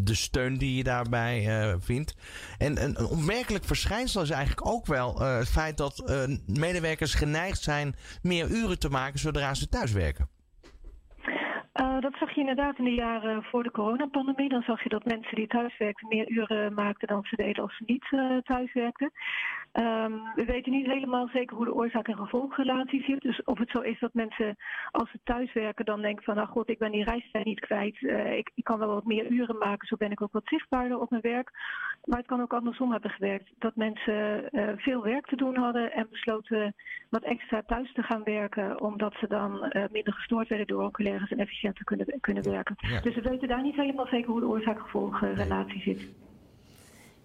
de 0.00 0.14
steun 0.14 0.56
die 0.56 0.76
je 0.76 0.84
daarbij 0.84 1.76
vindt. 1.80 2.16
En 2.58 2.82
een, 2.82 2.98
een 2.98 3.06
opmerkelijk 3.06 3.64
verschijnsel 3.64 4.22
is 4.22 4.30
eigenlijk 4.30 4.66
ook 4.66 4.86
wel 4.86 5.20
het 5.20 5.50
feit 5.50 5.76
dat 5.76 6.02
medewerkers 6.46 7.14
geneigd 7.14 7.62
zijn 7.62 7.94
meer 8.22 8.50
uren 8.50 8.78
te 8.78 8.88
maken 8.88 9.18
zodra 9.18 9.54
ze 9.54 9.68
thuiswerken. 9.68 10.28
Uh, 11.80 12.00
dat 12.00 12.14
zag 12.18 12.34
je 12.34 12.40
inderdaad 12.40 12.78
in 12.78 12.84
de 12.84 12.94
jaren 12.94 13.42
voor 13.42 13.62
de 13.62 13.70
coronapandemie. 13.70 14.48
Dan 14.48 14.62
zag 14.62 14.82
je 14.82 14.88
dat 14.88 15.04
mensen 15.04 15.36
die 15.36 15.46
thuiswerkten 15.46 16.08
meer 16.08 16.28
uren 16.28 16.74
maakten 16.74 17.08
dan 17.08 17.24
ze 17.24 17.36
deden 17.36 17.62
als 17.62 17.76
ze 17.76 17.82
niet 17.86 18.06
uh, 18.10 18.38
thuiswerkten. 18.38 19.10
Um, 19.78 20.22
we 20.34 20.44
weten 20.44 20.72
niet 20.72 20.86
helemaal 20.86 21.28
zeker 21.28 21.56
hoe 21.56 21.64
de 21.64 21.74
oorzaak- 21.74 22.08
en 22.08 22.16
gevolgrelatie 22.16 23.02
zit. 23.02 23.20
Dus 23.20 23.42
of 23.44 23.58
het 23.58 23.70
zo 23.70 23.80
is 23.80 23.98
dat 23.98 24.14
mensen 24.14 24.56
als 24.90 25.10
ze 25.10 25.18
thuiswerken 25.24 25.84
dan 25.84 26.00
denken 26.00 26.24
van... 26.24 26.34
nou 26.34 26.48
god, 26.48 26.68
ik 26.68 26.78
ben 26.78 26.90
die 26.90 27.04
reistijd 27.04 27.44
niet 27.44 27.60
kwijt. 27.60 28.00
Uh, 28.00 28.36
ik, 28.36 28.50
ik, 28.54 28.64
kan 28.64 28.78
wel 28.78 28.88
wat 28.88 29.04
meer 29.04 29.26
uren 29.26 29.58
maken, 29.58 29.86
zo 29.86 29.96
ben 29.96 30.10
ik 30.10 30.22
ook 30.22 30.32
wat 30.32 30.46
zichtbaarder 30.46 31.00
op 31.00 31.10
mijn 31.10 31.22
werk. 31.22 31.50
Maar 32.04 32.18
het 32.18 32.26
kan 32.26 32.40
ook 32.40 32.52
andersom 32.52 32.90
hebben 32.90 33.10
gewerkt. 33.10 33.50
Dat 33.58 33.76
mensen 33.76 34.48
uh, 34.50 34.68
veel 34.76 35.02
werk 35.02 35.26
te 35.26 35.36
doen 35.36 35.56
hadden 35.56 35.92
en 35.92 36.06
besloten 36.10 36.74
wat 37.10 37.22
extra 37.22 37.62
thuis 37.66 37.92
te 37.92 38.02
gaan 38.02 38.22
werken... 38.22 38.80
omdat 38.80 39.14
ze 39.14 39.26
dan 39.28 39.70
uh, 39.72 39.84
minder 39.90 40.12
gestoord 40.12 40.48
werden 40.48 40.66
door 40.66 40.82
hun 40.82 40.90
collega's 40.90 41.30
en 41.30 41.38
efficiënter 41.38 41.84
kunnen, 41.84 42.20
kunnen 42.20 42.50
werken. 42.50 42.74
Ja. 42.76 43.00
Dus 43.00 43.14
we 43.14 43.20
weten 43.20 43.48
daar 43.48 43.62
niet 43.62 43.76
helemaal 43.76 44.06
zeker 44.06 44.30
hoe 44.30 44.40
de 44.40 44.48
oorzaak-gevolgrelatie 44.48 45.80
zit. 45.80 46.32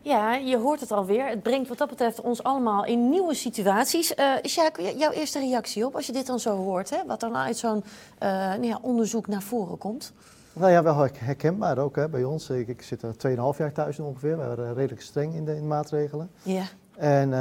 Ja, 0.02 0.36
je 0.36 0.58
hoort 0.58 0.80
het 0.80 0.91
alweer. 0.91 1.28
Het 1.28 1.43
brengt 1.43 1.68
wat 1.70 1.78
dat 1.78 1.89
betreft 1.89 2.22
ons 2.22 2.43
allemaal 2.43 2.86
in 2.86 3.10
nieuwe 3.10 3.34
situaties. 3.34 4.14
Uh, 4.16 4.34
Sjaak, 4.45 4.80
jouw 4.97 5.12
eerste 5.12 5.39
reactie 5.39 5.86
op 5.86 5.95
als 5.95 6.06
je 6.06 6.12
dit 6.12 6.26
dan 6.26 6.39
zo 6.39 6.56
hoort, 6.56 6.89
hè? 6.89 6.97
wat 7.08 7.20
dan 7.20 7.36
uit 7.36 7.58
zo'n 7.58 7.84
uh, 8.24 8.30
nou 8.30 8.66
ja, 8.66 8.80
onderzoek 8.82 9.28
naar 9.28 9.41
voren 9.41 9.78
komt? 9.78 10.14
Nou 10.54 10.72
ja, 10.72 10.84
wel 10.84 11.08
herkenbaar 11.14 11.78
ook 11.78 11.95
hè, 11.95 12.10
bij 12.10 12.24
ons. 12.24 12.50
Ik, 12.50 12.68
ik 12.68 12.82
zit 12.82 13.02
er 13.02 13.14
2,5 13.54 13.58
jaar 13.58 13.72
thuis 13.74 14.00
ongeveer. 14.00 14.38
We 14.38 14.45
waren 14.45 14.74
redelijk 14.74 15.02
streng 15.02 15.34
in 15.34 15.45
de, 15.45 15.56
in 15.56 15.62
de 15.62 15.68
maatregelen. 15.68 16.30
Ja. 16.41 16.64
En 16.95 17.30
uh, 17.30 17.36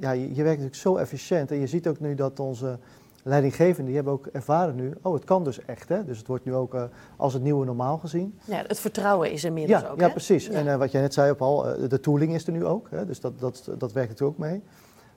ja, 0.00 0.10
je, 0.10 0.34
je, 0.34 0.42
werkt 0.42 0.58
natuurlijk 0.62 0.74
zo 0.74 0.96
efficiënt. 0.96 1.50
En 1.50 1.60
je 1.60 1.66
ziet 1.66 1.86
ook 1.86 2.00
nu 2.00 2.14
dat 2.14 2.40
onze 2.40 2.78
leidinggevenden 3.26 3.84
die 3.84 3.94
hebben 3.94 4.12
ook 4.12 4.26
ervaren 4.26 4.74
nu, 4.74 4.92
oh 5.02 5.14
het 5.14 5.24
kan 5.24 5.44
dus 5.44 5.64
echt. 5.64 5.88
Hè? 5.88 6.04
Dus 6.04 6.18
het 6.18 6.26
wordt 6.26 6.44
nu 6.44 6.54
ook 6.54 6.74
uh, 6.74 6.82
als 7.16 7.32
het 7.32 7.42
nieuwe 7.42 7.64
normaal 7.64 7.98
gezien. 7.98 8.38
Ja, 8.44 8.62
het 8.66 8.78
vertrouwen 8.78 9.30
is 9.30 9.42
er 9.42 9.48
inmiddels 9.48 9.80
ja, 9.80 9.88
ook. 9.88 10.00
Ja, 10.00 10.06
hè? 10.06 10.10
precies. 10.10 10.46
Ja. 10.46 10.52
En 10.52 10.66
uh, 10.66 10.76
wat 10.76 10.90
jij 10.90 11.00
net 11.00 11.14
zei 11.14 11.30
op 11.30 11.42
al, 11.42 11.80
uh, 11.82 11.88
de 11.88 12.00
tooling 12.00 12.34
is 12.34 12.46
er 12.46 12.52
nu 12.52 12.64
ook. 12.64 12.90
Hè? 12.90 13.06
Dus 13.06 13.20
dat, 13.20 13.38
dat, 13.38 13.70
dat 13.78 13.92
werkt 13.92 14.08
natuurlijk 14.08 14.38
ook 14.38 14.46
mee. 14.46 14.62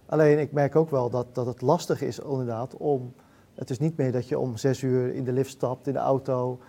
Alleen 0.05 0.39
ik 0.39 0.51
merk 0.51 0.75
ook 0.75 0.89
wel 0.89 1.09
dat, 1.09 1.35
dat 1.35 1.45
het 1.45 1.61
lastig 1.61 2.01
is 2.01 2.19
inderdaad 2.19 2.77
om... 2.77 3.13
Het 3.55 3.69
is 3.69 3.79
niet 3.79 3.97
meer 3.97 4.11
dat 4.11 4.27
je 4.27 4.39
om 4.39 4.57
zes 4.57 4.81
uur 4.81 5.13
in 5.13 5.23
de 5.23 5.31
lift 5.31 5.49
stapt, 5.49 5.87
in 5.87 5.93
de 5.93 5.99
auto... 5.99 6.59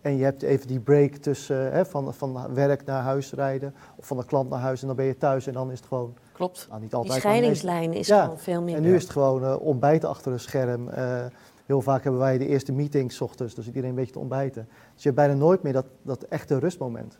En 0.00 0.16
je 0.16 0.24
hebt 0.24 0.42
even 0.42 0.66
die 0.66 0.80
break 0.80 1.14
tussen 1.14 1.72
hè, 1.72 1.86
van, 1.86 2.14
van 2.14 2.54
werk 2.54 2.84
naar 2.84 3.02
huis 3.02 3.32
rijden 3.32 3.74
of 3.96 4.06
van 4.06 4.16
de 4.16 4.24
klant 4.24 4.50
naar 4.50 4.60
huis 4.60 4.80
en 4.80 4.86
dan 4.86 4.96
ben 4.96 5.04
je 5.04 5.16
thuis 5.16 5.46
en 5.46 5.52
dan 5.52 5.70
is 5.70 5.78
het 5.78 5.88
gewoon. 5.88 6.14
Klopt. 6.32 6.66
Nou, 6.68 6.80
niet 6.80 6.94
altijd, 6.94 7.12
die 7.12 7.22
scheidingslijn 7.22 7.92
is 7.92 8.06
ja, 8.06 8.22
gewoon 8.22 8.38
veel 8.38 8.62
minder. 8.62 8.82
En 8.84 8.90
nu 8.90 8.94
is 8.94 9.02
het 9.02 9.12
gewoon 9.12 9.42
uh, 9.42 9.56
ontbijten 9.60 10.08
achter 10.08 10.32
een 10.32 10.40
scherm. 10.40 10.88
Uh, 10.88 11.24
heel 11.66 11.80
vaak 11.80 12.02
hebben 12.02 12.20
wij 12.20 12.38
de 12.38 12.46
eerste 12.46 12.72
meetings 12.72 13.20
ochtends, 13.20 13.54
dus 13.54 13.66
iedereen 13.66 13.88
een 13.88 13.94
beetje 13.94 14.12
te 14.12 14.18
ontbijten. 14.18 14.68
Dus 14.94 15.02
je 15.02 15.08
hebt 15.08 15.20
bijna 15.20 15.34
nooit 15.34 15.62
meer 15.62 15.72
dat, 15.72 15.86
dat 16.02 16.22
echte 16.22 16.58
rustmoment. 16.58 17.18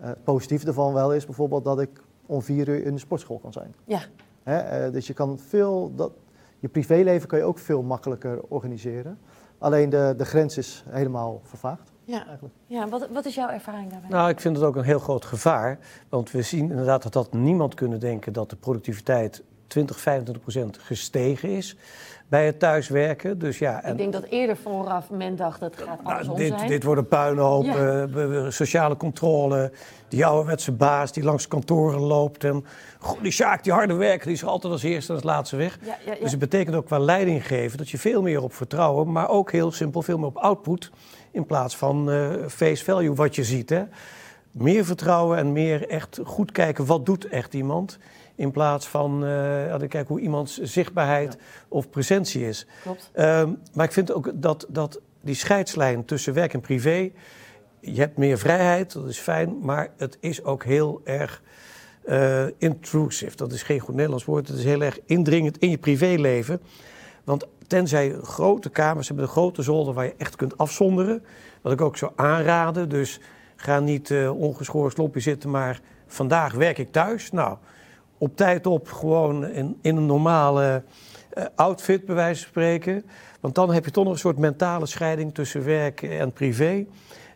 Uh, 0.00 0.06
het 0.06 0.24
positieve 0.24 0.66
ervan 0.66 0.92
wel 0.92 1.14
is 1.14 1.26
bijvoorbeeld 1.26 1.64
dat 1.64 1.80
ik 1.80 1.90
om 2.26 2.42
vier 2.42 2.68
uur 2.68 2.84
in 2.84 2.94
de 2.94 3.00
sportschool 3.00 3.38
kan 3.38 3.52
zijn. 3.52 3.74
Ja. 3.84 4.00
Hè, 4.42 4.90
dus 4.90 5.06
je 5.06 5.12
kan 5.12 5.38
veel, 5.38 5.92
dat, 5.94 6.12
je 6.58 6.68
privéleven 6.68 7.28
kan 7.28 7.38
je 7.38 7.44
ook 7.44 7.58
veel 7.58 7.82
makkelijker 7.82 8.40
organiseren. 8.48 9.18
Alleen 9.58 9.90
de, 9.90 10.14
de 10.16 10.24
grens 10.24 10.58
is 10.58 10.84
helemaal 10.88 11.40
vervaagd. 11.42 11.92
Ja, 12.04 12.24
ja 12.66 12.88
wat, 12.88 13.08
wat 13.12 13.24
is 13.26 13.34
jouw 13.34 13.48
ervaring 13.48 13.90
daarbij? 13.90 14.10
Nou, 14.10 14.28
ik 14.28 14.40
vind 14.40 14.56
het 14.56 14.64
ook 14.64 14.76
een 14.76 14.84
heel 14.84 14.98
groot 14.98 15.24
gevaar. 15.24 15.78
Want 16.08 16.30
we 16.30 16.42
zien 16.42 16.70
inderdaad 16.70 17.02
dat 17.02 17.12
dat 17.12 17.32
niemand 17.32 17.74
kunnen 17.74 18.00
denken 18.00 18.32
dat 18.32 18.50
de 18.50 18.56
productiviteit 18.56 19.42
20, 19.66 20.00
25 20.00 20.42
procent 20.42 20.78
gestegen 20.78 21.48
is 21.48 21.76
bij 22.28 22.46
het 22.46 22.58
thuiswerken. 22.58 23.38
Dus 23.38 23.58
ja, 23.58 23.82
en, 23.82 23.90
ik 23.90 23.98
denk 23.98 24.12
dat 24.12 24.24
eerder 24.24 24.56
vooraf 24.56 25.10
men 25.10 25.36
dacht 25.36 25.60
dat 25.60 25.74
het 25.74 25.84
gaat 25.88 25.98
andersom 26.02 26.36
nou, 26.36 26.48
dit, 26.48 26.58
zijn. 26.58 26.68
Dit 26.68 26.82
wordt 26.82 27.00
een 27.00 27.08
puinhoop, 27.08 27.64
ja. 27.64 28.06
uh, 28.16 28.50
sociale 28.50 28.96
controle, 28.96 29.72
die 30.08 30.26
ouderwetse 30.26 30.72
baas 30.72 31.12
die 31.12 31.22
langs 31.22 31.48
kantoren 31.48 32.00
loopt. 32.00 32.44
En 32.44 32.64
goh, 32.98 33.22
die 33.22 33.32
Sjaak, 33.32 33.64
die 33.64 33.72
harde 33.72 33.94
werker, 33.94 34.26
die 34.26 34.36
is 34.36 34.44
altijd 34.44 34.72
als 34.72 34.82
eerste 34.82 35.08
en 35.08 35.14
als 35.14 35.24
laatste 35.24 35.56
weg. 35.56 35.78
Ja, 35.82 35.96
ja, 36.06 36.14
dus 36.20 36.30
het 36.30 36.40
betekent 36.40 36.76
ook 36.76 36.86
qua 36.86 36.98
leiding 36.98 37.46
geven 37.46 37.78
dat 37.78 37.90
je 37.90 37.98
veel 37.98 38.22
meer 38.22 38.42
op 38.42 38.54
vertrouwen, 38.54 39.12
maar 39.12 39.28
ook 39.28 39.52
heel 39.52 39.72
simpel 39.72 40.02
veel 40.02 40.18
meer 40.18 40.26
op 40.26 40.36
output 40.36 40.90
in 41.34 41.46
plaats 41.46 41.76
van 41.76 42.10
uh, 42.10 42.30
face 42.48 42.84
value 42.84 43.14
wat 43.14 43.34
je 43.34 43.44
ziet. 43.44 43.70
Hè. 43.70 43.82
Meer 44.50 44.84
vertrouwen 44.84 45.38
en 45.38 45.52
meer 45.52 45.88
echt 45.88 46.20
goed 46.24 46.52
kijken 46.52 46.86
wat 46.86 47.06
doet 47.06 47.28
echt 47.28 47.54
iemand. 47.54 47.98
In 48.34 48.50
plaats 48.50 48.88
van 48.88 49.24
uh, 49.24 49.74
kijken 49.78 50.06
hoe 50.06 50.20
iemands 50.20 50.60
zichtbaarheid 50.60 51.32
ja. 51.32 51.38
of 51.68 51.90
presentie 51.90 52.48
is. 52.48 52.66
Klopt. 52.82 53.10
Um, 53.14 53.58
maar 53.74 53.84
ik 53.84 53.92
vind 53.92 54.12
ook 54.12 54.30
dat, 54.34 54.66
dat 54.68 55.00
die 55.20 55.34
scheidslijn 55.34 56.04
tussen 56.04 56.34
werk 56.34 56.52
en 56.52 56.60
privé. 56.60 57.10
Je 57.80 58.00
hebt 58.00 58.16
meer 58.16 58.38
vrijheid, 58.38 58.92
dat 58.92 59.08
is 59.08 59.18
fijn, 59.18 59.58
maar 59.60 59.90
het 59.96 60.16
is 60.20 60.44
ook 60.44 60.64
heel 60.64 61.00
erg 61.04 61.42
uh, 62.08 62.44
intrusive. 62.58 63.36
Dat 63.36 63.52
is 63.52 63.62
geen 63.62 63.80
goed 63.80 63.94
Nederlands 63.94 64.24
woord. 64.24 64.48
Het 64.48 64.58
is 64.58 64.64
heel 64.64 64.82
erg 64.82 64.98
indringend 65.06 65.58
in 65.58 65.70
je 65.70 65.78
privéleven. 65.78 66.60
Want 67.24 67.46
tenzij 67.66 68.16
grote 68.22 68.70
kamers 68.70 69.06
hebben, 69.06 69.26
een 69.26 69.32
grote 69.32 69.62
zolder 69.62 69.94
waar 69.94 70.04
je 70.04 70.14
echt 70.18 70.36
kunt 70.36 70.58
afzonderen. 70.58 71.24
Wat 71.62 71.72
ik 71.72 71.80
ook 71.80 71.96
zou 71.96 72.12
aanraden. 72.16 72.88
Dus 72.88 73.20
ga 73.56 73.80
niet 73.80 74.10
uh, 74.10 74.40
ongeschoren 74.40 74.90
sloppje 74.90 75.20
zitten, 75.20 75.50
maar 75.50 75.80
vandaag 76.06 76.52
werk 76.52 76.78
ik 76.78 76.92
thuis. 76.92 77.30
Nou, 77.30 77.56
op 78.18 78.36
tijd 78.36 78.66
op, 78.66 78.88
gewoon 78.88 79.46
in, 79.48 79.78
in 79.80 79.96
een 79.96 80.06
normale 80.06 80.82
uh, 81.34 81.44
outfit, 81.54 82.04
bij 82.04 82.14
wijze 82.14 82.40
van 82.40 82.48
spreken. 82.48 83.04
Want 83.40 83.54
dan 83.54 83.72
heb 83.72 83.84
je 83.84 83.90
toch 83.90 84.04
nog 84.04 84.12
een 84.12 84.18
soort 84.18 84.38
mentale 84.38 84.86
scheiding 84.86 85.34
tussen 85.34 85.64
werk 85.64 86.02
en 86.02 86.32
privé. 86.32 86.86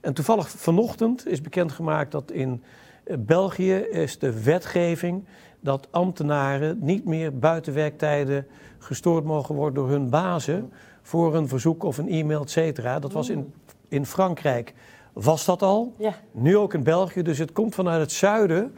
En 0.01 0.15
toevallig 0.15 0.49
vanochtend 0.49 1.27
is 1.27 1.41
bekendgemaakt 1.41 2.13
dat 2.13 2.31
in 2.31 2.63
uh, 3.05 3.17
België 3.19 3.75
is 3.75 4.19
de 4.19 4.43
wetgeving 4.43 5.25
dat 5.61 5.89
ambtenaren 5.91 6.79
niet 6.81 7.05
meer 7.05 7.39
buiten 7.39 7.75
werktijden 7.75 8.47
gestoord 8.79 9.25
mogen 9.25 9.55
worden 9.55 9.75
door 9.75 9.89
hun 9.89 10.11
bazen 10.11 10.73
voor 11.03 11.35
een 11.35 11.49
verzoek 11.49 11.85
of 11.85 11.99
een 11.99 12.09
e-mail, 12.09 12.43
et 12.43 12.51
cetera. 12.51 12.99
Dat 12.99 13.13
was 13.13 13.29
in, 13.29 13.53
in 13.89 14.07
Frankrijk. 14.07 14.75
Was 15.13 15.45
dat 15.45 15.63
al? 15.63 15.95
Ja. 15.99 16.15
Nu 16.33 16.57
ook 16.57 16.75
in 16.75 16.83
België. 16.83 17.23
Dus 17.23 17.39
het 17.39 17.53
komt 17.53 17.75
vanuit 17.75 18.01
het 18.01 18.13
zuiden 18.13 18.73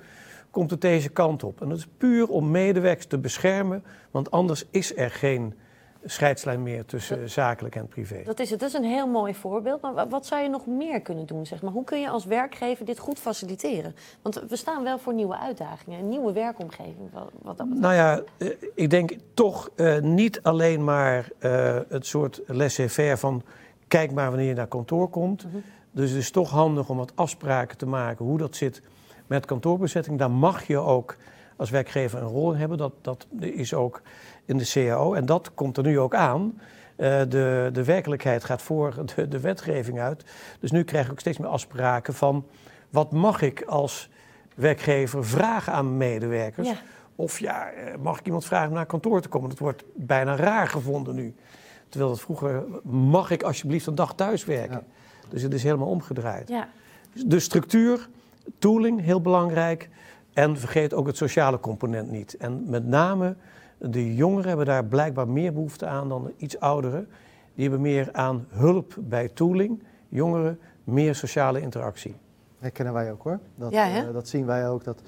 komt 0.51 0.70
het 0.70 0.81
deze 0.81 1.09
kant 1.09 1.45
op. 1.45 1.61
En 1.61 1.68
dat 1.68 1.78
is 1.78 1.87
puur 1.97 2.28
om 2.28 2.51
medewerkers 2.51 3.07
te 3.07 3.18
beschermen, 3.18 3.85
want 4.11 4.31
anders 4.31 4.64
is 4.70 4.97
er 4.97 5.11
geen 5.11 5.55
scheidslijn 6.05 6.63
meer 6.63 6.85
tussen 6.85 7.21
dat, 7.21 7.31
zakelijk 7.31 7.77
en 7.77 7.89
privé. 7.89 8.23
Dat 8.25 8.39
is 8.39 8.51
het. 8.51 8.61
Dat 8.61 8.69
is 8.69 8.75
een 8.75 8.85
heel 8.85 9.07
mooi 9.07 9.35
voorbeeld. 9.35 9.81
Maar 9.81 10.09
wat 10.09 10.27
zou 10.27 10.43
je 10.43 10.49
nog 10.49 10.67
meer 10.67 11.01
kunnen 11.01 11.27
doen? 11.27 11.47
Zeg 11.47 11.63
maar? 11.63 11.73
Hoe 11.73 11.85
kun 11.85 12.01
je 12.01 12.09
als 12.09 12.25
werkgever 12.25 12.85
dit 12.85 12.99
goed 12.99 13.19
faciliteren? 13.19 13.95
Want 14.23 14.43
we 14.49 14.57
staan 14.57 14.83
wel 14.83 14.99
voor 14.99 15.15
nieuwe 15.15 15.39
uitdagingen, 15.39 15.99
een 15.99 16.09
nieuwe 16.09 16.33
werkomgeving. 16.33 17.13
Wat, 17.13 17.31
wat 17.43 17.57
dat 17.57 17.69
betreft. 17.69 17.81
nou 17.81 17.95
ja, 17.95 18.23
ik 18.75 18.91
denk 18.91 19.13
toch 19.35 19.71
uh, 19.77 19.99
niet 19.99 20.43
alleen 20.43 20.85
maar 20.85 21.29
uh, 21.41 21.79
het 21.89 22.07
soort 22.07 22.41
laissez-faire 22.47 23.17
van 23.17 23.43
kijk 23.89 24.13
maar 24.13 24.29
wanneer 24.29 24.49
je 24.49 24.55
naar 24.55 24.67
kantoor 24.67 25.09
komt. 25.09 25.45
Mm 25.45 25.51
-hmm. 25.51 25.63
Dus 25.91 26.11
het 26.11 26.19
is 26.19 26.31
toch 26.31 26.51
handig 26.51 26.89
om 26.89 26.97
wat 26.97 27.13
afspraken 27.15 27.77
te 27.77 27.87
maken 27.87 28.25
hoe 28.25 28.39
dat 28.39 28.57
zit 28.57 28.83
met 29.27 29.47
kantoorbezetting. 29.47 30.19
Daar 30.19 30.31
mag 30.31 30.67
je 30.67 30.79
ook 30.79 31.17
als 31.57 31.71
werkgever 31.71 32.23
een 32.23 32.29
rol 32.29 32.53
in 32.53 32.59
hebben. 32.59 32.79
Dat, 32.79 32.93
dat 33.01 33.27
is 33.41 33.75
ook 33.75 34.03
in 34.51 34.59
de 34.59 34.71
CAO. 34.73 35.15
En 35.15 35.27
dat 35.27 35.55
komt 35.55 35.77
er 35.77 35.83
nu 35.83 35.99
ook 35.99 36.15
aan. 36.15 36.61
Uh, 36.97 37.21
de, 37.29 37.71
de 37.73 37.85
werkelijkheid 37.85 38.45
gaat 38.45 38.63
voor 38.63 38.95
de, 39.15 39.29
de 39.29 39.41
wetgeving 39.41 40.01
uit. 40.01 40.25
Dus 40.61 40.71
nu 40.71 40.85
krijg 40.85 41.07
ik 41.07 41.13
ook 41.13 41.21
steeds 41.21 41.39
meer 41.39 41.49
afspraken 41.49 42.15
van... 42.15 42.47
wat 42.91 43.13
mag 43.13 43.43
ik 43.43 43.63
als 43.63 44.09
werkgever 44.55 45.25
vragen 45.25 45.73
aan 45.73 45.97
medewerkers... 45.97 46.69
Ja. 46.69 46.77
Of 47.21 47.39
ja, 47.39 47.71
eh, 47.71 47.95
mag 48.03 48.19
ik 48.19 48.27
iemand 48.27 48.45
vragen 48.45 48.69
om 48.69 48.75
naar 48.75 48.87
kantoor 48.87 49.21
te 49.21 49.29
komen? 49.29 49.49
Dat 49.49 49.59
wordt 49.59 49.85
bijna 49.95 50.37
raar 50.37 50.69
gevonden 50.69 51.15
nu. 51.15 51.35
Terwijl 51.89 52.11
dat 52.11 52.21
vroeger, 52.21 52.65
mag 52.85 53.31
ik 53.31 53.43
alsjeblieft 53.43 53.87
een 53.87 53.95
dag 53.95 54.15
thuis 54.15 54.45
werken? 54.45 54.87
Dus 55.29 55.43
het 55.43 55.55
is 55.55 55.63
helemaal 55.63 55.89
omgedraaid. 55.89 56.49
Ja. 56.49 56.69
De 57.27 57.41
structuur, 57.41 58.09
tooling, 58.59 59.01
heel 59.01 59.21
belangrijk. 59.21 59.89
En 60.33 60.59
vergeet 60.59 60.95
ook 60.95 61.07
het 61.07 61.17
sociale 61.17 61.61
component 61.61 62.11
niet. 62.11 62.37
En 62.37 62.63
met 62.67 62.87
name 62.87 63.37
de 63.81 64.14
jongeren 64.14 64.49
hebben 64.49 64.66
daar 64.66 64.85
blijkbaar 64.85 65.28
meer 65.28 65.53
behoefte 65.53 65.87
aan 65.87 66.09
dan 66.09 66.24
de 66.24 66.33
iets 66.37 66.61
ouderen. 66.61 67.09
Die 67.55 67.68
hebben 67.68 67.81
meer 67.81 68.09
aan 68.12 68.47
hulp 68.49 68.95
bij 68.99 69.28
tooling. 69.28 69.83
Jongeren, 70.09 70.59
meer 70.85 71.14
sociale 71.14 71.61
interactie. 71.61 72.14
Herkennen 72.59 72.95
wij 72.95 73.12
ook 73.12 73.22
hoor. 73.22 73.39
Dat, 73.55 73.72
Ja, 73.72 74.07
eh, 74.07 74.12
dat 74.12 74.28
zien 74.28 74.47
wij 74.47 74.68
ook. 74.68 74.85
Dat, 74.85 75.03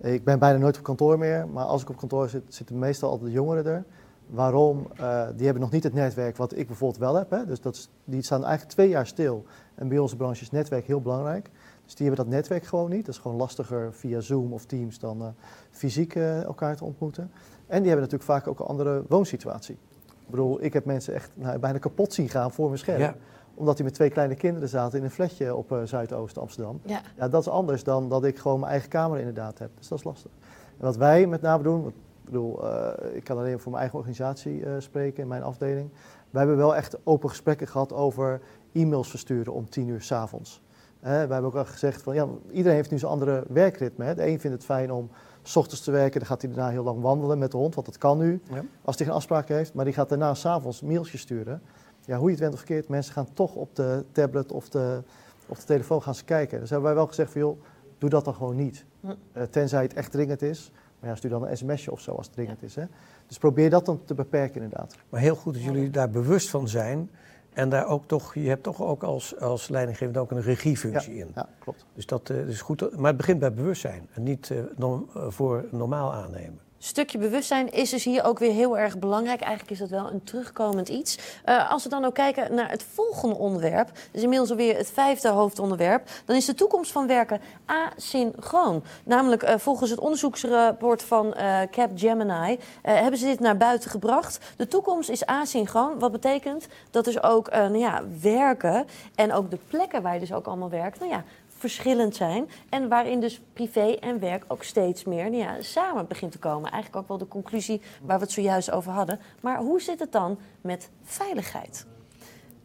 ik 0.00 0.24
ben 0.24 0.38
bijna 0.38 0.58
nooit 0.58 0.76
op 0.76 0.82
kantoor 0.82 1.18
meer, 1.18 1.48
maar 1.48 1.64
als 1.64 1.82
ik 1.82 1.88
op 1.88 1.96
kantoor 1.96 2.28
zit, 2.28 2.42
zitten 2.48 2.78
meestal 2.78 3.10
altijd 3.10 3.28
de 3.28 3.34
jongeren 3.34 3.66
er. 3.66 3.84
Waarom? 4.26 4.86
Eh, 4.96 5.26
die 5.36 5.44
hebben 5.44 5.62
nog 5.62 5.70
niet 5.70 5.82
het 5.82 5.94
netwerk 5.94 6.36
wat 6.36 6.56
ik 6.56 6.66
bijvoorbeeld 6.66 7.00
wel 7.00 7.14
heb. 7.14 7.30
Hè? 7.30 7.46
Dus 7.46 7.60
dat 7.60 7.74
is, 7.74 7.90
die 8.04 8.22
staan 8.22 8.44
eigenlijk 8.44 8.72
twee 8.72 8.88
jaar 8.88 9.06
stil. 9.06 9.44
En 9.74 9.88
bij 9.88 9.98
onze 9.98 10.16
branche 10.16 10.42
is 10.42 10.50
netwerk 10.50 10.86
heel 10.86 11.00
belangrijk. 11.00 11.50
Dus 11.84 11.94
die 11.94 12.06
hebben 12.06 12.24
dat 12.24 12.34
netwerk 12.34 12.64
gewoon 12.64 12.90
niet. 12.90 13.06
Dat 13.06 13.14
is 13.14 13.20
gewoon 13.20 13.36
lastiger 13.36 13.92
via 13.92 14.20
Zoom 14.20 14.52
of 14.52 14.64
Teams 14.64 14.98
dan 14.98 15.20
eh, 15.20 15.28
fysiek 15.70 16.14
elkaar 16.16 16.76
te 16.76 16.84
ontmoeten. 16.84 17.30
En 17.66 17.82
die 17.82 17.90
hebben 17.90 18.10
natuurlijk 18.10 18.30
vaak 18.30 18.46
ook 18.46 18.60
een 18.60 18.66
andere 18.66 19.02
woonsituatie. 19.08 19.76
Ik 20.06 20.30
bedoel, 20.30 20.64
ik 20.64 20.72
heb 20.72 20.84
mensen 20.84 21.14
echt 21.14 21.30
nou, 21.34 21.58
bijna 21.58 21.78
kapot 21.78 22.12
zien 22.12 22.28
gaan 22.28 22.52
voor 22.52 22.66
mijn 22.66 22.78
scherm. 22.78 23.00
Ja. 23.00 23.14
Omdat 23.54 23.76
die 23.76 23.84
met 23.84 23.94
twee 23.94 24.10
kleine 24.10 24.34
kinderen 24.34 24.68
zaten 24.68 24.98
in 24.98 25.04
een 25.04 25.10
flatje 25.10 25.54
op 25.54 25.72
eh, 25.72 25.78
Zuidoost 25.84 26.38
Amsterdam. 26.38 26.80
Ja. 26.84 27.00
Ja, 27.16 27.28
dat 27.28 27.40
is 27.40 27.48
anders 27.48 27.84
dan 27.84 28.08
dat 28.08 28.24
ik 28.24 28.38
gewoon 28.38 28.58
mijn 28.58 28.70
eigen 28.70 28.88
kamer 28.88 29.18
inderdaad 29.18 29.58
heb. 29.58 29.70
Dus 29.78 29.88
dat 29.88 29.98
is 29.98 30.04
lastig. 30.04 30.30
En 30.78 30.84
wat 30.84 30.96
wij 30.96 31.26
met 31.26 31.40
name 31.40 31.62
doen, 31.62 31.82
want 31.82 31.94
ik 31.94 32.24
bedoel, 32.24 32.70
eh, 32.70 33.16
ik 33.16 33.24
kan 33.24 33.38
alleen 33.38 33.58
voor 33.58 33.70
mijn 33.70 33.80
eigen 33.80 33.98
organisatie 33.98 34.64
eh, 34.64 34.72
spreken, 34.78 35.22
in 35.22 35.28
mijn 35.28 35.42
afdeling. 35.42 35.90
Wij 36.30 36.40
hebben 36.40 36.56
wel 36.56 36.76
echt 36.76 36.96
open 37.04 37.28
gesprekken 37.28 37.68
gehad 37.68 37.92
over 37.92 38.40
e-mails 38.72 39.10
versturen 39.10 39.52
om 39.52 39.68
tien 39.68 39.88
uur 39.88 40.02
s'avonds. 40.02 40.62
Eh 41.00 41.10
wij 41.10 41.18
hebben 41.18 41.44
ook 41.44 41.54
al 41.54 41.64
gezegd 41.64 42.02
van, 42.02 42.14
ja, 42.14 42.26
iedereen 42.50 42.76
heeft 42.76 42.90
nu 42.90 42.98
zijn 42.98 43.10
andere 43.10 43.44
werkritme. 43.48 44.04
Hè. 44.04 44.14
De 44.14 44.26
een 44.26 44.40
vindt 44.40 44.56
het 44.56 44.64
fijn 44.64 44.92
om 44.92 45.10
s 45.48 45.56
ochtends 45.56 45.82
te 45.82 45.90
werken, 45.90 46.18
dan 46.20 46.28
gaat 46.28 46.42
hij 46.42 46.50
daarna 46.50 46.70
heel 46.70 46.82
lang 46.82 47.00
wandelen 47.00 47.38
met 47.38 47.50
de 47.50 47.56
hond, 47.56 47.74
want 47.74 47.86
dat 47.86 47.98
kan 47.98 48.18
nu. 48.18 48.40
Ja. 48.50 48.64
Als 48.82 48.96
hij 48.96 49.06
geen 49.06 49.14
afspraak 49.14 49.48
heeft, 49.48 49.74
maar 49.74 49.84
die 49.84 49.94
gaat 49.94 50.08
daarna 50.08 50.34
s'avonds 50.34 50.80
mailtjes 50.80 51.20
sturen. 51.20 51.62
Ja, 52.04 52.16
hoe 52.16 52.26
je 52.26 52.30
het 52.30 52.40
went 52.40 52.52
of 52.52 52.58
verkeerd, 52.58 52.88
mensen 52.88 53.12
gaan 53.12 53.32
toch 53.32 53.54
op 53.54 53.76
de 53.76 54.04
tablet 54.12 54.52
of 54.52 54.68
de, 54.68 55.02
of 55.46 55.58
de 55.58 55.64
telefoon 55.64 56.02
gaan 56.02 56.14
ze 56.14 56.24
kijken. 56.24 56.60
Dus 56.60 56.70
hebben 56.70 56.86
wij 56.86 56.96
wel 56.96 57.06
gezegd 57.06 57.32
van, 57.32 57.40
joh, 57.40 57.60
doe 57.98 58.10
dat 58.10 58.24
dan 58.24 58.34
gewoon 58.34 58.56
niet. 58.56 58.84
Hm. 59.00 59.14
Eh, 59.32 59.42
tenzij 59.42 59.82
het 59.82 59.94
echt 59.94 60.12
dringend 60.12 60.42
is. 60.42 60.70
Maar 61.00 61.10
ja, 61.10 61.16
stuur 61.16 61.30
dan 61.30 61.48
een 61.48 61.56
sms'je 61.56 61.92
of 61.92 62.00
zo 62.00 62.14
als 62.14 62.26
het 62.26 62.34
dringend 62.34 62.62
is. 62.62 62.74
Hè? 62.74 62.84
Dus 63.26 63.38
probeer 63.38 63.70
dat 63.70 63.86
dan 63.86 64.04
te 64.04 64.14
beperken 64.14 64.62
inderdaad. 64.62 64.96
Maar 65.08 65.20
heel 65.20 65.36
goed 65.36 65.54
dat 65.54 65.62
jullie 65.62 65.90
daar 65.90 66.10
bewust 66.10 66.50
van 66.50 66.68
zijn. 66.68 67.10
En 67.54 67.68
daar 67.68 67.86
ook 67.86 68.06
toch, 68.06 68.34
je 68.34 68.48
hebt 68.48 68.62
toch 68.62 68.82
ook 68.82 69.02
als, 69.02 69.38
als 69.38 69.68
leidinggevende 69.68 70.18
ook 70.20 70.30
een 70.30 70.42
regiefunctie 70.42 71.14
in. 71.14 71.30
Ja, 71.34 71.48
klopt. 71.58 71.86
Dus 71.94 72.06
dat 72.06 72.30
eh, 72.30 72.48
is 72.48 72.60
goed. 72.60 72.96
Maar 72.96 73.06
het 73.06 73.16
begint 73.16 73.38
bij 73.38 73.52
bewustzijn 73.52 74.08
en 74.12 74.22
niet 74.22 74.50
eh, 74.50 74.58
norm- 74.76 75.08
eh, 75.14 75.26
voor 75.28 75.64
normaal 75.70 76.12
aannemen. 76.12 76.58
Stukje 76.86 77.18
bewustzijn 77.18 77.72
is 77.72 77.90
dus 77.90 78.04
hier 78.04 78.24
ook 78.24 78.38
weer 78.38 78.52
heel 78.52 78.78
erg 78.78 78.98
belangrijk. 78.98 79.40
Eigenlijk 79.40 79.70
is 79.70 79.78
dat 79.78 79.88
wel 79.88 80.10
een 80.10 80.24
terugkomend 80.24 80.88
iets. 80.88 81.18
Eh, 81.44 81.70
als 81.70 81.82
we 81.82 81.88
dan 81.88 82.04
ook 82.04 82.14
kijken 82.14 82.54
naar 82.54 82.70
het 82.70 82.84
volgende 82.92 83.34
onderwerp, 83.34 83.90
dus 84.10 84.22
inmiddels 84.22 84.50
alweer 84.50 84.76
het 84.76 84.90
vijfde 84.90 85.28
hoofdonderwerp, 85.28 86.08
dan 86.24 86.36
is 86.36 86.44
de 86.44 86.54
toekomst 86.54 86.92
van 86.92 87.06
werken 87.06 87.40
asynchroon. 87.66 88.82
Namelijk 89.04 89.42
eh, 89.42 89.54
volgens 89.58 89.90
het 89.90 89.98
onderzoeksrapport 89.98 91.02
van 91.02 91.34
eh, 91.34 91.60
Capgemini 91.70 92.58
hebben 92.82 93.18
ze 93.18 93.26
dit 93.26 93.40
naar 93.40 93.56
buiten 93.56 93.90
gebracht. 93.90 94.38
De 94.56 94.68
toekomst 94.68 95.08
is 95.08 95.26
asynchroon, 95.26 95.98
wat 95.98 96.12
betekent 96.12 96.66
dat 96.90 97.04
dus 97.04 97.22
ook 97.22 97.50
nou 97.50 97.78
ja, 97.78 98.02
werken 98.20 98.86
en 99.14 99.32
ook 99.32 99.50
de 99.50 99.58
plekken 99.68 100.02
waar 100.02 100.14
je 100.14 100.20
dus 100.20 100.32
ook 100.32 100.46
allemaal 100.46 100.70
werkt, 100.70 100.98
nou 100.98 101.10
ja, 101.10 101.24
verschillend 101.64 102.16
zijn. 102.16 102.48
En 102.68 102.88
waarin 102.88 103.20
dus 103.20 103.40
privé 103.52 103.96
en 104.00 104.20
werk 104.20 104.44
ook 104.48 104.62
steeds 104.62 105.04
meer 105.04 105.30
nou 105.30 105.42
ja, 105.42 105.62
samen 105.62 106.06
begint 106.06 106.32
te 106.32 106.38
komen. 106.38 106.70
Eigenlijk 106.70 107.02
ook 107.02 107.08
wel 107.08 107.18
de 107.18 107.28
conclusie 107.28 107.80
waar 108.02 108.18
we 108.18 108.24
het 108.24 108.32
zojuist 108.32 108.70
over 108.70 108.92
hadden. 108.92 109.20
Maar 109.40 109.58
hoe 109.58 109.80
zit 109.80 110.00
het 110.00 110.12
dan 110.12 110.38
met 110.60 110.90
veiligheid? 111.02 111.86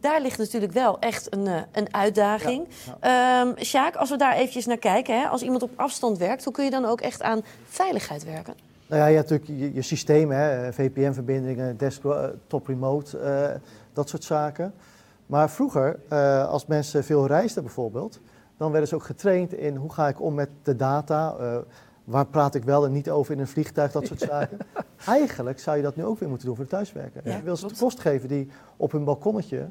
Daar 0.00 0.20
ligt 0.20 0.38
natuurlijk 0.38 0.72
wel 0.72 0.98
echt 0.98 1.34
een, 1.34 1.46
eh, 1.46 1.60
een 1.72 1.94
uitdaging. 1.94 2.68
Ehm 3.00 3.48
Sjaak, 3.58 3.96
als 3.96 4.10
we 4.10 4.16
daar 4.16 4.34
eventjes 4.34 4.66
naar 4.66 4.78
kijken. 4.78 5.20
Hè, 5.20 5.26
als 5.26 5.42
iemand 5.42 5.62
op 5.62 5.70
afstand 5.76 6.18
werkt, 6.18 6.44
hoe 6.44 6.52
kun 6.52 6.64
je 6.64 6.70
dan 6.70 6.84
ook 6.84 7.00
echt 7.00 7.22
aan 7.22 7.42
veiligheid 7.64 8.24
werken? 8.24 8.54
Nou 8.86 9.02
ja, 9.02 9.08
je 9.08 9.16
hebt 9.16 9.30
natuurlijk 9.30 9.60
je, 9.60 9.74
je 9.74 9.82
systemen, 9.82 10.36
hè, 10.36 10.72
VPN-verbindingen, 10.72 11.76
desktop 11.76 12.66
remote, 12.66 13.18
eh, 13.18 13.60
dat 13.92 14.08
soort 14.08 14.24
zaken. 14.24 14.74
Maar 15.26 15.50
vroeger, 15.50 15.98
eh, 16.08 16.48
als 16.48 16.66
mensen 16.66 17.04
veel 17.04 17.26
reisden 17.26 17.62
bijvoorbeeld, 17.62 18.20
dan 18.60 18.70
werden 18.70 18.88
ze 18.88 18.94
ook 18.94 19.04
getraind 19.04 19.52
in 19.54 19.76
hoe 19.76 19.92
ga 19.92 20.08
ik 20.08 20.20
om 20.22 20.34
met 20.34 20.48
de 20.62 20.76
data, 20.76 21.34
eh, 21.40 21.56
waar 22.04 22.26
praat 22.26 22.54
ik 22.54 22.64
wel 22.64 22.84
en 22.84 22.92
niet 22.92 23.10
over 23.10 23.32
in 23.32 23.40
een 23.40 23.46
vliegtuig, 23.48 23.92
dat 23.92 24.06
soort 24.06 24.20
zaken. 24.20 24.58
Eigenlijk 25.06 25.58
zou 25.58 25.76
je 25.76 25.82
dat 25.82 25.96
nu 25.96 26.04
ook 26.04 26.18
weer 26.18 26.28
moeten 26.28 26.46
doen 26.46 26.56
voor 26.56 26.64
de 26.64 26.70
thuiswerken. 26.70 27.20
Ja, 27.24 27.36
je 27.36 27.42
wil 27.42 27.56
ze 27.56 27.66
de 27.66 27.74
kost 27.78 28.00
geven 28.00 28.28
die 28.28 28.48
op 28.76 28.92
hun 28.92 29.04
balkonnetje 29.04 29.68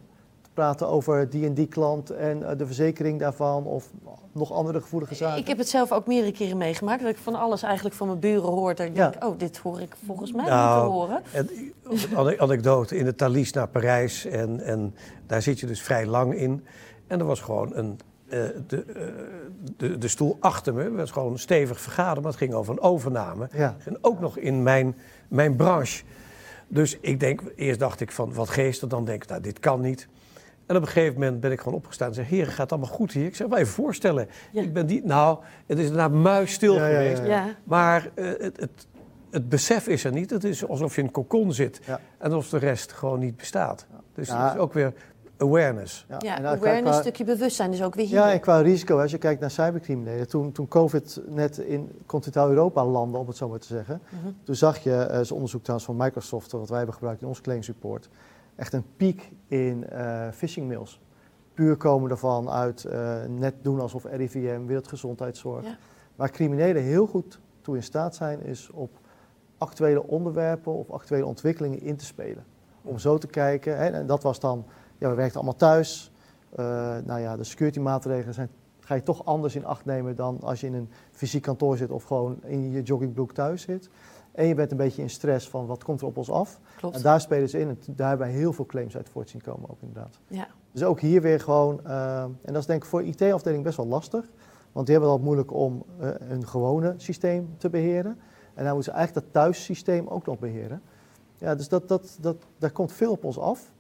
praten 0.54 0.88
over 0.88 1.30
die 1.30 1.46
en 1.46 1.54
die 1.54 1.68
klant 1.68 2.10
en 2.10 2.50
eh, 2.50 2.58
de 2.58 2.66
verzekering 2.66 3.20
daarvan 3.20 3.64
of 3.66 3.90
nog 4.32 4.52
andere 4.52 4.82
gevoelige 4.82 5.16
zaken. 5.16 5.38
Ik 5.40 5.48
heb 5.48 5.58
het 5.58 5.70
zelf 5.70 5.92
ook 5.92 6.08
meerdere 6.08 6.32
keren 6.34 6.58
meegemaakt. 6.58 7.02
Dat 7.02 7.10
ik 7.12 7.18
van 7.18 7.36
alles 7.36 7.64
eigenlijk 7.64 7.96
van 7.96 8.08
mijn 8.08 8.20
buren 8.20 8.50
hoor. 8.50 8.76
Dat 8.76 8.86
ik 8.86 8.96
Ja. 8.96 9.10
denk, 9.10 9.24
oh, 9.24 9.38
dit 9.40 9.58
hoor 9.58 9.82
ik 9.82 9.96
volgens 10.06 10.32
mij 10.34 10.46
Nou, 10.46 10.76
niet 10.82 10.86
te 10.86 10.92
horen. 10.98 11.22
En, 11.34 11.50
een 12.10 12.18
ane- 12.18 12.40
anekdote 12.40 12.98
in 12.98 13.06
de 13.06 13.16
Thalys 13.16 13.52
naar 13.54 13.68
Parijs. 13.68 14.26
En, 14.26 14.60
en 14.60 14.96
daar 15.28 15.42
zit 15.42 15.60
je 15.60 15.66
dus 15.66 15.82
vrij 15.82 16.06
lang 16.06 16.34
in. 16.36 16.66
En 17.08 17.20
er 17.20 17.26
was 17.26 17.42
gewoon 17.42 17.76
een. 17.76 18.00
Eh, 18.30 18.40
de, 18.68 18.84
eh, 18.84 19.04
de, 19.78 19.98
de 19.98 20.08
stoel 20.08 20.38
achter 20.40 20.74
me 20.74 20.92
was 20.92 21.12
gewoon 21.12 21.40
stevig 21.40 21.82
vergaderd, 21.82 22.22
maar 22.22 22.32
het 22.32 22.42
ging 22.42 22.54
over 22.54 22.74
een 22.74 22.82
overname. 22.82 23.48
Ja. 23.52 23.76
En 23.86 23.98
ook 24.02 24.20
nog 24.20 24.38
in 24.38 24.64
mijn, 24.64 24.96
mijn 25.28 25.56
branche. 25.56 26.04
Dus 26.68 26.98
ik 27.02 27.20
denk, 27.20 27.42
eerst 27.56 27.80
dacht 27.80 28.00
ik 28.02 28.12
van 28.12 28.34
wat 28.34 28.50
geestig, 28.50 28.90
dan 28.90 29.06
denk 29.06 29.24
ik, 29.24 29.30
nou, 29.30 29.42
dit 29.42 29.60
kan 29.60 29.82
niet. 29.82 30.08
En 30.66 30.76
op 30.76 30.82
een 30.82 30.88
gegeven 30.88 31.14
moment 31.20 31.40
ben 31.40 31.52
ik 31.52 31.60
gewoon 31.60 31.78
opgestaan 31.78 32.08
en 32.08 32.14
zei: 32.14 32.28
Heren, 32.28 32.48
gaat 32.52 32.58
het 32.60 32.72
allemaal 32.72 32.90
goed 32.96 33.12
hier? 33.12 33.26
Ik 33.26 33.36
zeg: 33.36 33.48
Maar 33.48 33.60
even 33.60 33.74
voorstellen. 33.74 34.28
Ja. 34.52 34.62
Ik 34.62 34.74
ben 34.74 34.86
die. 34.88 35.06
Nou, 35.06 35.40
het 35.66 35.80
is 35.80 35.88
daarna 35.88 36.08
muisstil 36.08 36.76
Ja, 36.76 36.88
ja, 36.88 37.00
ja, 37.00 37.02
geweest. 37.02 37.22
ja. 37.22 37.46
Ja. 37.46 37.56
Maar 37.64 38.10
eh, 38.14 38.26
het, 38.26 38.60
het, 38.60 38.88
het 39.32 39.50
besef 39.50 39.88
is 39.88 40.04
er 40.04 40.12
niet. 40.12 40.30
Het 40.30 40.44
is 40.44 40.68
alsof 40.68 40.96
je 40.96 41.02
in 41.02 41.08
een 41.08 41.14
kokon 41.14 41.54
zit 41.54 41.80
Ja. 41.86 42.00
en 42.18 42.32
alsof 42.32 42.50
de 42.50 42.58
rest 42.68 42.92
gewoon 42.92 43.20
niet 43.20 43.38
bestaat. 43.38 43.86
Dus 44.14 44.28
Ja. 44.28 44.44
het 44.46 44.54
is 44.54 44.60
ook 44.60 44.74
weer 44.74 44.94
awareness. 45.42 46.06
Ja, 46.10 46.16
Ja, 46.20 46.36
en 46.36 46.42
nou, 46.42 46.56
awareness, 46.58 46.84
qua- 46.88 46.96
een 46.96 47.02
stukje 47.02 47.24
bewustzijn 47.24 47.72
is 47.74 47.84
ook 47.84 47.96
weer 47.96 48.06
hier. 48.06 48.16
Ja, 48.16 48.32
en 48.32 48.40
qua 48.40 48.60
risico, 48.60 49.00
als 49.00 49.12
je 49.12 49.18
kijkt 49.18 49.42
naar 49.42 49.52
cybercriminelen, 49.52 50.28
toen, 50.28 50.52
toen 50.52 50.68
COVID 50.68 51.22
net 51.28 51.58
in 51.58 51.92
continentaal 52.06 52.50
Europa 52.50 52.86
landde, 52.86 53.18
om 53.18 53.28
het 53.28 53.38
zo 53.38 53.50
maar 53.50 53.60
te 53.60 53.68
zeggen, 53.68 54.02
Mhm. 54.10 54.32
toen 54.44 54.56
zag 54.56 54.78
je, 54.78 54.96
eh 54.96 55.22
zo'n 55.22 55.36
onderzoek 55.36 55.62
trouwens 55.62 55.90
van 55.90 55.98
Microsoft, 55.98 56.52
wat 56.52 56.68
wij 56.70 56.78
hebben 56.78 56.96
gebruikt 56.96 57.22
in 57.22 57.28
ons 57.28 57.42
claim 57.42 57.64
support, 57.64 58.10
echt 58.56 58.74
een 58.74 58.86
piek 58.98 59.32
in 59.48 59.90
eh 59.90 60.28
phishing 60.32 60.68
mails. 60.68 61.00
Puur 61.54 61.76
komen 61.76 62.12
ervan 62.12 62.50
uit 62.50 62.84
eh, 62.86 63.16
net 63.28 63.54
doen 63.62 63.80
alsof 63.80 64.06
RIVM, 64.06 64.66
Wereldgezondheidszorg. 64.66 65.64
Ja. 65.66 65.78
Waar 66.16 66.30
criminelen 66.32 66.82
heel 66.84 67.08
goed 67.08 67.40
toe 67.62 67.76
in 67.76 67.84
staat 67.84 68.16
zijn, 68.16 68.44
is 68.44 68.70
op 68.74 68.92
actuele 69.58 70.08
onderwerpen 70.08 70.74
of 70.74 70.90
actuele 70.92 71.26
ontwikkelingen 71.26 71.82
in 71.82 71.96
te 71.96 72.06
spelen. 72.06 72.44
Om 72.82 72.98
zo 73.00 73.18
te 73.18 73.28
kijken, 73.28 73.78
hè, 73.78 73.86
en 73.90 74.06
dat 74.08 74.24
was 74.24 74.40
dan, 74.40 74.66
ja, 75.00 75.10
we 75.10 75.16
werkten 75.16 75.36
allemaal 75.36 75.56
thuis. 75.56 76.12
Eh, 76.50 76.66
nou 77.06 77.20
ja, 77.20 77.38
de 77.38 77.44
security 77.44 77.80
maatregelen 77.80 78.34
zijn, 78.34 78.50
ga 78.80 78.96
je 78.96 79.04
toch 79.04 79.26
anders 79.26 79.56
in 79.56 79.66
acht 79.66 79.86
nemen 79.86 80.16
dan 80.16 80.40
als 80.42 80.62
je 80.62 80.68
in 80.68 80.74
een 80.74 80.90
fysiek 81.12 81.42
kantoor 81.42 81.78
zit 81.78 81.90
of 81.90 82.04
gewoon 82.04 82.40
in 82.44 82.72
je 82.72 82.82
joggingbroek 82.82 83.34
thuis 83.34 83.62
zit. 83.62 83.90
En 84.32 84.46
je 84.46 84.56
bent 84.56 84.72
een 84.72 84.78
beetje 84.78 85.02
in 85.02 85.10
stress 85.10 85.50
van 85.50 85.66
wat 85.66 85.84
komt 85.84 86.02
er 86.02 86.08
op 86.08 86.18
ons 86.18 86.32
af. 86.32 86.60
Klopt. 86.78 86.96
En 86.96 87.02
daar 87.02 87.22
spelen 87.22 87.50
ze 87.50 87.60
in. 87.60 87.68
En 87.68 87.78
daar 87.96 88.10
hebben 88.10 88.28
heel 88.28 88.54
veel 88.54 88.66
claims 88.66 88.96
uit 88.96 89.10
voort 89.10 89.30
zien 89.30 89.42
komen 89.42 89.70
ook 89.70 89.82
inderdaad. 89.82 90.20
Ja. 90.28 90.48
Dus 90.72 90.84
ook 90.84 91.00
hier 91.00 91.22
weer 91.22 91.40
gewoon, 91.40 91.86
eh, 91.86 92.24
en 92.24 92.38
dat 92.42 92.56
is 92.56 92.66
denk 92.66 92.84
ik 92.84 92.90
voor 92.90 93.02
de 93.02 93.08
IT-afdeling 93.08 93.64
best 93.64 93.78
wel 93.78 93.88
lastig. 93.88 94.26
Want 94.72 94.86
die 94.86 94.96
hebben 94.96 95.14
het 95.14 95.20
al 95.20 95.26
moeilijk 95.26 95.54
om 95.54 95.84
eh, 96.00 96.10
een 96.30 96.48
gewone 96.48 96.94
systeem 96.98 97.56
te 97.58 97.70
beheren. 97.70 98.18
En 98.54 98.64
dan 98.64 98.74
moeten 98.74 98.92
ze 98.92 98.98
eigenlijk 98.98 99.26
dat 99.26 99.44
thuissysteem 99.44 100.08
ook 100.08 100.26
nog 100.26 100.40
beheren. 100.40 100.82
Ja, 101.38 101.56
dus 101.56 101.68
dat, 101.68 101.88
dat, 101.88 102.18
dat, 102.22 102.36
daar 102.58 102.72
komt 102.72 102.92
veel 102.92 103.12
op 103.12 103.24
ons 103.24 103.40
af. 103.40 103.72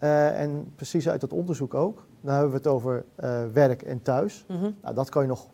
Eh, 0.00 0.40
en 0.40 0.72
precies 0.74 1.08
uit 1.08 1.20
dat 1.20 1.32
onderzoek 1.32 1.74
ook. 1.74 2.06
Dan 2.20 2.32
hebben 2.32 2.50
we 2.50 2.56
het 2.56 2.66
over 2.66 3.04
eh, 3.14 3.44
werk 3.52 3.82
en 3.82 4.02
thuis. 4.02 4.44
Mhm. 4.48 4.70
Nou, 4.82 4.94
dat 4.94 5.08
kan 5.08 5.22
je 5.22 5.28
nog 5.28 5.48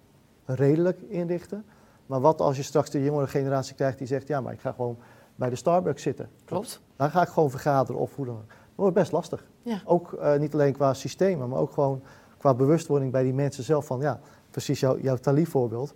redelijk 0.44 1.00
inrichten. 1.00 1.64
Maar 2.06 2.20
wat 2.20 2.40
als 2.40 2.56
je 2.56 2.62
straks 2.62 2.90
de 2.90 3.02
jongere 3.02 3.26
generatie 3.26 3.74
krijgt 3.74 3.98
die 3.98 4.06
zegt... 4.06 4.28
ja, 4.28 4.40
maar 4.40 4.52
ik 4.52 4.60
ga 4.60 4.72
gewoon 4.72 4.98
bij 5.34 5.50
de 5.50 5.56
Starbucks 5.56 6.02
zitten. 6.02 6.28
Klopt. 6.44 6.80
Daar 6.96 7.10
ga 7.10 7.22
ik 7.22 7.28
gewoon 7.28 7.50
vergaderen 7.50 8.00
of 8.00 8.14
hoe 8.16 8.26
dan 8.26 8.34
ook. 8.34 8.48
Dat 8.48 8.56
wordt 8.74 8.94
best 8.94 9.12
lastig. 9.12 9.46
Ja. 9.62 9.80
Ook 9.84 10.12
eh, 10.12 10.38
niet 10.38 10.54
alleen 10.54 10.72
qua 10.72 10.94
systemen, 10.94 11.48
maar 11.48 11.58
ook 11.58 11.72
gewoon 11.72 12.02
qua 12.38 12.54
bewustwording 12.54 13.12
bij 13.12 13.22
die 13.22 13.34
mensen 13.34 13.64
zelf 13.64 13.86
van... 13.86 14.00
ja, 14.00 14.20
precies 14.50 14.80
jouw, 14.80 14.98
jouw 14.98 15.16
Thalys 15.16 15.48
voorbeeld. 15.48 15.94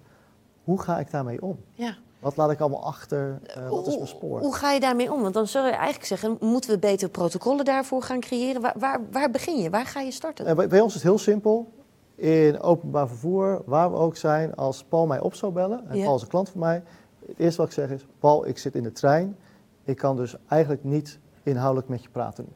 Hoe 0.65 0.81
ga 0.81 0.99
ik 0.99 1.11
daarmee 1.11 1.43
om? 1.43 1.59
Ja. 1.73 1.97
Wat 2.21 2.37
laat 2.37 2.51
ik 2.51 2.61
allemaal 2.61 2.85
achter? 2.85 3.41
Uh, 3.59 3.69
wat 3.69 3.87
is 3.87 3.95
mijn 3.95 4.07
spoor? 4.07 4.41
Hoe, 4.41 4.55
ga 4.55 4.73
je 4.73 4.81
daarmee 4.81 5.13
om? 5.13 5.23
Want 5.23 5.35
dan 5.35 5.47
zou 5.47 5.67
je 5.67 5.73
eigenlijk 5.73 6.05
zeggen, 6.05 6.37
moeten 6.41 6.71
we 6.71 6.79
betere 6.79 7.11
protocollen 7.11 7.65
daarvoor 7.65 8.03
gaan 8.03 8.21
creëren? 8.21 8.61
Waar, 8.61 8.75
waar, 8.79 9.01
waar 9.11 9.31
begin 9.31 9.59
je? 9.59 9.71
Waar 9.71 9.87
ga 9.87 10.01
je 10.01 10.11
starten? 10.11 10.49
Uh, 10.49 10.55
bij, 10.55 10.69
bij, 10.69 10.81
ons 10.81 10.95
is 10.95 11.03
het 11.03 11.11
heel 11.11 11.19
simpel. 11.19 11.73
In 12.15 12.61
openbaar 12.61 13.09
vervoer, 13.09 13.63
waar 13.65 13.91
we 13.91 13.97
ook 13.97 14.17
zijn, 14.17 14.55
als 14.55 14.85
Paul 14.85 15.07
mij 15.07 15.21
op 15.21 15.35
zou 15.35 15.53
bellen, 15.53 15.89
en 15.89 15.97
ja. 15.97 16.05
Paul 16.05 16.17
is 16.17 16.23
een 16.23 16.29
klant 16.29 16.49
van 16.49 16.61
mij, 16.61 16.83
het 17.27 17.39
eerste 17.39 17.61
wat 17.61 17.67
ik 17.67 17.73
zeg 17.73 17.91
is, 17.91 18.07
Paul, 18.19 18.47
ik 18.47 18.59
zit 18.59 18.75
in 18.75 18.83
de 18.83 18.93
trein. 18.93 19.37
Ik 19.85 19.97
kan 19.97 20.17
dus 20.17 20.37
eigenlijk 20.49 20.85
niet 20.85 21.19
inhoudelijk 21.43 21.89
met 21.89 22.03
je 22.03 22.09
praten 22.09 22.47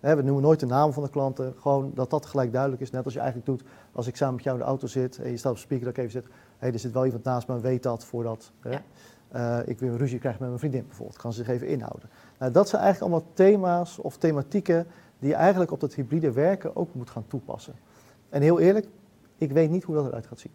nu. 0.00 0.14
we 0.14 0.22
noemen 0.22 0.42
nooit 0.42 0.60
de 0.60 0.66
naam 0.66 0.92
van 0.92 1.02
de 1.02 1.08
klanten, 1.08 1.54
gewoon 1.58 1.90
dat 1.94 2.10
dat 2.10 2.26
gelijk 2.26 2.52
duidelijk 2.52 2.82
is. 2.82 2.90
Net 2.90 3.04
als 3.04 3.14
je 3.14 3.20
eigenlijk 3.20 3.48
doet 3.48 3.68
als 3.92 4.06
ik 4.06 4.16
samen 4.16 4.34
met 4.34 4.44
jou 4.44 4.56
in 4.56 4.62
de 4.62 4.68
auto 4.68 4.86
zit 4.86 5.18
en 5.18 5.30
je 5.30 5.36
staat 5.36 5.52
op 5.52 5.58
speaker, 5.58 5.84
dat 5.84 5.96
ik 5.96 6.00
even 6.04 6.22
zeg, 6.22 6.30
hey, 6.60 6.72
er 6.72 6.78
zit 6.78 6.92
wel 6.92 7.04
iemand 7.04 7.24
naast 7.24 7.48
me, 7.48 7.60
weet 7.60 7.82
dat 7.82 8.04
voordat 8.04 8.52
ja. 8.62 8.82
uh, 9.34 9.68
ik 9.68 9.78
weer 9.78 9.90
een 9.90 9.98
ruzie 9.98 10.18
krijg 10.18 10.38
met 10.38 10.48
mijn 10.48 10.58
vriendin 10.58 10.86
bijvoorbeeld. 10.86 11.18
Kan 11.18 11.32
ze 11.32 11.44
zich 11.44 11.54
even 11.54 11.66
inhouden. 11.66 12.10
Nou, 12.38 12.52
dat 12.52 12.68
zijn 12.68 12.82
eigenlijk 12.82 13.12
allemaal 13.12 13.32
thema's 13.34 13.98
of 13.98 14.16
thematieken 14.16 14.86
die 15.18 15.28
je 15.28 15.34
eigenlijk 15.34 15.70
op 15.70 15.80
dat 15.80 15.94
hybride 15.94 16.32
werken 16.32 16.76
ook 16.76 16.94
moet 16.94 17.10
gaan 17.10 17.24
toepassen. 17.26 17.74
En 18.28 18.42
heel 18.42 18.60
eerlijk, 18.60 18.86
ik 19.36 19.52
weet 19.52 19.70
niet 19.70 19.84
hoe 19.84 19.94
dat 19.94 20.06
eruit 20.06 20.26
gaat 20.26 20.38
zien. 20.38 20.52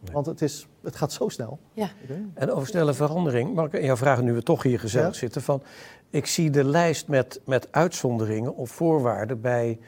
Nee. 0.00 0.12
Want 0.12 0.26
het, 0.26 0.42
is, 0.42 0.68
het 0.82 0.96
gaat 0.96 1.12
zo 1.12 1.28
snel. 1.28 1.58
Ja. 1.72 1.88
En 2.34 2.50
over 2.50 2.68
snelle 2.68 2.94
verandering, 2.94 3.54
mag 3.54 3.66
ik 3.66 3.74
aan 3.74 3.84
jou 3.84 3.98
vragen, 3.98 4.24
nu 4.24 4.32
we 4.32 4.42
toch 4.42 4.62
hier 4.62 4.80
gezellig 4.80 5.12
ja. 5.12 5.18
zitten, 5.18 5.42
van 5.42 5.62
ik 6.10 6.26
zie 6.26 6.50
de 6.50 6.64
lijst 6.64 7.08
met, 7.08 7.40
met 7.44 7.68
uitzonderingen 7.70 8.56
of 8.56 8.70
voorwaarden 8.70 9.40
bij 9.40 9.78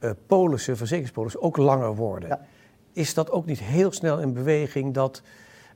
uh, 0.00 0.10
polissen, 0.26 0.76
verzekeringspolissen, 0.76 1.42
ook 1.42 1.56
langer 1.56 1.94
worden. 1.94 2.28
Ja. 2.28 2.40
Is 2.92 3.14
dat 3.14 3.30
ook 3.30 3.46
niet 3.46 3.60
heel 3.60 3.92
snel 3.92 4.20
in 4.20 4.32
beweging 4.32 4.94
dat 4.94 5.22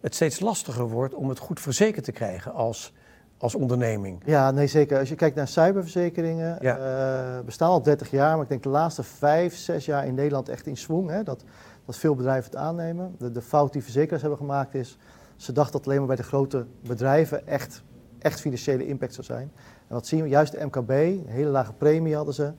het 0.01 0.15
steeds 0.15 0.41
lastiger 0.41 0.89
wordt 0.89 1.15
om 1.15 1.29
het 1.29 1.39
goed 1.39 1.61
verzekerd 1.61 2.05
te 2.05 2.13
krijgen 2.13 2.53
als, 2.53 2.93
als 3.39 3.55
onderneming? 3.55 4.23
Ja, 4.25 4.51
nee 4.51 4.67
zeker. 4.67 4.99
Als 4.99 5.09
je 5.09 5.15
kijkt 5.15 5.37
naar 5.37 5.49
cyberverzekeringen, 5.49 6.59
ja. 6.61 7.39
uh, 7.39 7.45
bestaan 7.45 7.71
al 7.71 7.83
30 7.83 8.11
jaar, 8.11 8.33
maar 8.33 8.43
ik 8.43 8.49
denk 8.49 8.63
de 8.63 8.69
laatste 8.69 9.03
5, 9.03 9.57
6 9.57 9.85
jaar 9.85 10.07
in 10.07 10.15
Nederland 10.15 10.49
echt 10.49 10.67
in 10.67 10.77
swing. 10.77 11.11
Hè, 11.11 11.23
dat, 11.23 11.45
dat 11.85 11.97
veel 11.97 12.15
bedrijven 12.15 12.51
het 12.51 12.61
aannemen. 12.61 13.15
De, 13.19 13.33
de 13.33 13.43
fout 13.43 13.73
die 13.73 13.83
verzekeraars 13.83 14.23
hebben 14.23 14.41
gemaakt 14.41 14.75
is, 14.75 14.99
ze 15.37 15.53
dachten 15.53 15.73
dat 15.73 15.87
alleen 15.87 15.99
maar 15.99 16.07
bij 16.07 16.17
de 16.17 16.23
grote 16.23 16.67
bedrijven 16.81 17.47
echt, 17.47 17.83
echt 18.19 18.41
financiële 18.41 18.87
impact 18.87 19.15
zou 19.15 19.27
zijn. 19.27 19.53
En 19.89 19.95
wat 19.95 20.07
zien 20.07 20.23
we? 20.23 20.29
Juist 20.29 20.53
de 20.53 20.65
MKB, 20.65 20.91
een 20.91 21.25
hele 21.27 21.51
lage 21.51 21.73
premie 21.73 22.17
hadden 22.17 22.35
ze, 22.35 22.53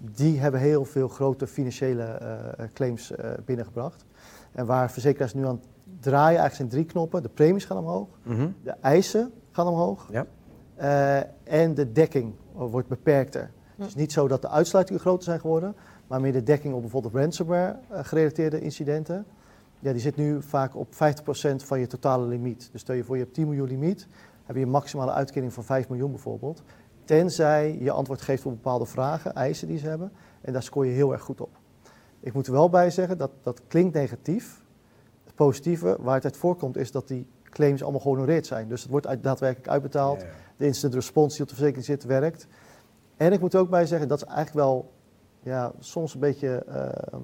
die 0.00 0.38
hebben 0.40 0.60
heel 0.60 0.84
veel 0.84 1.08
grote 1.08 1.46
financiële 1.46 2.20
uh, 2.22 2.66
claims 2.72 3.10
uh, 3.10 3.30
binnengebracht. 3.44 4.04
En 4.52 4.66
waar 4.66 4.90
verzekeraars 4.90 5.34
nu 5.34 5.46
aan 5.46 5.60
het 5.60 5.66
draaien, 6.00 6.40
eigenlijk 6.40 6.54
zijn 6.54 6.68
drie 6.68 6.84
knoppen. 6.84 7.22
De 7.22 7.28
premies 7.28 7.64
gaan 7.64 7.78
omhoog, 7.78 8.08
mm 8.22 8.36
-hmm. 8.36 8.54
de 8.62 8.74
eisen 8.80 9.32
gaan 9.50 9.66
omhoog 9.66 10.08
ja. 10.10 10.26
uh, 10.80 11.60
en 11.60 11.74
de 11.74 11.92
dekking 11.92 12.34
wordt 12.52 12.88
beperkter. 12.88 13.50
Het 13.76 13.88
is 13.88 13.94
niet 13.94 14.12
zo 14.12 14.28
dat 14.28 14.42
de 14.42 14.48
uitsluitingen 14.48 15.00
groter 15.00 15.24
zijn 15.24 15.40
geworden, 15.40 15.74
maar 16.06 16.20
meer 16.20 16.32
de 16.32 16.42
dekking 16.42 16.74
op 16.74 16.80
bijvoorbeeld 16.80 17.14
ransomware-gerelateerde 17.14 18.60
incidenten. 18.60 19.26
Ja, 19.78 19.92
die 19.92 20.00
zit 20.00 20.16
nu 20.16 20.42
vaak 20.42 20.76
op 20.76 20.92
50% 20.92 20.96
van 21.56 21.80
je 21.80 21.86
totale 21.86 22.26
limiet. 22.26 22.68
Dus 22.72 22.80
stel 22.80 22.94
je 22.94 23.04
voor 23.04 23.16
je 23.16 23.22
hebt 23.22 23.34
10 23.34 23.48
miljoen 23.48 23.68
limiet, 23.68 24.06
heb 24.44 24.56
je 24.56 24.62
een 24.62 24.70
maximale 24.70 25.12
uitkering 25.12 25.52
van 25.52 25.64
5 25.64 25.88
miljoen 25.88 26.10
bijvoorbeeld. 26.10 26.62
Tenzij 27.04 27.78
je 27.80 27.90
antwoord 27.90 28.20
geeft 28.20 28.46
op 28.46 28.52
bepaalde 28.52 28.86
vragen, 28.86 29.34
eisen 29.34 29.68
die 29.68 29.78
ze 29.78 29.88
hebben. 29.88 30.12
En 30.40 30.52
daar 30.52 30.62
scoor 30.62 30.86
je 30.86 30.92
heel 30.92 31.12
erg 31.12 31.22
goed 31.22 31.40
op. 31.40 31.58
Ik 32.20 32.32
moet 32.32 32.46
er 32.46 32.52
wel 32.52 32.70
bij 32.70 32.90
zeggen, 32.90 33.18
dat, 33.18 33.30
dat 33.42 33.60
klinkt 33.66 33.94
negatief. 33.94 34.62
Het 35.24 35.34
positieve 35.34 35.96
waar 36.00 36.14
het 36.14 36.24
uit 36.24 36.36
voorkomt 36.36 36.76
is 36.76 36.92
dat 36.92 37.08
die 37.08 37.26
claims 37.42 37.82
allemaal 37.82 38.00
gehonoreerd 38.00 38.46
zijn. 38.46 38.68
Dus 38.68 38.82
het 38.82 38.90
wordt 38.90 39.06
uit, 39.06 39.22
daadwerkelijk 39.22 39.68
uitbetaald. 39.68 40.20
Ja, 40.20 40.26
ja. 40.26 40.32
De 40.56 40.66
instant 40.66 40.94
response 40.94 41.32
die 41.32 41.42
op 41.42 41.48
de 41.48 41.54
verzekering 41.54 41.86
zit, 41.86 42.04
werkt. 42.04 42.46
En 43.16 43.32
ik 43.32 43.40
moet 43.40 43.54
er 43.54 43.60
ook 43.60 43.70
bij 43.70 43.86
zeggen, 43.86 44.08
dat 44.08 44.18
is 44.18 44.24
eigenlijk 44.24 44.56
wel 44.56 44.92
ja, 45.42 45.72
soms 45.78 46.14
een 46.14 46.20
beetje 46.20 46.64
uh, 46.68 47.20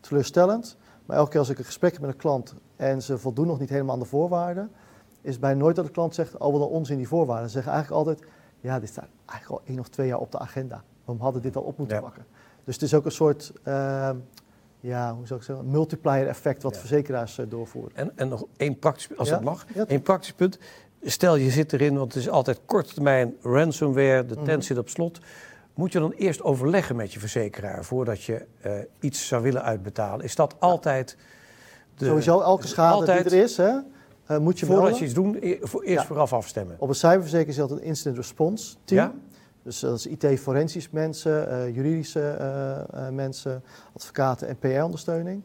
teleurstellend. 0.00 0.76
Maar 1.06 1.16
elke 1.16 1.30
keer 1.30 1.38
als 1.38 1.48
ik 1.48 1.58
een 1.58 1.64
gesprek 1.64 1.92
heb 1.92 2.00
met 2.00 2.10
een 2.10 2.16
klant 2.16 2.54
en 2.76 3.02
ze 3.02 3.18
voldoen 3.18 3.46
nog 3.46 3.58
niet 3.58 3.68
helemaal 3.68 3.94
aan 3.94 4.00
de 4.00 4.06
voorwaarden, 4.06 4.70
is 5.20 5.38
bij 5.38 5.54
nooit 5.54 5.76
dat 5.76 5.84
de 5.84 5.90
klant 5.90 6.14
zegt, 6.14 6.36
oh 6.36 6.52
wat 6.52 6.60
een 6.60 6.74
onzin 6.74 6.96
die 6.96 7.08
voorwaarden. 7.08 7.46
Ze 7.46 7.52
zeggen 7.52 7.72
eigenlijk 7.72 8.06
altijd, 8.06 8.28
ja, 8.66 8.80
dit 8.80 8.88
staat 8.88 9.08
eigenlijk 9.26 9.60
al 9.60 9.68
één 9.68 9.80
of 9.80 9.88
twee 9.88 10.06
jaar 10.06 10.18
op 10.18 10.32
de 10.32 10.38
agenda. 10.38 10.82
We 11.04 11.14
hadden 11.18 11.42
dit 11.42 11.56
al 11.56 11.62
op 11.62 11.78
moeten 11.78 11.96
ja. 11.96 12.02
pakken. 12.02 12.26
Dus 12.64 12.74
het 12.74 12.84
is 12.84 12.94
ook 12.94 13.04
een 13.04 13.10
soort, 13.10 13.52
uh, 13.64 14.10
ja, 14.80 15.14
hoe 15.14 15.26
zou 15.26 15.40
ik 15.40 15.46
zeggen, 15.46 15.70
multiplier 15.70 16.26
effect 16.28 16.62
wat 16.62 16.74
ja. 16.74 16.80
verzekeraars 16.80 17.38
uh, 17.38 17.46
doorvoeren. 17.48 17.96
En, 17.96 18.12
en 18.14 18.28
nog 18.28 18.44
één 18.56 18.78
praktisch, 18.78 19.16
als 19.16 19.28
ja? 19.28 19.34
het 19.34 19.44
mag, 19.44 19.66
één 19.86 20.02
praktisch 20.02 20.32
punt. 20.32 20.58
Stel 21.02 21.36
je 21.36 21.50
zit 21.50 21.72
erin, 21.72 21.98
want 21.98 22.14
het 22.14 22.22
is 22.22 22.28
altijd 22.28 22.60
korte 22.64 22.94
termijn 22.94 23.36
ransomware, 23.42 24.26
de 24.26 24.34
tent 24.34 24.46
mm-hmm. 24.46 24.60
zit 24.60 24.78
op 24.78 24.88
slot. 24.88 25.20
Moet 25.74 25.92
je 25.92 25.98
dan 25.98 26.12
eerst 26.12 26.42
overleggen 26.42 26.96
met 26.96 27.12
je 27.12 27.18
verzekeraar 27.18 27.84
voordat 27.84 28.22
je 28.22 28.46
uh, 28.66 28.72
iets 29.00 29.26
zou 29.26 29.42
willen 29.42 29.62
uitbetalen? 29.62 30.24
Is 30.24 30.34
dat 30.34 30.54
altijd. 30.58 31.16
De, 31.94 32.04
Sowieso 32.04 32.40
elke 32.40 32.66
schade 32.66 32.94
altijd, 32.94 33.28
die 33.28 33.38
er 33.38 33.44
is, 33.44 33.56
hè? 33.56 33.72
Uh, 34.30 34.38
moet 34.38 34.58
je 34.58 34.66
Voordat 34.66 34.84
melden. 34.84 35.00
je 35.00 35.06
iets 35.06 35.14
doet, 35.14 35.36
e 35.42 35.58
voor, 35.60 35.82
eerst 35.82 36.00
ja. 36.00 36.06
vooraf 36.06 36.32
afstemmen. 36.32 36.76
Op 36.78 36.88
een 36.88 36.94
cyberverzekering 36.94 37.48
is 37.48 37.56
dat 37.56 37.70
een 37.70 37.82
incident 37.82 38.16
response 38.16 38.76
team. 38.84 39.00
Ja? 39.00 39.14
Dus 39.62 39.80
dat 39.80 39.98
is 39.98 40.06
IT-forensisch 40.06 40.90
mensen, 40.90 41.48
uh, 41.48 41.74
juridische 41.74 42.36
uh, 42.94 43.08
mensen, 43.08 43.62
advocaten 43.92 44.48
en 44.48 44.58
PR-ondersteuning. 44.58 45.42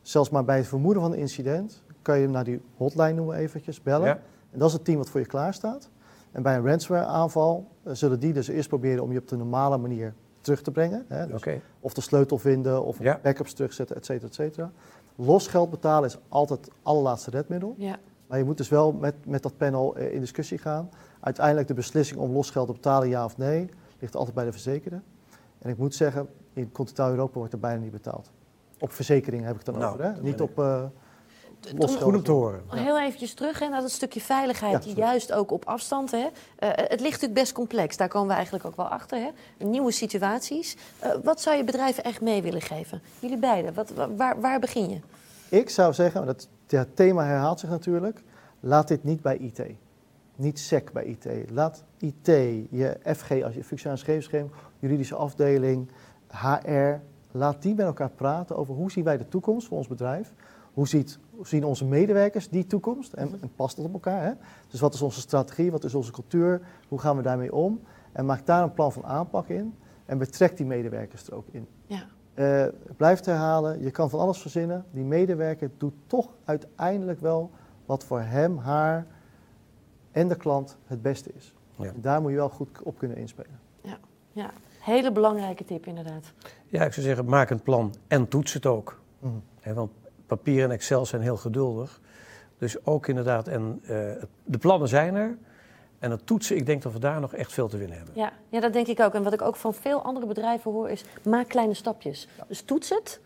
Zelfs 0.00 0.30
maar 0.30 0.44
bij 0.44 0.56
het 0.56 0.66
vermoeden 0.66 1.02
van 1.02 1.12
een 1.12 1.18
incident 1.18 1.82
kan 2.02 2.16
je 2.16 2.22
hem 2.22 2.30
naar 2.30 2.44
die 2.44 2.60
hotline 2.76 3.12
noemen 3.12 3.36
eventjes, 3.36 3.82
bellen. 3.82 4.06
Ja. 4.06 4.20
En 4.50 4.58
dat 4.58 4.68
is 4.68 4.74
het 4.74 4.84
team 4.84 4.98
wat 4.98 5.08
voor 5.08 5.20
je 5.20 5.26
klaar 5.26 5.54
staat. 5.54 5.90
En 6.32 6.42
bij 6.42 6.56
een 6.56 6.66
ransomware-aanval 6.66 7.68
uh, 7.84 7.92
zullen 7.94 8.20
die 8.20 8.32
dus 8.32 8.48
eerst 8.48 8.68
proberen 8.68 9.02
om 9.02 9.12
je 9.12 9.18
op 9.18 9.28
de 9.28 9.36
normale 9.36 9.78
manier 9.78 10.14
terug 10.40 10.62
te 10.62 10.70
brengen. 10.70 11.04
Hè? 11.08 11.26
Dus 11.26 11.36
okay. 11.36 11.60
Of 11.80 11.94
de 11.94 12.00
sleutel 12.00 12.38
vinden, 12.38 12.84
of 12.84 12.98
ja. 12.98 13.20
backups 13.22 13.52
terugzetten, 13.52 13.96
et 13.96 14.04
cetera, 14.04 14.26
et 14.26 14.34
cetera. 14.34 14.72
Los 15.16 15.46
geld 15.46 15.70
betalen 15.70 16.08
is 16.08 16.18
altijd 16.28 16.64
het 16.64 16.74
allerlaatste 16.82 17.30
redmiddel. 17.30 17.74
Ja. 17.78 17.98
Maar 18.32 18.40
je 18.40 18.46
moet 18.46 18.56
dus 18.56 18.68
wel 18.68 18.92
met, 18.92 19.14
met 19.26 19.42
dat 19.42 19.56
panel 19.56 19.98
uh, 19.98 20.12
in 20.12 20.20
discussie 20.20 20.58
gaan. 20.58 20.90
Uiteindelijk 21.20 21.68
de 21.68 21.74
beslissing 21.74 22.20
om 22.20 22.32
losgeld 22.32 22.66
te 22.66 22.72
betalen, 22.72 23.08
ja 23.08 23.24
of 23.24 23.36
nee, 23.36 23.70
ligt 23.98 24.16
altijd 24.16 24.34
bij 24.34 24.44
de 24.44 24.52
verzekerde. 24.52 25.00
En 25.58 25.70
ik 25.70 25.78
moet 25.78 25.94
zeggen, 25.94 26.28
in 26.52 26.72
continentaal 26.72 27.10
Europa 27.10 27.38
wordt 27.38 27.52
er 27.52 27.58
bijna 27.58 27.80
niet 27.80 27.92
betaald. 27.92 28.30
Op 28.78 28.92
verzekeringen 28.92 29.46
heb 29.46 29.56
ik 29.56 29.66
het 29.66 29.74
dan 29.74 29.82
nou, 29.82 29.92
over, 29.92 30.04
hè? 30.04 30.22
niet 30.22 30.40
op 30.40 30.58
uh, 30.58 30.82
losgeld. 31.74 32.02
Goed 32.02 32.14
om 32.14 32.22
te 32.22 32.30
horen. 32.30 32.62
Heel 32.68 33.00
eventjes 33.00 33.34
terug 33.34 33.58
hè, 33.58 33.68
naar 33.68 33.80
dat 33.80 33.90
stukje 33.90 34.20
veiligheid, 34.20 34.84
ja, 34.84 34.92
juist 34.94 35.32
ook 35.32 35.50
op 35.50 35.64
afstand. 35.64 36.10
Hè. 36.10 36.18
Uh, 36.18 36.28
het 36.58 37.00
ligt 37.00 37.12
natuurlijk 37.12 37.34
best 37.34 37.52
complex, 37.52 37.96
daar 37.96 38.08
komen 38.08 38.28
we 38.28 38.34
eigenlijk 38.34 38.64
ook 38.64 38.76
wel 38.76 38.88
achter. 38.88 39.18
Hè. 39.18 39.30
Nieuwe 39.66 39.92
situaties. 39.92 40.76
Uh, 41.04 41.10
wat 41.22 41.40
zou 41.40 41.56
je 41.56 41.64
bedrijven 41.64 42.04
echt 42.04 42.20
mee 42.20 42.42
willen 42.42 42.62
geven? 42.62 43.02
Jullie 43.18 43.38
beiden, 43.38 43.74
wat, 43.74 43.92
waar, 44.16 44.40
waar 44.40 44.60
begin 44.60 44.90
je? 44.90 45.00
Ik 45.48 45.70
zou 45.70 45.92
zeggen, 45.92 46.26
dat 46.26 46.48
ja, 46.76 46.86
thema 46.94 47.24
herhaalt 47.24 47.60
zich 47.60 47.70
natuurlijk, 47.70 48.22
laat 48.60 48.88
dit 48.88 49.04
niet 49.04 49.22
bij 49.22 49.36
IT 49.36 49.76
niet 50.36 50.58
SEC 50.58 50.92
bij 50.92 51.04
IT. 51.04 51.50
Laat 51.50 51.84
IT, 51.98 52.26
je 52.70 52.96
FG, 53.16 53.42
als 53.42 53.54
je 53.54 53.64
functionaris 53.64 54.30
juridische 54.78 55.14
afdeling, 55.14 55.88
HR, 56.28 57.00
laat 57.30 57.62
die 57.62 57.74
met 57.74 57.86
elkaar 57.86 58.10
praten 58.10 58.56
over 58.56 58.74
hoe 58.74 58.90
zien 58.90 59.04
wij 59.04 59.18
de 59.18 59.28
toekomst 59.28 59.66
voor 59.66 59.76
ons 59.76 59.88
bedrijf. 59.88 60.32
Hoe, 60.72 60.88
ziet, 60.88 61.18
zien 61.42 61.64
onze 61.64 61.84
medewerkers 61.84 62.48
die 62.48 62.66
toekomst 62.66 63.12
en, 63.12 63.38
en 63.40 63.52
past 63.56 63.76
dat 63.76 63.84
op 63.84 63.92
elkaar? 63.92 64.22
Hè? 64.22 64.32
Dus 64.68 64.80
wat 64.80 64.94
is 64.94 65.02
onze 65.02 65.20
strategie, 65.20 65.70
wat 65.70 65.84
is 65.84 65.94
onze 65.94 66.12
cultuur, 66.12 66.60
hoe 66.88 66.98
gaan 66.98 67.16
we 67.16 67.22
daarmee 67.22 67.54
om? 67.54 67.80
En 68.12 68.26
maak 68.26 68.46
daar 68.46 68.62
een 68.62 68.72
plan 68.72 68.92
van 68.92 69.04
aanpak 69.04 69.48
in 69.48 69.74
en 70.06 70.18
betrek 70.18 70.56
die 70.56 70.66
medewerkers 70.66 71.26
er 71.26 71.34
ook 71.34 71.46
in. 71.50 71.66
Ja. 71.86 72.06
Uh, 72.34 72.64
blijf 72.96 73.20
te 73.20 73.30
herhalen, 73.30 73.82
je 73.82 73.90
kan 73.90 74.10
van 74.10 74.20
alles 74.20 74.38
verzinnen. 74.38 74.84
Die 74.90 75.04
medewerker 75.04 75.70
doet 75.78 75.94
toch 76.06 76.28
uiteindelijk 76.44 77.20
wel 77.20 77.50
wat 77.86 78.04
voor 78.04 78.20
hem, 78.20 78.58
haar 78.58 79.06
en 80.10 80.28
de 80.28 80.36
klant 80.36 80.76
het 80.86 81.02
beste 81.02 81.30
is. 81.34 81.54
Ja. 81.76 81.92
Daar 81.94 82.20
moet 82.20 82.30
je 82.30 82.36
wel 82.36 82.48
goed 82.48 82.82
op 82.82 82.98
kunnen 82.98 83.16
inspelen. 83.16 83.58
Ja, 83.80 83.98
ja. 84.32 84.50
hele 84.80 85.12
belangrijke 85.12 85.64
tip 85.64 85.86
inderdaad. 85.86 86.32
Ja, 86.66 86.84
ik 86.84 86.92
zou 86.92 87.06
zeggen, 87.06 87.24
maak 87.24 87.50
een 87.50 87.62
plan 87.62 87.94
en 88.08 88.28
toets 88.28 88.52
het 88.52 88.66
ook. 88.66 89.00
Mm. 89.18 89.42
He, 89.60 89.74
want 89.74 89.90
papier 90.26 90.64
en 90.64 90.70
Excel 90.70 91.06
zijn 91.06 91.22
heel 91.22 91.36
geduldig. 91.36 92.00
Dus 92.58 92.86
ook 92.86 93.06
inderdaad, 93.06 93.48
en 93.48 93.80
uh, 93.82 93.88
de 94.44 94.58
plannen 94.58 94.88
zijn 94.88 95.14
er. 95.14 95.36
En 96.02 96.10
het 96.10 96.26
toetsen, 96.26 96.56
ik 96.56 96.66
denk 96.66 96.82
dat 96.82 96.92
we 96.92 96.98
daar 96.98 97.20
nog 97.20 97.34
echt 97.34 97.52
veel 97.52 97.68
te 97.68 97.76
winnen 97.76 97.96
hebben. 97.96 98.14
Ja, 98.16 98.32
ja, 98.48 98.60
dat 98.60 98.72
denk 98.72 98.86
ik 98.86 99.00
ook. 99.00 99.14
En 99.14 99.22
wat 99.22 99.32
ik 99.32 99.42
ook 99.42 99.56
van 99.56 99.74
veel 99.74 100.02
andere 100.02 100.26
bedrijven 100.26 100.70
hoor 100.70 100.90
is, 100.90 101.04
maak 101.22 101.48
kleine 101.48 101.74
stapjes. 101.74 102.28
Dus 102.48 102.62
toets 102.62 102.88
het. 102.88 103.20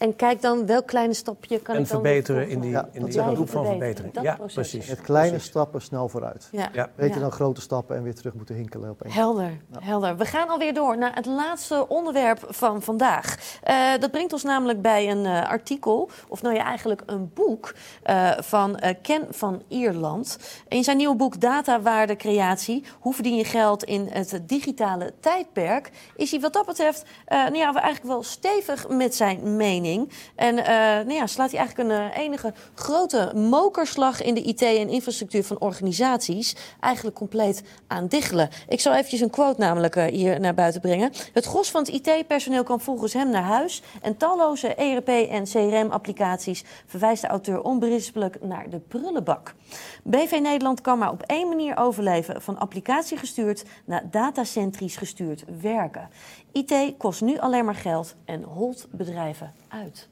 En 0.00 0.16
kijk 0.16 0.42
dan 0.42 0.66
welk 0.66 0.86
kleine 0.86 1.14
stapje 1.14 1.58
kan 1.60 1.74
en 1.74 1.80
ik 1.82 1.88
dan 1.88 2.00
verbeteren 2.00 2.48
in 2.48 2.60
die, 2.60 2.70
Ja, 2.70 2.88
in 2.92 3.04
die 3.04 3.22
groep 3.22 3.50
van 3.50 3.66
verbetering. 3.66 4.14
dat 4.14 4.22
Ja, 4.24 4.34
proces. 4.34 4.54
precies. 4.54 4.88
Met 4.88 5.00
kleine 5.00 5.30
Precies. 5.30 5.48
stappen 5.48 5.82
snel 5.82 6.08
vooruit. 6.08 6.48
Ja. 6.52 6.68
Ja. 6.72 6.90
Beter 6.96 7.14
Ja. 7.14 7.20
dan 7.20 7.30
grote 7.32 7.60
stappen 7.60 7.96
en 7.96 8.02
weer 8.02 8.14
terug 8.14 8.34
moeten 8.34 8.54
hinkelen 8.54 8.90
op 8.90 9.02
één. 9.02 9.12
Helder, 9.12 9.50
helder. 9.80 10.16
We 10.16 10.24
gaan 10.24 10.48
alweer 10.48 10.74
door 10.74 10.98
naar 10.98 11.14
het 11.14 11.26
laatste 11.26 11.88
onderwerp 11.88 12.44
van 12.48 12.82
vandaag. 12.82 13.36
Eh, 13.62 13.76
dat 14.00 14.10
brengt 14.10 14.32
ons 14.32 14.42
namelijk 14.42 14.82
bij 14.82 15.10
een 15.10 15.26
eh, 15.26 15.48
artikel, 15.48 16.10
of 16.28 16.42
nou 16.42 16.54
ja, 16.54 16.64
eigenlijk 16.64 17.02
een 17.06 17.30
boek 17.34 17.74
eh, 18.02 18.30
van 18.38 18.76
eh, 18.78 18.94
Ken 19.02 19.26
van 19.30 19.62
Ierland. 19.68 20.38
In 20.68 20.84
zijn 20.84 20.96
nieuwe 20.96 21.16
boek 21.16 21.40
Datawaarde 21.40 22.16
Creatie, 22.16 22.84
hoe 23.00 23.14
verdien 23.14 23.36
je 23.36 23.44
geld 23.44 23.84
in 23.84 24.08
het 24.12 24.40
digitale 24.46 25.12
tijdperk, 25.20 25.90
is 26.16 26.30
hij 26.30 26.40
wat 26.40 26.52
dat 26.52 26.66
betreft 26.66 27.04
eh, 27.26 27.38
nou 27.38 27.56
ja, 27.56 27.72
eigenlijk 27.74 28.04
wel 28.04 28.22
stevig 28.22 28.88
met 28.88 29.14
zijn 29.14 29.56
mening. 29.56 29.88
En 30.34 30.58
eh, 30.58 30.74
nou 30.74 31.12
ja, 31.12 31.26
slaat 31.26 31.50
hij 31.50 31.58
eigenlijk 31.58 31.88
een 31.88 31.96
eh, 31.96 32.18
enige 32.18 32.52
grote 32.74 33.32
mokerslag 33.34 34.22
in 34.22 34.34
de 34.34 34.42
IT 34.42 34.62
en 34.62 34.88
infrastructuur 34.88 35.44
van 35.44 35.60
organisaties 35.60 36.56
eigenlijk 36.80 37.16
compleet 37.16 37.62
aan 37.86 38.06
diggelen. 38.06 38.48
Ik 38.68 38.80
zal 38.80 38.94
eventjes 38.94 39.20
een 39.20 39.30
quote 39.30 39.60
namelijk 39.60 39.96
eh, 39.96 40.04
hier 40.04 40.40
naar 40.40 40.54
buiten 40.54 40.80
brengen. 40.80 41.12
Het 41.32 41.44
gros 41.44 41.70
van 41.70 41.80
het 41.80 41.88
IT-personeel 41.88 42.62
kan 42.62 42.80
volgens 42.80 43.12
hem 43.12 43.30
naar 43.30 43.42
huis 43.42 43.82
en 44.02 44.16
talloze 44.16 44.74
ERP 44.74 45.08
en 45.08 45.44
CRM-applicaties 45.44 46.64
verwijst 46.86 47.22
de 47.22 47.28
auteur 47.28 47.62
onberispelijk 47.62 48.42
naar 48.42 48.70
de 48.70 48.78
prullenbak. 48.78 49.54
BV 50.02 50.38
Nederland 50.42 50.80
kan 50.80 50.98
maar 50.98 51.10
op 51.10 51.22
één 51.22 51.48
manier 51.48 51.76
overleven: 51.76 52.42
van 52.42 52.58
applicatie 52.58 53.16
gestuurd 53.16 53.64
naar 53.84 54.10
datacentrisch 54.10 54.96
gestuurd 54.96 55.44
werken. 55.60 56.08
IT 56.52 56.94
kost 56.98 57.20
nu 57.20 57.38
alleen 57.38 57.64
maar 57.64 57.74
geld 57.74 58.14
en 58.24 58.42
holt 58.42 58.86
bedrijven 58.90 59.52
uit. 59.68 60.08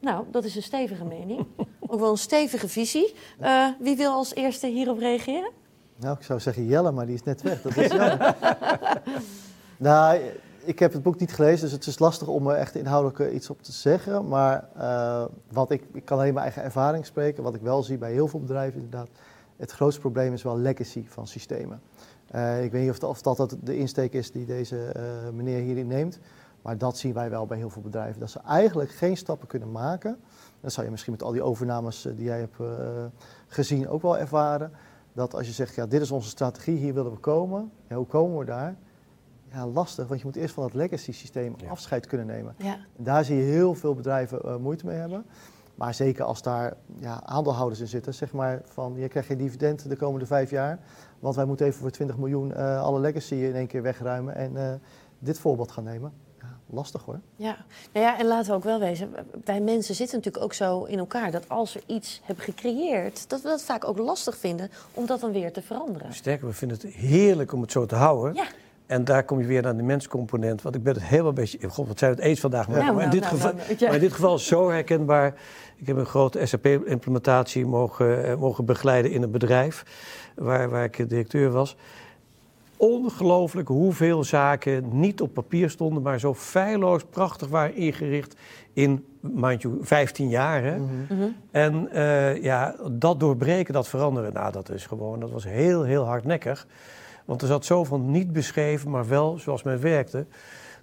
Nou, 0.00 0.24
dat 0.30 0.44
is 0.44 0.56
een 0.56 0.62
stevige 0.62 1.04
mening. 1.04 1.46
Ook 1.88 2.00
wel 2.00 2.10
een 2.10 2.18
stevige 2.18 2.68
visie. 2.68 3.14
Eh, 3.38 3.68
wie 3.78 3.96
wil 3.96 4.12
als 4.12 4.34
eerste 4.34 4.66
hierop 4.66 4.98
reageren? 4.98 5.50
Nou, 5.96 6.16
ik 6.18 6.24
zou 6.24 6.40
zeggen 6.40 6.66
Jelle, 6.66 6.92
maar 6.92 7.06
die 7.06 7.14
is 7.14 7.22
net 7.22 7.42
weg. 7.42 7.62
Dat 7.62 7.76
is 7.76 7.92
nou, 9.76 10.20
ik 10.64 10.78
heb 10.78 10.92
het 10.92 11.02
boek 11.02 11.18
niet 11.18 11.32
gelezen, 11.32 11.60
dus 11.60 11.72
het 11.72 11.86
is 11.86 11.98
lastig 11.98 12.28
om 12.28 12.48
er 12.48 12.56
echt 12.56 12.74
inhoudelijk 12.74 13.20
eh, 13.20 13.34
iets 13.34 13.50
op 13.50 13.62
te 13.62 13.72
zeggen. 13.72 14.28
Maar 14.28 14.68
eh, 14.76 15.24
wat 15.52 15.70
ik, 15.70 15.82
ik 15.92 16.04
kan 16.04 16.18
alleen 16.18 16.32
mijn 16.32 16.44
eigen 16.44 16.62
ervaring 16.62 17.06
spreken. 17.06 17.42
Wat 17.42 17.54
ik 17.54 17.60
wel 17.60 17.82
zie 17.82 17.98
bij 17.98 18.12
heel 18.12 18.28
veel 18.28 18.40
bedrijven 18.40 18.80
inderdaad. 18.80 19.08
Het 19.56 19.70
grootste 19.70 20.00
probleem 20.00 20.32
is 20.32 20.42
wel 20.42 20.58
legacy 20.58 21.04
van 21.08 21.26
systemen. 21.26 21.80
Eh, 22.36 22.64
ik 22.64 22.72
weet 22.72 22.82
niet 22.82 22.90
of, 22.90 22.98
dat- 22.98 23.10
of 23.10 23.22
dat, 23.22 23.36
dat 23.36 23.56
de 23.62 23.76
insteek 23.76 24.12
is 24.12 24.30
die 24.32 24.46
deze 24.46 24.84
eh, 24.84 25.02
meneer 25.34 25.60
hierin 25.62 25.86
neemt. 25.86 26.18
Maar 26.62 26.78
dat 26.78 26.98
zien 26.98 27.12
wij 27.12 27.30
wel 27.30 27.46
bij 27.46 27.58
heel 27.58 27.70
veel 27.70 27.82
bedrijven. 27.82 28.20
Dat 28.20 28.30
ze 28.30 28.40
eigenlijk 28.40 28.90
geen 28.90 29.16
stappen 29.16 29.48
kunnen 29.48 29.72
maken. 29.72 30.18
Dat 30.60 30.72
zou 30.72 30.84
je 30.86 30.90
misschien 30.92 31.12
met 31.12 31.22
al 31.22 31.32
die 31.32 31.42
overnames 31.42 32.04
eh, 32.06 32.12
die 32.16 32.24
jij 32.24 32.38
hebt 32.38 32.60
eh, 32.60 32.66
gezien 33.46 33.88
ook 33.88 34.02
wel 34.02 34.18
ervaren. 34.18 34.70
Dat 35.12 35.34
als 35.34 35.46
je 35.46 35.52
zegt, 35.52 35.74
ja, 35.74 35.86
dit 35.86 36.00
is 36.00 36.10
onze 36.10 36.28
strategie, 36.28 36.76
hier 36.76 36.94
willen 36.94 37.12
we 37.12 37.18
komen. 37.18 37.70
Ja, 37.88 37.96
hoe 37.96 38.06
komen 38.06 38.38
we 38.38 38.44
daar? 38.44 38.76
Ja, 39.52 39.66
lastig, 39.66 40.06
want 40.08 40.20
je 40.20 40.26
moet 40.26 40.36
eerst 40.36 40.54
van 40.54 40.62
dat 40.62 40.74
legacy 40.74 41.12
systeem 41.12 41.54
Ja. 41.56 41.68
afscheid 41.70 42.06
kunnen 42.06 42.26
nemen. 42.26 42.54
Ja, 42.58 42.74
En 42.96 43.04
daar 43.04 43.24
zie 43.24 43.36
je 43.36 43.42
heel 43.42 43.74
veel 43.74 43.94
bedrijven 43.94 44.60
moeite 44.62 44.86
mee 44.86 44.96
hebben. 44.96 45.24
Maar 45.76 45.94
zeker 45.94 46.24
als 46.24 46.42
daar 46.42 46.76
ja, 46.98 47.22
aandeelhouders 47.24 47.80
in 47.80 47.86
zitten, 47.86 48.14
zeg 48.14 48.32
maar 48.32 48.60
van 48.64 48.94
je 48.96 49.08
krijgt 49.08 49.28
geen 49.28 49.38
dividend 49.38 49.88
de 49.88 49.96
komende 49.96 50.26
vijf 50.26 50.50
jaar. 50.50 50.78
Want 51.18 51.34
wij 51.34 51.44
moeten 51.44 51.66
even 51.66 51.80
voor 51.80 51.90
20 51.90 52.16
miljoen 52.16 52.54
eh, 52.54 52.82
alle 52.82 53.00
legacy 53.00 53.34
in 53.34 53.54
één 53.54 53.66
keer 53.66 53.82
wegruimen 53.82 54.34
en 54.34 54.56
eh, 54.56 54.72
dit 55.18 55.38
voorbeeld 55.38 55.72
gaan 55.72 55.84
nemen. 55.84 56.12
Ja, 56.40 56.58
lastig 56.66 57.02
hoor. 57.02 57.20
ja. 57.36 57.56
Nou 57.92 58.06
ja, 58.06 58.18
en 58.18 58.26
laten 58.26 58.50
we 58.50 58.56
ook 58.56 58.64
wel 58.64 58.78
wezen, 58.78 59.14
wij 59.44 59.60
mensen 59.60 59.94
zitten 59.94 60.16
natuurlijk 60.16 60.44
ook 60.44 60.52
zo 60.54 60.84
in 60.84 60.98
elkaar 60.98 61.30
dat 61.30 61.48
als 61.48 61.72
we 61.72 61.82
iets 61.86 62.20
hebben 62.24 62.44
gecreëerd, 62.44 63.28
dat 63.28 63.42
we 63.42 63.48
dat 63.48 63.62
vaak 63.62 63.84
ook 63.84 63.98
lastig 63.98 64.36
vinden 64.36 64.70
om 64.94 65.06
dat 65.06 65.20
dan 65.20 65.32
weer 65.32 65.52
te 65.52 65.62
veranderen. 65.62 66.14
Sterker, 66.14 66.46
we 66.46 66.52
vinden 66.52 66.78
het 66.80 66.86
heerlijk 66.92 67.52
om 67.52 67.60
het 67.60 67.72
zo 67.72 67.86
te 67.86 67.94
houden. 67.94 68.34
Ja. 68.34 68.46
En 68.86 69.04
daar 69.04 69.24
kom 69.24 69.40
je 69.40 69.46
weer 69.46 69.62
naar 69.62 69.76
de 69.76 69.82
menscomponent. 69.82 70.62
Want 70.62 70.74
ik 70.74 70.82
ben 70.82 70.94
het 70.94 71.02
helemaal 71.02 71.28
een 71.28 71.34
beetje... 71.34 71.68
God, 71.68 71.88
wat 71.88 71.98
zijn 71.98 72.10
we 72.10 72.16
het 72.16 72.26
eens 72.26 72.40
vandaag? 72.40 72.68
Nou, 72.68 72.78
maar, 72.80 72.92
nou, 72.92 73.02
in 73.02 73.10
dit 73.10 73.20
nou, 73.20 73.34
geval, 73.34 73.52
nou, 73.52 73.74
ja. 73.78 73.86
maar 73.86 73.94
in 73.94 74.00
dit 74.00 74.12
geval 74.12 74.38
zo 74.38 74.70
herkenbaar. 74.70 75.34
Ik 75.76 75.86
heb 75.86 75.96
een 75.96 76.06
grote 76.06 76.46
SAP-implementatie 76.46 77.66
mogen, 77.66 78.24
eh, 78.24 78.36
mogen 78.36 78.64
begeleiden 78.64 79.10
in 79.10 79.22
een 79.22 79.30
bedrijf... 79.30 79.84
Waar, 80.34 80.70
waar 80.70 80.84
ik 80.84 81.08
directeur 81.08 81.50
was. 81.50 81.76
Ongelooflijk 82.76 83.68
hoeveel 83.68 84.24
zaken 84.24 84.98
niet 84.98 85.20
op 85.20 85.34
papier 85.34 85.70
stonden... 85.70 86.02
maar 86.02 86.20
zo 86.20 86.34
feilloos 86.34 87.04
prachtig 87.04 87.48
waren 87.48 87.74
ingericht 87.74 88.36
in, 88.72 89.04
mind 89.20 89.62
you, 89.62 89.78
15 89.80 90.28
jaar. 90.28 90.62
Hè? 90.62 90.78
Mhm. 90.78 91.28
En 91.50 91.90
eh, 91.90 92.42
ja, 92.42 92.74
dat 92.90 93.20
doorbreken, 93.20 93.74
dat 93.74 93.88
veranderen, 93.88 94.32
nou, 94.32 94.52
dat 94.52 94.70
is 94.70 94.86
gewoon, 94.86 95.20
dat 95.20 95.30
was 95.30 95.44
heel, 95.44 95.82
heel 95.82 96.04
hardnekkig. 96.04 96.66
Want 97.26 97.42
er 97.42 97.48
zat 97.48 97.64
zoveel 97.64 97.98
niet 97.98 98.32
beschreven, 98.32 98.90
maar 98.90 99.08
wel 99.08 99.38
zoals 99.38 99.62
men 99.62 99.80
werkte. 99.80 100.26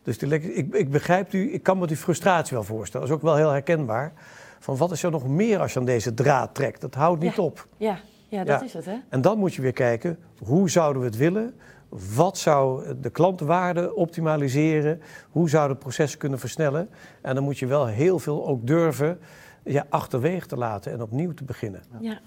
Dus 0.04 0.18
ik, 0.18 0.74
ik 0.74 0.92
begrijp 0.92 1.34
u, 1.34 1.54
ik 1.54 1.64
kan 1.64 1.78
me 1.78 1.88
die 1.88 1.98
frustratie 1.98 2.54
wel 2.56 2.64
voorstellen. 2.66 3.08
Dat 3.08 3.16
is 3.18 3.22
ook 3.24 3.30
wel 3.30 3.38
heel 3.38 3.52
herkenbaar. 3.52 4.14
Van 4.60 4.78
wat 4.78 4.92
is 4.92 5.04
er 5.04 5.12
nog 5.12 5.28
meer 5.28 5.60
als 5.60 5.74
je 5.74 5.80
aan 5.80 5.86
deze 5.86 6.14
draad 6.14 6.56
trekt? 6.56 6.82
Dat 6.82 6.94
houdt 6.96 7.22
niet 7.22 7.36
Ja. 7.36 7.44
op. 7.44 7.68
Ja, 7.78 7.98
ja 8.28 8.44
dat 8.44 8.60
Ja. 8.60 8.66
is 8.66 8.74
het, 8.74 8.86
hè? 8.86 8.96
En 9.10 9.22
dan 9.22 9.38
moet 9.38 9.54
je 9.54 9.62
weer 9.62 9.74
kijken, 9.74 10.18
hoe 10.44 10.70
zouden 10.70 11.02
we 11.02 11.08
het 11.08 11.18
willen? 11.18 11.54
Wat 12.16 12.38
zou 12.38 12.94
de 13.02 13.10
klantwaarde 13.10 13.96
optimaliseren? 13.96 15.02
Hoe 15.32 15.50
zouden 15.50 15.78
processen 15.78 16.20
kunnen 16.20 16.40
versnellen? 16.40 16.90
En 17.22 17.36
dan 17.36 17.44
moet 17.44 17.60
je 17.60 17.66
wel 17.66 17.86
heel 17.86 18.20
veel 18.20 18.48
ook 18.48 18.68
durven 18.68 19.20
ja, 19.64 19.86
achterwege 19.90 20.48
te 20.48 20.58
laten 20.58 20.92
en 20.92 21.02
opnieuw 21.02 21.34
te 21.34 21.44
beginnen. 21.44 21.82
Ja. 22.00 22.20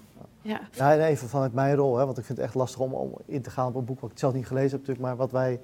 Ja. 0.47 0.91
En 0.93 1.01
even 1.01 1.29
vanuit 1.29 1.53
mijn 1.53 1.75
rol, 1.75 1.97
hè, 1.97 2.05
want 2.05 2.17
ik 2.17 2.25
vind 2.25 2.37
het 2.37 2.47
echt 2.47 2.55
lastig 2.55 2.79
om, 2.79 2.93
om 2.93 3.13
in 3.25 3.41
te 3.41 3.49
gaan 3.49 3.67
op 3.67 3.75
een 3.75 3.85
boek 3.85 3.99
wat 3.99 4.11
ik 4.11 4.19
zelf 4.19 4.33
niet 4.33 4.47
gelezen 4.47 4.69
heb 4.69 4.79
natuurlijk, 4.79 5.07
maar 5.07 5.15
wat 5.15 5.31
wij 5.31 5.61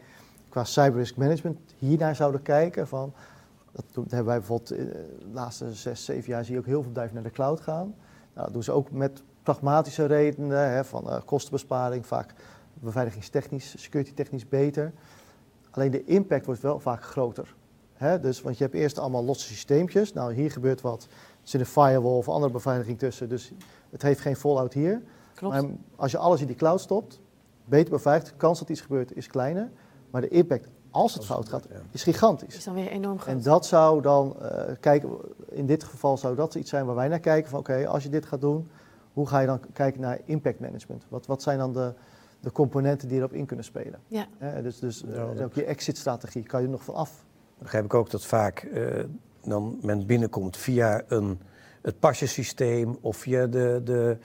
qua 0.49 0.63
cyber 0.63 0.99
risk 0.99 1.15
management 1.15 1.59
hiernaar 1.77 2.15
zouden 2.15 2.41
kijken. 2.41 2.87
Van, 2.87 3.13
dat 3.71 3.83
hebben 3.93 4.25
wij 4.25 4.37
bijvoorbeeld 4.37 4.71
eh, 4.71 4.85
de 4.85 5.27
laatste 5.31 5.73
zes, 5.73 6.05
zeven 6.05 6.29
jaar 6.29 6.45
zie 6.45 6.53
je 6.53 6.59
ook 6.59 6.65
heel 6.65 6.81
veel 6.81 6.89
bedrijven 6.89 7.15
naar 7.15 7.23
de 7.23 7.31
cloud 7.31 7.61
gaan. 7.61 7.95
Nou, 8.33 8.45
dat 8.45 8.53
doen 8.53 8.63
ze 8.63 8.71
ook 8.71 8.91
met 8.91 9.23
pragmatische 9.43 10.05
redenen, 10.05 10.69
hè, 10.69 10.85
van 10.85 11.09
eh, 11.09 11.21
kostenbesparing, 11.25 12.05
vaak 12.05 12.33
beveiligingstechnisch, 12.73 13.81
security-technisch 13.81 14.47
beter. 14.47 14.93
Alleen 15.71 15.91
de 15.91 16.03
impact 16.03 16.45
wordt 16.45 16.61
wel 16.61 16.79
vaak 16.79 17.03
groter. 17.03 17.55
Hè? 17.93 18.19
Dus, 18.19 18.41
want 18.41 18.57
je 18.57 18.63
hebt 18.63 18.75
eerst 18.75 18.99
allemaal 18.99 19.23
losse 19.23 19.47
systeempjes. 19.47 20.13
Nou, 20.13 20.33
hier 20.33 20.51
gebeurt 20.51 20.81
wat. 20.81 21.03
Er 21.03 21.09
zit 21.49 21.59
een 21.59 21.67
firewall 21.67 22.17
of 22.17 22.29
andere 22.29 22.51
beveiliging 22.51 22.99
tussen. 22.99 23.29
Dus 23.29 23.51
het 23.93 24.01
heeft 24.01 24.19
geen 24.19 24.35
fallout 24.35 24.73
hier. 24.73 25.01
Klopt. 25.35 25.53
Maar 25.61 25.69
als 25.95 26.11
je 26.11 26.17
alles 26.17 26.41
in 26.41 26.47
die 26.47 26.55
cloud 26.55 26.79
stopt, 26.81 27.19
beter 27.65 27.89
beveiligd, 27.91 28.29
de 28.29 28.35
kans 28.37 28.59
dat 28.59 28.69
iets 28.69 28.81
gebeurt 28.81 29.15
is 29.15 29.27
kleiner. 29.27 29.69
Maar 30.11 30.21
de 30.21 30.27
impact, 30.27 30.67
als 30.91 31.13
het 31.13 31.25
fout 31.25 31.49
gaat, 31.49 31.65
ja. 31.69 31.75
is 31.91 32.03
gigantisch. 32.03 32.55
Is 32.57 32.63
dan 32.63 32.73
weer 32.73 32.87
enorm 32.87 33.19
groot. 33.19 33.35
En 33.35 33.41
dat 33.41 33.65
zou 33.65 34.01
dan, 34.01 34.35
eh, 34.41 34.73
kijken, 34.79 35.09
in 35.49 35.65
dit 35.65 35.83
geval 35.83 36.17
zou 36.17 36.35
dat 36.35 36.55
iets 36.55 36.69
zijn 36.69 36.85
waar 36.85 36.95
wij 36.95 37.07
naar 37.07 37.19
kijken. 37.19 37.49
Van 37.49 37.59
oké, 37.59 37.87
als 37.87 38.03
je 38.03 38.09
dit 38.09 38.25
gaat 38.25 38.41
doen, 38.41 38.69
hoe 39.13 39.27
ga 39.27 39.39
je 39.39 39.47
dan 39.47 39.59
kijken 39.73 40.01
naar 40.01 40.19
impact 40.25 40.59
management? 40.59 41.05
Wat, 41.09 41.25
wat 41.25 41.41
zijn 41.41 41.57
dan 41.57 41.73
de, 41.73 41.93
de 42.39 42.51
componenten 42.51 43.07
die 43.07 43.17
erop 43.17 43.33
in 43.33 43.45
kunnen 43.45 43.65
spelen? 43.65 43.99
Ja. 44.07 44.25
Hè, 44.37 44.61
dus 44.61 44.79
dus 44.79 45.03
eh, 45.03 45.15
Ja, 45.15 45.25
dat- 45.33 45.41
ook 45.41 45.53
je 45.53 45.65
exit-strategie, 45.65 46.43
kan 46.43 46.59
je 46.59 46.65
er 46.65 46.71
nog 46.71 46.83
van 46.83 46.95
af? 46.95 47.25
begrijp 47.57 47.85
ik 47.85 47.93
ook 47.93 48.09
dat 48.09 48.25
vaak 48.25 48.59
eh, 48.59 49.03
dan 49.43 49.77
men 49.81 50.05
binnenkomt 50.05 50.57
via 50.57 51.01
een, 51.07 51.39
het 51.83 51.99
pasjesysteem 51.99 52.97
of 53.01 53.17
via 53.17 53.45
de, 53.47 53.81
de, 53.83 54.17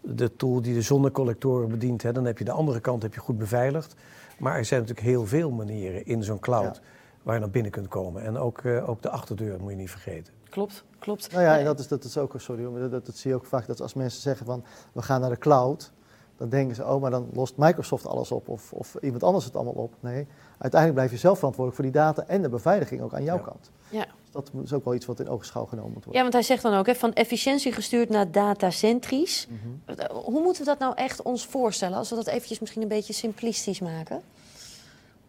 de 0.00 0.36
tool 0.36 0.62
die 0.62 0.74
de 0.74 0.82
zonnecollectoren 0.82 1.68
bedient. 1.68 2.02
Hè. 2.02 2.12
Dan 2.12 2.24
heb 2.24 2.38
je 2.38 2.44
de 2.44 2.50
andere 2.52 2.80
kant 2.80 3.02
heb 3.02 3.14
je 3.14 3.20
goed 3.20 3.38
beveiligd. 3.38 3.94
Maar 4.38 4.56
er 4.56 4.64
zijn 4.64 4.80
natuurlijk 4.80 5.06
heel 5.06 5.26
veel 5.26 5.50
manieren 5.50 6.06
in 6.06 6.22
zo'n 6.24 6.38
cloud 6.40 6.76
Ja. 6.76 6.82
waar 7.22 7.34
je 7.34 7.40
naar 7.40 7.50
binnen 7.50 7.70
kunt 7.72 7.88
komen. 7.88 8.22
En 8.22 8.36
ook, 8.38 8.58
eh, 8.58 8.88
ook 8.88 9.02
de 9.02 9.10
achterdeur 9.10 9.60
moet 9.60 9.70
je 9.70 9.76
niet 9.76 9.90
vergeten. 9.90 10.32
Klopt, 10.50 10.84
klopt. 10.98 11.32
Nou 11.32 11.42
ja, 11.44 11.58
en 11.58 11.64
dat 11.64 11.78
is, 11.78 11.88
dat 11.88 12.04
is 12.04 12.18
ook, 12.18 12.34
sorry, 12.36 12.88
dat, 12.90 13.06
dat 13.06 13.16
zie 13.16 13.30
je 13.30 13.36
ook 13.36 13.44
vaak, 13.44 13.66
dat 13.66 13.80
als 13.80 13.94
mensen 13.94 14.20
zeggen 14.22 14.46
van, 14.46 14.64
we 14.92 15.02
gaan 15.02 15.20
naar 15.20 15.30
de 15.30 15.38
cloud, 15.38 15.92
dan 16.36 16.48
denken 16.48 16.76
ze, 16.76 16.84
oh, 16.84 17.00
maar 17.00 17.10
dan 17.10 17.28
lost 17.32 17.56
Microsoft 17.56 18.06
alles 18.06 18.30
op 18.32 18.48
of, 18.48 18.72
of 18.72 18.96
iemand 19.00 19.22
anders 19.22 19.44
het 19.44 19.56
allemaal 19.56 19.72
op. 19.72 19.94
Nee, 20.00 20.26
uiteindelijk 20.58 20.94
blijf 20.94 21.10
je 21.10 21.16
zelf 21.16 21.38
verantwoordelijk 21.38 21.82
voor 21.82 21.92
die 21.92 22.02
data 22.02 22.24
en 22.26 22.42
de 22.42 22.48
beveiliging 22.48 23.00
ook 23.00 23.14
aan 23.14 23.24
jouw 23.24 23.36
Ja. 23.36 23.42
kant. 23.42 23.70
Ja. 23.88 24.06
Dat 24.32 24.50
is 24.64 24.72
ook 24.72 24.84
wel 24.84 24.94
iets 24.94 25.06
wat 25.06 25.20
in 25.20 25.28
ogenschouw 25.28 25.64
genomen 25.64 25.92
moet 25.92 25.98
ja, 25.98 26.04
worden. 26.04 26.22
want 26.22 26.32
hij 26.32 26.42
zegt 26.42 26.62
dan 26.62 26.74
ook, 26.74 26.86
hè, 26.86 26.94
van 26.94 27.12
efficiëntie 27.12 27.72
gestuurd 27.72 28.08
naar 28.08 28.30
datacentrisch. 28.30 29.48
Mhm. 29.48 30.12
Hoe 30.12 30.42
moeten 30.42 30.62
we 30.62 30.68
dat 30.68 30.78
nou 30.78 30.94
echt 30.94 31.22
ons 31.22 31.46
voorstellen? 31.46 31.98
Als 31.98 32.10
we 32.10 32.16
dat 32.16 32.26
eventjes 32.26 32.60
misschien 32.60 32.82
een 32.82 32.88
beetje 32.88 33.12
simplistisch 33.12 33.80
maken. 33.80 34.22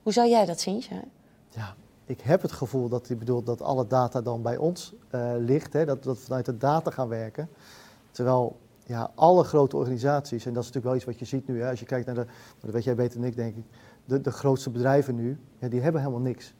Hoe 0.04 0.14
zou 0.14 0.30
jij 0.30 0.46
dat 0.46 0.60
zien? 0.60 0.82
Sjaar? 0.82 1.04
Ja, 1.50 1.76
ik 2.06 2.22
heb 2.22 2.42
het 2.42 2.52
gevoel 2.52 2.90
dat 2.90 3.08
hij 3.08 3.18
bedoelt 3.18 3.46
dat 3.46 3.62
alle 3.62 3.88
data 3.88 4.22
dan 4.22 4.42
bij 4.42 4.58
ons 4.58 4.94
eh, 5.10 5.34
ligt, 5.38 5.74
hè, 5.74 5.86
dat, 5.86 6.04
dat 6.04 6.18
we 6.18 6.24
vanuit 6.24 6.46
de 6.46 6.58
data 6.58 6.92
gaan 6.92 7.08
werken. 7.08 7.50
Terwijl 8.12 8.58
ja, 8.86 9.12
alle 9.16 9.44
grote 9.44 9.78
organisaties, 9.78 10.46
en 10.46 10.54
dat 10.54 10.64
is 10.64 10.70
natuurlijk 10.72 10.86
wel 10.86 10.96
iets 10.96 11.06
wat 11.06 11.20
je 11.20 11.26
ziet 11.26 11.48
nu, 11.48 11.62
hè, 11.62 11.70
als 11.70 11.80
je 11.80 11.86
kijkt 11.86 12.06
naar 12.06 12.16
de, 12.16 12.26
dat 12.60 12.72
weet 12.72 12.84
jij 12.84 12.96
beter 12.96 13.20
dan 13.20 13.28
ik 13.28 13.36
denk 13.36 13.56
ik, 13.56 13.64
de, 14.06 14.22
de 14.22 14.32
grootste 14.32 14.70
bedrijven 14.70 15.16
nu, 15.16 15.40
ja, 15.60 15.68
die 15.68 15.82
hebben 15.82 16.02
helemaal 16.02 16.22
niks. 16.22 16.54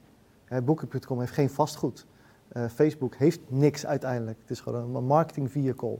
Booking.com 0.64 1.20
heeft 1.20 1.32
geen 1.32 1.50
vastgoed. 1.50 2.06
Uh, 2.52 2.64
Facebook 2.68 3.14
heeft 3.14 3.40
niks 3.48 3.86
uiteindelijk. 3.86 4.38
Het 4.40 4.50
is 4.50 4.60
gewoon 4.60 4.96
een 4.96 5.04
marketing 5.04 5.50
vehicle. 5.50 5.98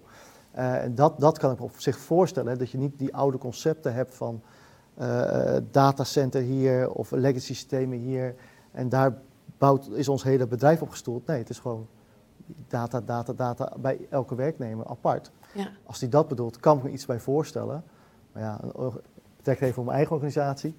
Uh, 0.57 0.83
en 0.83 0.95
dat, 0.95 1.21
dat 1.21 1.39
kan 1.39 1.53
ik 1.53 1.61
op 1.61 1.81
zich 1.81 1.99
voorstellen, 1.99 2.59
dat 2.59 2.71
je 2.71 2.79
niet 2.79 2.99
die 2.99 3.15
oude 3.15 3.39
concepten 3.39 3.95
hebt 3.95 4.15
van 4.15 4.43
uh, 4.99 5.57
datacenter 5.71 6.41
hier 6.43 6.91
of 6.91 7.11
legacy 7.11 7.47
systemen 7.47 7.99
hier. 7.99 8.35
En 8.71 8.89
daar 8.89 9.19
bouwt, 9.59 9.91
is 9.91 10.09
ons 10.09 10.23
hele 10.23 10.47
bedrijf 10.47 10.83
op 10.83 10.91
gestoeld. 10.91 11.27
Nee, 11.27 11.39
het 11.39 11.51
is 11.51 11.59
gewoon 11.59 11.87
data, 12.69 13.01
data, 13.01 13.33
data 13.33 13.73
bij 13.79 14.07
elke 14.11 14.35
werknemer 14.35 14.87
apart. 14.87 15.31
Ja. 15.55 15.69
Als 15.85 15.99
die 15.99 16.09
dat 16.09 16.29
bedoelt, 16.29 16.61
kan 16.61 16.77
ik 16.77 16.83
me 16.83 16.91
iets 16.91 17.07
bij 17.07 17.21
voorstellen. 17.21 17.85
Maar 18.33 18.43
ja, 18.43 18.61
betrek 19.37 19.61
even 19.61 19.79
op 19.79 19.85
mijn 19.85 19.97
eigen 19.97 20.15
organisatie, 20.15 20.77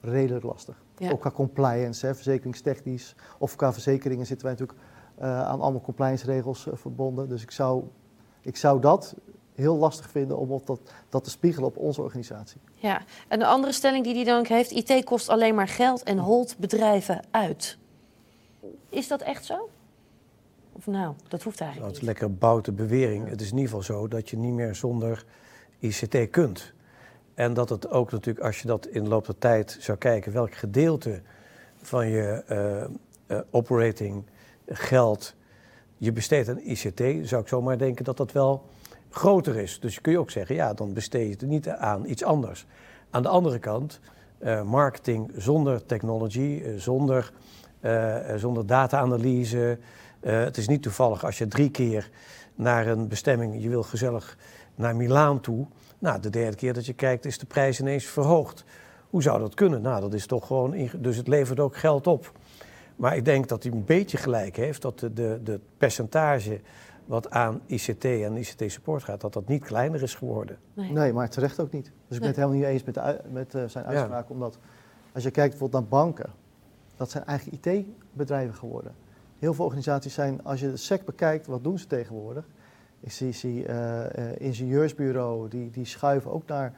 redelijk 0.00 0.44
lastig. 0.44 0.82
Ook 1.10 1.20
qua 1.20 1.30
compliance, 1.30 2.06
hè, 2.06 2.14
verzekeringstechnisch 2.14 3.14
of 3.38 3.56
qua 3.56 3.72
verzekeringen 3.72 4.26
zitten 4.26 4.46
wij 4.46 4.56
natuurlijk 4.58 4.86
aan 5.20 5.60
allemaal 5.60 5.80
compliance 5.80 6.26
regels 6.26 6.66
uh, 6.66 6.74
verbonden. 6.74 7.28
Dus 7.28 7.42
ik 7.42 7.50
zou, 7.50 7.84
ik 8.40 8.56
zou 8.56 8.80
dat 8.80 9.14
heel 9.54 9.76
lastig 9.76 10.10
vinden 10.10 10.38
om 10.38 10.50
op 10.50 10.66
dat, 10.66 10.80
dat 11.08 11.24
te 11.24 11.30
spiegelen 11.30 11.68
op 11.68 11.76
onze 11.76 12.02
organisatie. 12.02 12.60
Ja, 12.74 13.02
en 13.28 13.38
de 13.38 13.46
andere 13.46 13.72
stelling 13.72 14.04
die 14.04 14.14
hij 14.14 14.24
dan 14.24 14.38
ook 14.38 14.46
heeft, 14.46 14.70
IT 14.70 15.04
kost 15.04 15.28
alleen 15.28 15.54
maar 15.54 15.68
geld 15.68 16.02
en 16.02 16.18
holt 16.18 16.58
bedrijven 16.58 17.22
uit. 17.30 17.78
Is 18.88 19.08
dat 19.08 19.20
echt 19.20 19.44
zo? 19.44 19.68
Of 20.72 20.86
nou, 20.86 21.14
dat 21.28 21.42
hoeft 21.42 21.60
eigenlijk 21.60 21.74
nou, 21.80 21.86
Het 21.86 21.96
is 21.96 22.20
lekker 22.20 22.34
boute 22.34 22.72
bewering. 22.72 23.28
Het 23.28 23.40
is 23.40 23.50
in 23.50 23.56
ieder 23.56 23.70
geval 23.70 23.82
zo 23.82 24.08
dat 24.08 24.30
je 24.30 24.36
niet 24.36 24.52
meer 24.52 24.74
zonder 24.74 25.24
ICT 25.78 26.30
kunt. 26.30 26.72
En 27.34 27.54
dat 27.54 27.68
het 27.68 27.90
ook 27.90 28.10
natuurlijk, 28.10 28.46
als 28.46 28.60
je 28.60 28.66
dat 28.66 28.86
in 28.86 29.02
de 29.02 29.08
loop 29.08 29.26
der 29.26 29.38
tijd 29.38 29.76
zou 29.80 29.98
kijken, 29.98 30.32
welk 30.32 30.54
gedeelte 30.54 31.20
van 31.82 32.08
je 32.08 32.42
uh, 32.50 33.36
uh, 33.36 33.42
operating 33.50 34.24
geld 34.66 35.34
je 35.96 36.12
besteedt 36.12 36.48
aan 36.48 36.60
ICT, 36.60 37.28
zou 37.28 37.42
ik 37.42 37.48
zomaar 37.48 37.78
denken 37.78 38.04
dat 38.04 38.16
dat 38.16 38.32
wel 38.32 38.64
groter 39.10 39.56
is. 39.56 39.80
Dus 39.80 40.00
kun 40.00 40.12
je 40.12 40.18
ook 40.18 40.30
zeggen, 40.30 40.54
ja, 40.54 40.74
dan 40.74 40.92
besteed 40.92 41.26
je 41.26 41.30
het 41.30 41.42
niet 41.42 41.68
aan 41.68 42.06
iets 42.06 42.24
anders. 42.24 42.66
Aan 43.10 43.22
de 43.22 43.28
andere 43.28 43.58
kant, 43.58 44.00
uh, 44.38 44.62
marketing 44.62 45.32
zonder 45.36 45.86
technology, 45.86 46.62
zonder, 46.76 47.32
zonder 48.36 48.66
data-analyse. 48.66 49.78
het 50.20 50.56
is 50.56 50.68
niet 50.68 50.82
toevallig 50.82 51.24
als 51.24 51.38
je 51.38 51.46
drie 51.46 51.70
keer 51.70 52.10
naar 52.54 52.86
een 52.86 53.08
bestemming, 53.08 53.62
je 53.62 53.68
wil 53.68 53.82
gezellig 53.82 54.38
naar 54.74 54.96
Milaan 54.96 55.40
toe 55.40 55.66
nou, 55.98 56.20
de 56.20 56.30
derde 56.30 56.56
keer 56.56 56.72
dat 56.72 56.86
je 56.86 56.92
kijkt 56.92 57.24
is 57.24 57.38
de 57.38 57.46
prijs 57.46 57.80
ineens 57.80 58.04
verhoogd. 58.04 58.64
Hoe 59.10 59.22
zou 59.22 59.40
dat 59.40 59.54
kunnen? 59.54 59.82
Nou, 59.82 60.00
dat 60.00 60.14
is 60.14 60.26
toch 60.26 60.46
gewoon. 60.46 60.88
Dus 60.96 61.16
het 61.16 61.28
levert 61.28 61.60
ook 61.60 61.76
geld 61.76 62.06
op. 62.06 62.32
Maar 62.96 63.16
ik 63.16 63.24
denk 63.24 63.48
dat 63.48 63.62
hij 63.62 63.72
een 63.72 63.84
beetje 63.84 64.16
gelijk 64.16 64.56
heeft 64.56 64.82
dat 64.82 64.98
de, 64.98 65.12
de, 65.12 65.40
de 65.44 65.60
percentage 65.76 66.60
wat 67.04 67.30
aan 67.30 67.60
ICT 67.66 68.04
en 68.04 68.36
ICT-support 68.36 69.02
gaat, 69.02 69.20
dat 69.20 69.32
dat 69.32 69.48
niet 69.48 69.64
kleiner 69.64 70.02
is 70.02 70.14
geworden. 70.14 70.58
Nee, 70.74 70.92
nee 70.92 71.12
maar 71.12 71.28
terecht 71.28 71.60
ook 71.60 71.72
niet. 71.72 71.84
Dus 71.84 72.16
ik 72.16 72.18
ben 72.18 72.26
het 72.26 72.36
helemaal 72.36 72.58
niet 72.58 72.66
eens 72.66 72.84
met, 72.84 73.32
met 73.32 73.54
uh, 73.54 73.64
zijn 73.66 73.84
uitspraak, 73.84 74.30
omdat 74.30 74.58
als 75.12 75.22
je 75.22 75.30
kijkt 75.30 75.50
bijvoorbeeld 75.50 75.82
naar 75.82 76.00
banken, 76.00 76.30
dat 76.96 77.10
zijn 77.10 77.24
eigen 77.24 77.52
IT-bedrijven 77.52 78.54
geworden. 78.54 78.94
Heel 79.38 79.54
veel 79.54 79.64
organisaties 79.64 80.14
zijn, 80.14 80.44
als 80.44 80.60
je 80.60 80.70
de 80.70 80.76
SEC 80.76 81.04
bekijkt, 81.04 81.46
wat 81.46 81.64
doen 81.64 81.78
ze 81.78 81.86
tegenwoordig? 81.86 82.44
Ik 83.00 83.12
zie, 83.12 83.32
zie 83.32 83.68
uh, 83.68 84.04
ingenieursbureau, 84.38 85.48
die, 85.48 85.70
die 85.70 85.84
schuiven 85.84 86.32
ook 86.32 86.46
naar, 86.46 86.72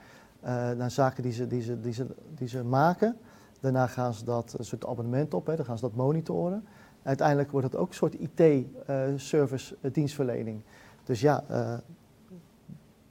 uh, 0.45 0.71
naar 0.71 0.91
zaken 0.91 1.23
die 1.23 1.33
ze, 1.33 1.47
die, 1.47 1.63
ze, 1.63 1.81
die, 1.81 1.93
ze, 1.93 2.07
die 2.35 2.49
ze 2.49 2.65
maken. 2.65 3.17
Daarna 3.61 3.87
gaan 3.87 4.15
ze 4.15 4.25
dat 4.25 4.55
een 4.59 4.65
soort 4.65 4.87
abonnement 4.87 5.35
op, 5.35 5.47
hè, 5.47 5.57
dan 5.57 5.65
gaan 5.65 5.79
ze 5.79 5.85
dat 5.85 5.95
monitoren. 5.95 6.65
Uiteindelijk 7.03 7.51
wordt 7.51 7.67
het 7.67 7.77
ook 7.77 7.89
een 7.89 7.95
soort 7.95 8.15
IT-service 8.15 9.77
dienstverlening. 9.93 10.61
Dus 11.05 11.21
ja, 11.21 11.45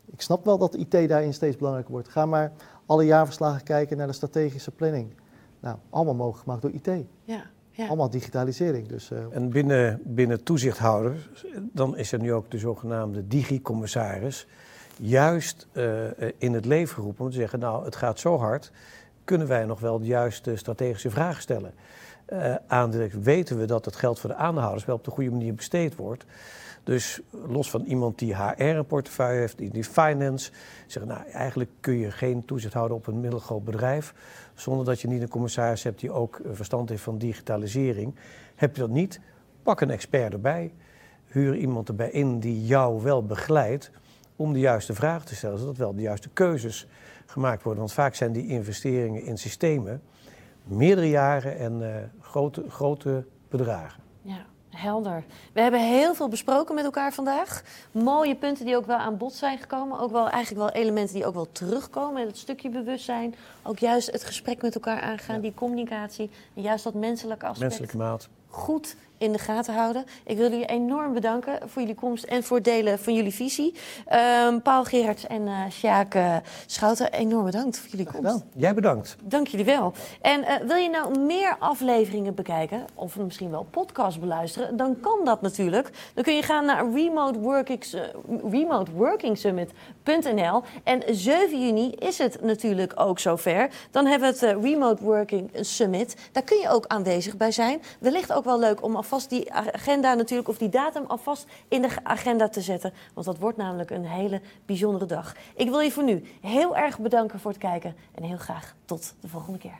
ik 0.06 0.22
snap 0.22 0.46
wel 0.46 0.58
dat 0.58 0.76
IT 0.76 0.92
daarin 0.92 1.34
steeds 1.34 1.58
belangrijker 1.58 1.94
wordt. 1.94 2.08
Ga 2.10 2.26
maar 2.26 2.52
alle 2.86 3.06
jaarverslagen 3.06 3.64
kijken 3.64 3.98
naar 3.98 4.08
de 4.08 4.14
strategische 4.14 4.72
planning. 4.72 5.14
Nou, 5.60 5.78
allemaal 5.90 6.16
mogelijk 6.16 6.44
gemaakt 6.44 6.62
door 6.62 6.72
IT. 6.72 7.06
Ja. 7.24 7.44
Ja. 7.78 7.88
Allemaal 7.88 8.10
digitalisering. 8.10 8.88
Dus, 8.88 9.12
uh... 9.12 9.20
En 9.30 9.50
binnen, 9.50 10.02
binnen 10.04 10.44
toezichthouders, 10.44 11.46
dan 11.74 11.98
is 11.98 12.12
er 12.12 12.20
nu 12.20 12.34
ook 12.34 12.52
de 12.52 12.58
zogenaamde 12.58 13.28
digicommissaris. 13.28 14.48
Juist 14.98 15.68
uh, 15.74 16.04
in 16.38 16.54
het 16.54 16.66
leven 16.66 16.96
geroepen 16.96 17.26
om 17.26 17.32
te 17.32 17.38
zeggen, 17.38 17.60
nou 17.60 17.86
het 17.86 17.96
gaat 17.96 18.20
zo 18.20 18.38
hard, 18.38 18.72
kunnen 19.28 19.48
wij 19.48 19.66
nog 19.66 19.80
wel 19.80 20.00
de 20.00 20.06
juiste 20.06 20.56
strategische 20.56 21.10
vragen 21.10 21.42
stellen. 21.42 21.74
Uh, 22.34 22.56
aan 22.68 23.10
weten 23.22 23.58
we 23.58 23.66
dat 23.66 23.86
het 23.86 23.96
geld 23.96 24.20
voor 24.20 24.30
de 24.30 24.36
aandeelhouders 24.36 24.86
wel 24.86 24.96
op 24.96 25.04
de 25.04 25.12
goede 25.12 25.32
manier 25.32 25.54
besteed 25.54 25.96
wordt. 25.96 26.26
Dus 26.84 27.22
los 27.32 27.70
van 27.70 27.84
iemand 27.84 28.20
die 28.20 28.36
HR 28.36 28.62
een 28.62 28.86
portefeuille 28.86 29.40
heeft, 29.40 29.58
die, 29.58 29.70
die 29.70 29.84
finance, 29.84 30.52
zeggen 30.86 31.12
nou 31.12 31.30
eigenlijk 31.30 31.70
kun 31.80 31.98
je 31.98 32.12
geen 32.12 32.46
toezicht 32.46 32.74
houden 32.74 32.98
op 32.98 33.08
een 33.08 33.20
middelgroot 33.20 33.64
bedrijf 33.64 34.14
zonder 34.56 34.86
dat 34.86 35.02
je 35.02 35.08
niet 35.08 35.22
een 35.22 35.30
commissaris 35.30 35.84
hebt 35.84 36.00
die 36.00 36.12
ook 36.12 36.42
verstand 36.52 36.90
heeft 36.90 37.04
van 37.04 37.18
digitalisering. 37.18 38.16
Heb 38.56 38.76
je 38.76 38.82
dat 38.82 38.90
niet, 38.90 39.20
pak 39.64 39.82
een 39.82 39.92
expert 39.92 40.34
erbij. 40.34 40.74
Huur 41.26 41.56
iemand 41.56 41.88
erbij 41.88 42.10
in 42.10 42.40
die 42.40 42.66
jou 42.66 43.02
wel 43.04 43.26
begeleidt 43.26 43.92
om 44.36 44.54
de 44.54 44.60
juiste 44.60 44.94
vragen 44.94 45.26
te 45.26 45.36
stellen, 45.36 45.60
zodat 45.60 45.78
wel 45.78 45.96
de 45.96 46.02
juiste 46.02 46.30
keuzes 46.30 46.88
gemaakt 47.32 47.64
worden. 47.64 47.82
Want 47.82 47.94
vaak 47.94 48.16
zijn 48.16 48.32
die 48.32 48.48
investeringen 48.48 49.24
in 49.24 49.38
systemen 49.38 50.02
meerdere 50.64 51.10
jaren 51.10 51.58
en 51.58 51.82
uh, 51.82 51.96
grote, 52.22 52.70
grote 52.70 53.26
bedragen. 53.50 54.04
Ja. 54.22 54.46
Helder. 54.70 55.24
We 55.54 55.62
hebben 55.62 55.80
heel 55.80 56.16
veel 56.16 56.28
besproken 56.28 56.76
met 56.76 56.84
elkaar 56.84 57.14
vandaag. 57.14 57.64
Mooie 57.92 58.36
punten 58.36 58.66
die 58.66 58.76
ook 58.76 58.86
wel 58.86 58.98
aan 58.98 59.18
bod 59.18 59.34
zijn 59.34 59.58
gekomen. 59.58 60.00
Ook 60.00 60.12
wel 60.12 60.30
eigenlijk 60.30 60.74
wel 60.74 60.82
elementen 60.82 61.16
die 61.16 61.26
ook 61.26 61.34
wel 61.34 61.52
terugkomen. 61.52 62.22
En 62.22 62.28
het 62.28 62.38
stukje 62.38 62.70
bewustzijn. 62.70 63.36
Ook 63.64 63.80
juist 63.80 64.12
het 64.12 64.24
gesprek 64.24 64.62
met 64.62 64.76
elkaar 64.76 65.02
aangaan, 65.02 65.42
die 65.42 65.54
communicatie. 65.54 66.30
En 66.54 66.62
juist 66.62 66.84
dat 66.84 66.94
menselijke 66.94 67.46
aspect. 67.46 67.68
Menselijke 67.70 67.98
maat. 67.98 68.30
Goed 68.48 68.96
in 69.18 69.32
de 69.32 69.38
gaten 69.38 69.74
houden. 69.74 70.06
Ik 70.26 70.38
wil 70.38 70.50
jullie 70.50 70.66
enorm 70.66 71.14
bedanken 71.14 71.60
voor 71.66 71.82
jullie 71.82 71.96
komst 71.96 72.24
en 72.24 72.44
voor 72.44 72.56
het 72.56 72.66
delen 72.66 73.00
van 73.00 73.14
jullie 73.14 73.34
visie. 73.34 73.74
Um, 74.46 74.62
Paul 74.62 74.84
Gerards 74.84 75.28
en 75.28 75.42
uh, 75.42 75.60
Sjaak 75.70 76.16
uh, 76.16 76.36
Schouten, 76.66 77.12
enorm 77.12 77.46
bedankt 77.46 77.80
voor 77.80 77.90
jullie 77.90 78.06
komst. 78.06 78.44
Jij 78.56 78.74
bedankt. 78.74 79.16
Dank 79.24 79.48
jullie 79.48 79.66
wel. 79.66 79.94
En 80.22 80.40
uh, 80.40 80.56
wil 80.68 80.76
je 80.76 80.90
nou 80.90 81.20
meer 81.20 81.56
afleveringen 81.60 82.36
bekijken, 82.36 82.86
of 82.94 83.18
misschien 83.18 83.52
wel 83.52 83.68
podcast 83.72 84.20
beluisteren, 84.20 84.78
dan 84.78 85.00
kan 85.00 85.20
dat 85.24 85.42
natuurlijk. 85.42 85.90
Dan 86.14 86.24
kun 86.24 86.36
je 86.36 86.44
gaan 86.44 86.66
naar 86.66 86.92
Remote 86.92 87.40
Working, 87.40 87.84
Remote 88.52 88.92
Working 88.92 89.38
Summit.nl. 89.38 90.64
En 90.84 91.04
7 91.08 91.66
juni 91.66 91.92
is 91.92 92.18
het 92.18 92.42
natuurlijk 92.42 92.94
ook 92.96 93.20
zover. 93.20 93.70
Dan 93.92 94.06
hebben 94.06 94.34
we 94.34 94.46
het 94.46 94.64
Remote 94.64 95.04
Working 95.04 95.50
Summit. 95.54 96.16
Daar 96.32 96.44
kun 96.44 96.58
je 96.58 96.70
ook 96.70 96.86
aanwezig 96.88 97.38
bij 97.38 97.52
zijn. 97.52 97.82
Wellicht 98.00 98.34
ook 98.34 98.44
wel 98.44 98.60
leuk 98.60 98.84
om 98.84 98.96
alvast 99.08 99.30
die 99.30 99.54
agenda 99.54 100.14
natuurlijk, 100.14 100.50
of 100.50 100.58
die 100.58 100.70
datum 100.70 101.06
alvast 101.08 101.46
in 101.68 101.82
de 101.82 101.90
agenda 102.04 102.50
te 102.50 102.62
zetten. 102.62 102.94
Want 103.14 103.26
dat 103.26 103.38
wordt 103.38 103.58
namelijk 103.58 103.90
een 103.90 104.06
hele 104.06 104.42
bijzondere 104.66 105.06
dag. 105.06 105.36
Ik 105.56 105.70
wil 105.70 105.80
je 105.80 105.92
voor 105.92 106.04
nu 106.04 106.24
heel 106.42 106.76
erg 106.76 107.00
bedanken 107.00 107.40
voor 107.40 107.52
het 107.52 107.60
kijken 107.60 107.96
en 108.16 108.24
heel 108.24 108.38
graag 108.38 108.76
tot 108.86 109.14
de 109.20 109.28
volgende 109.28 109.60
keer. 109.60 109.80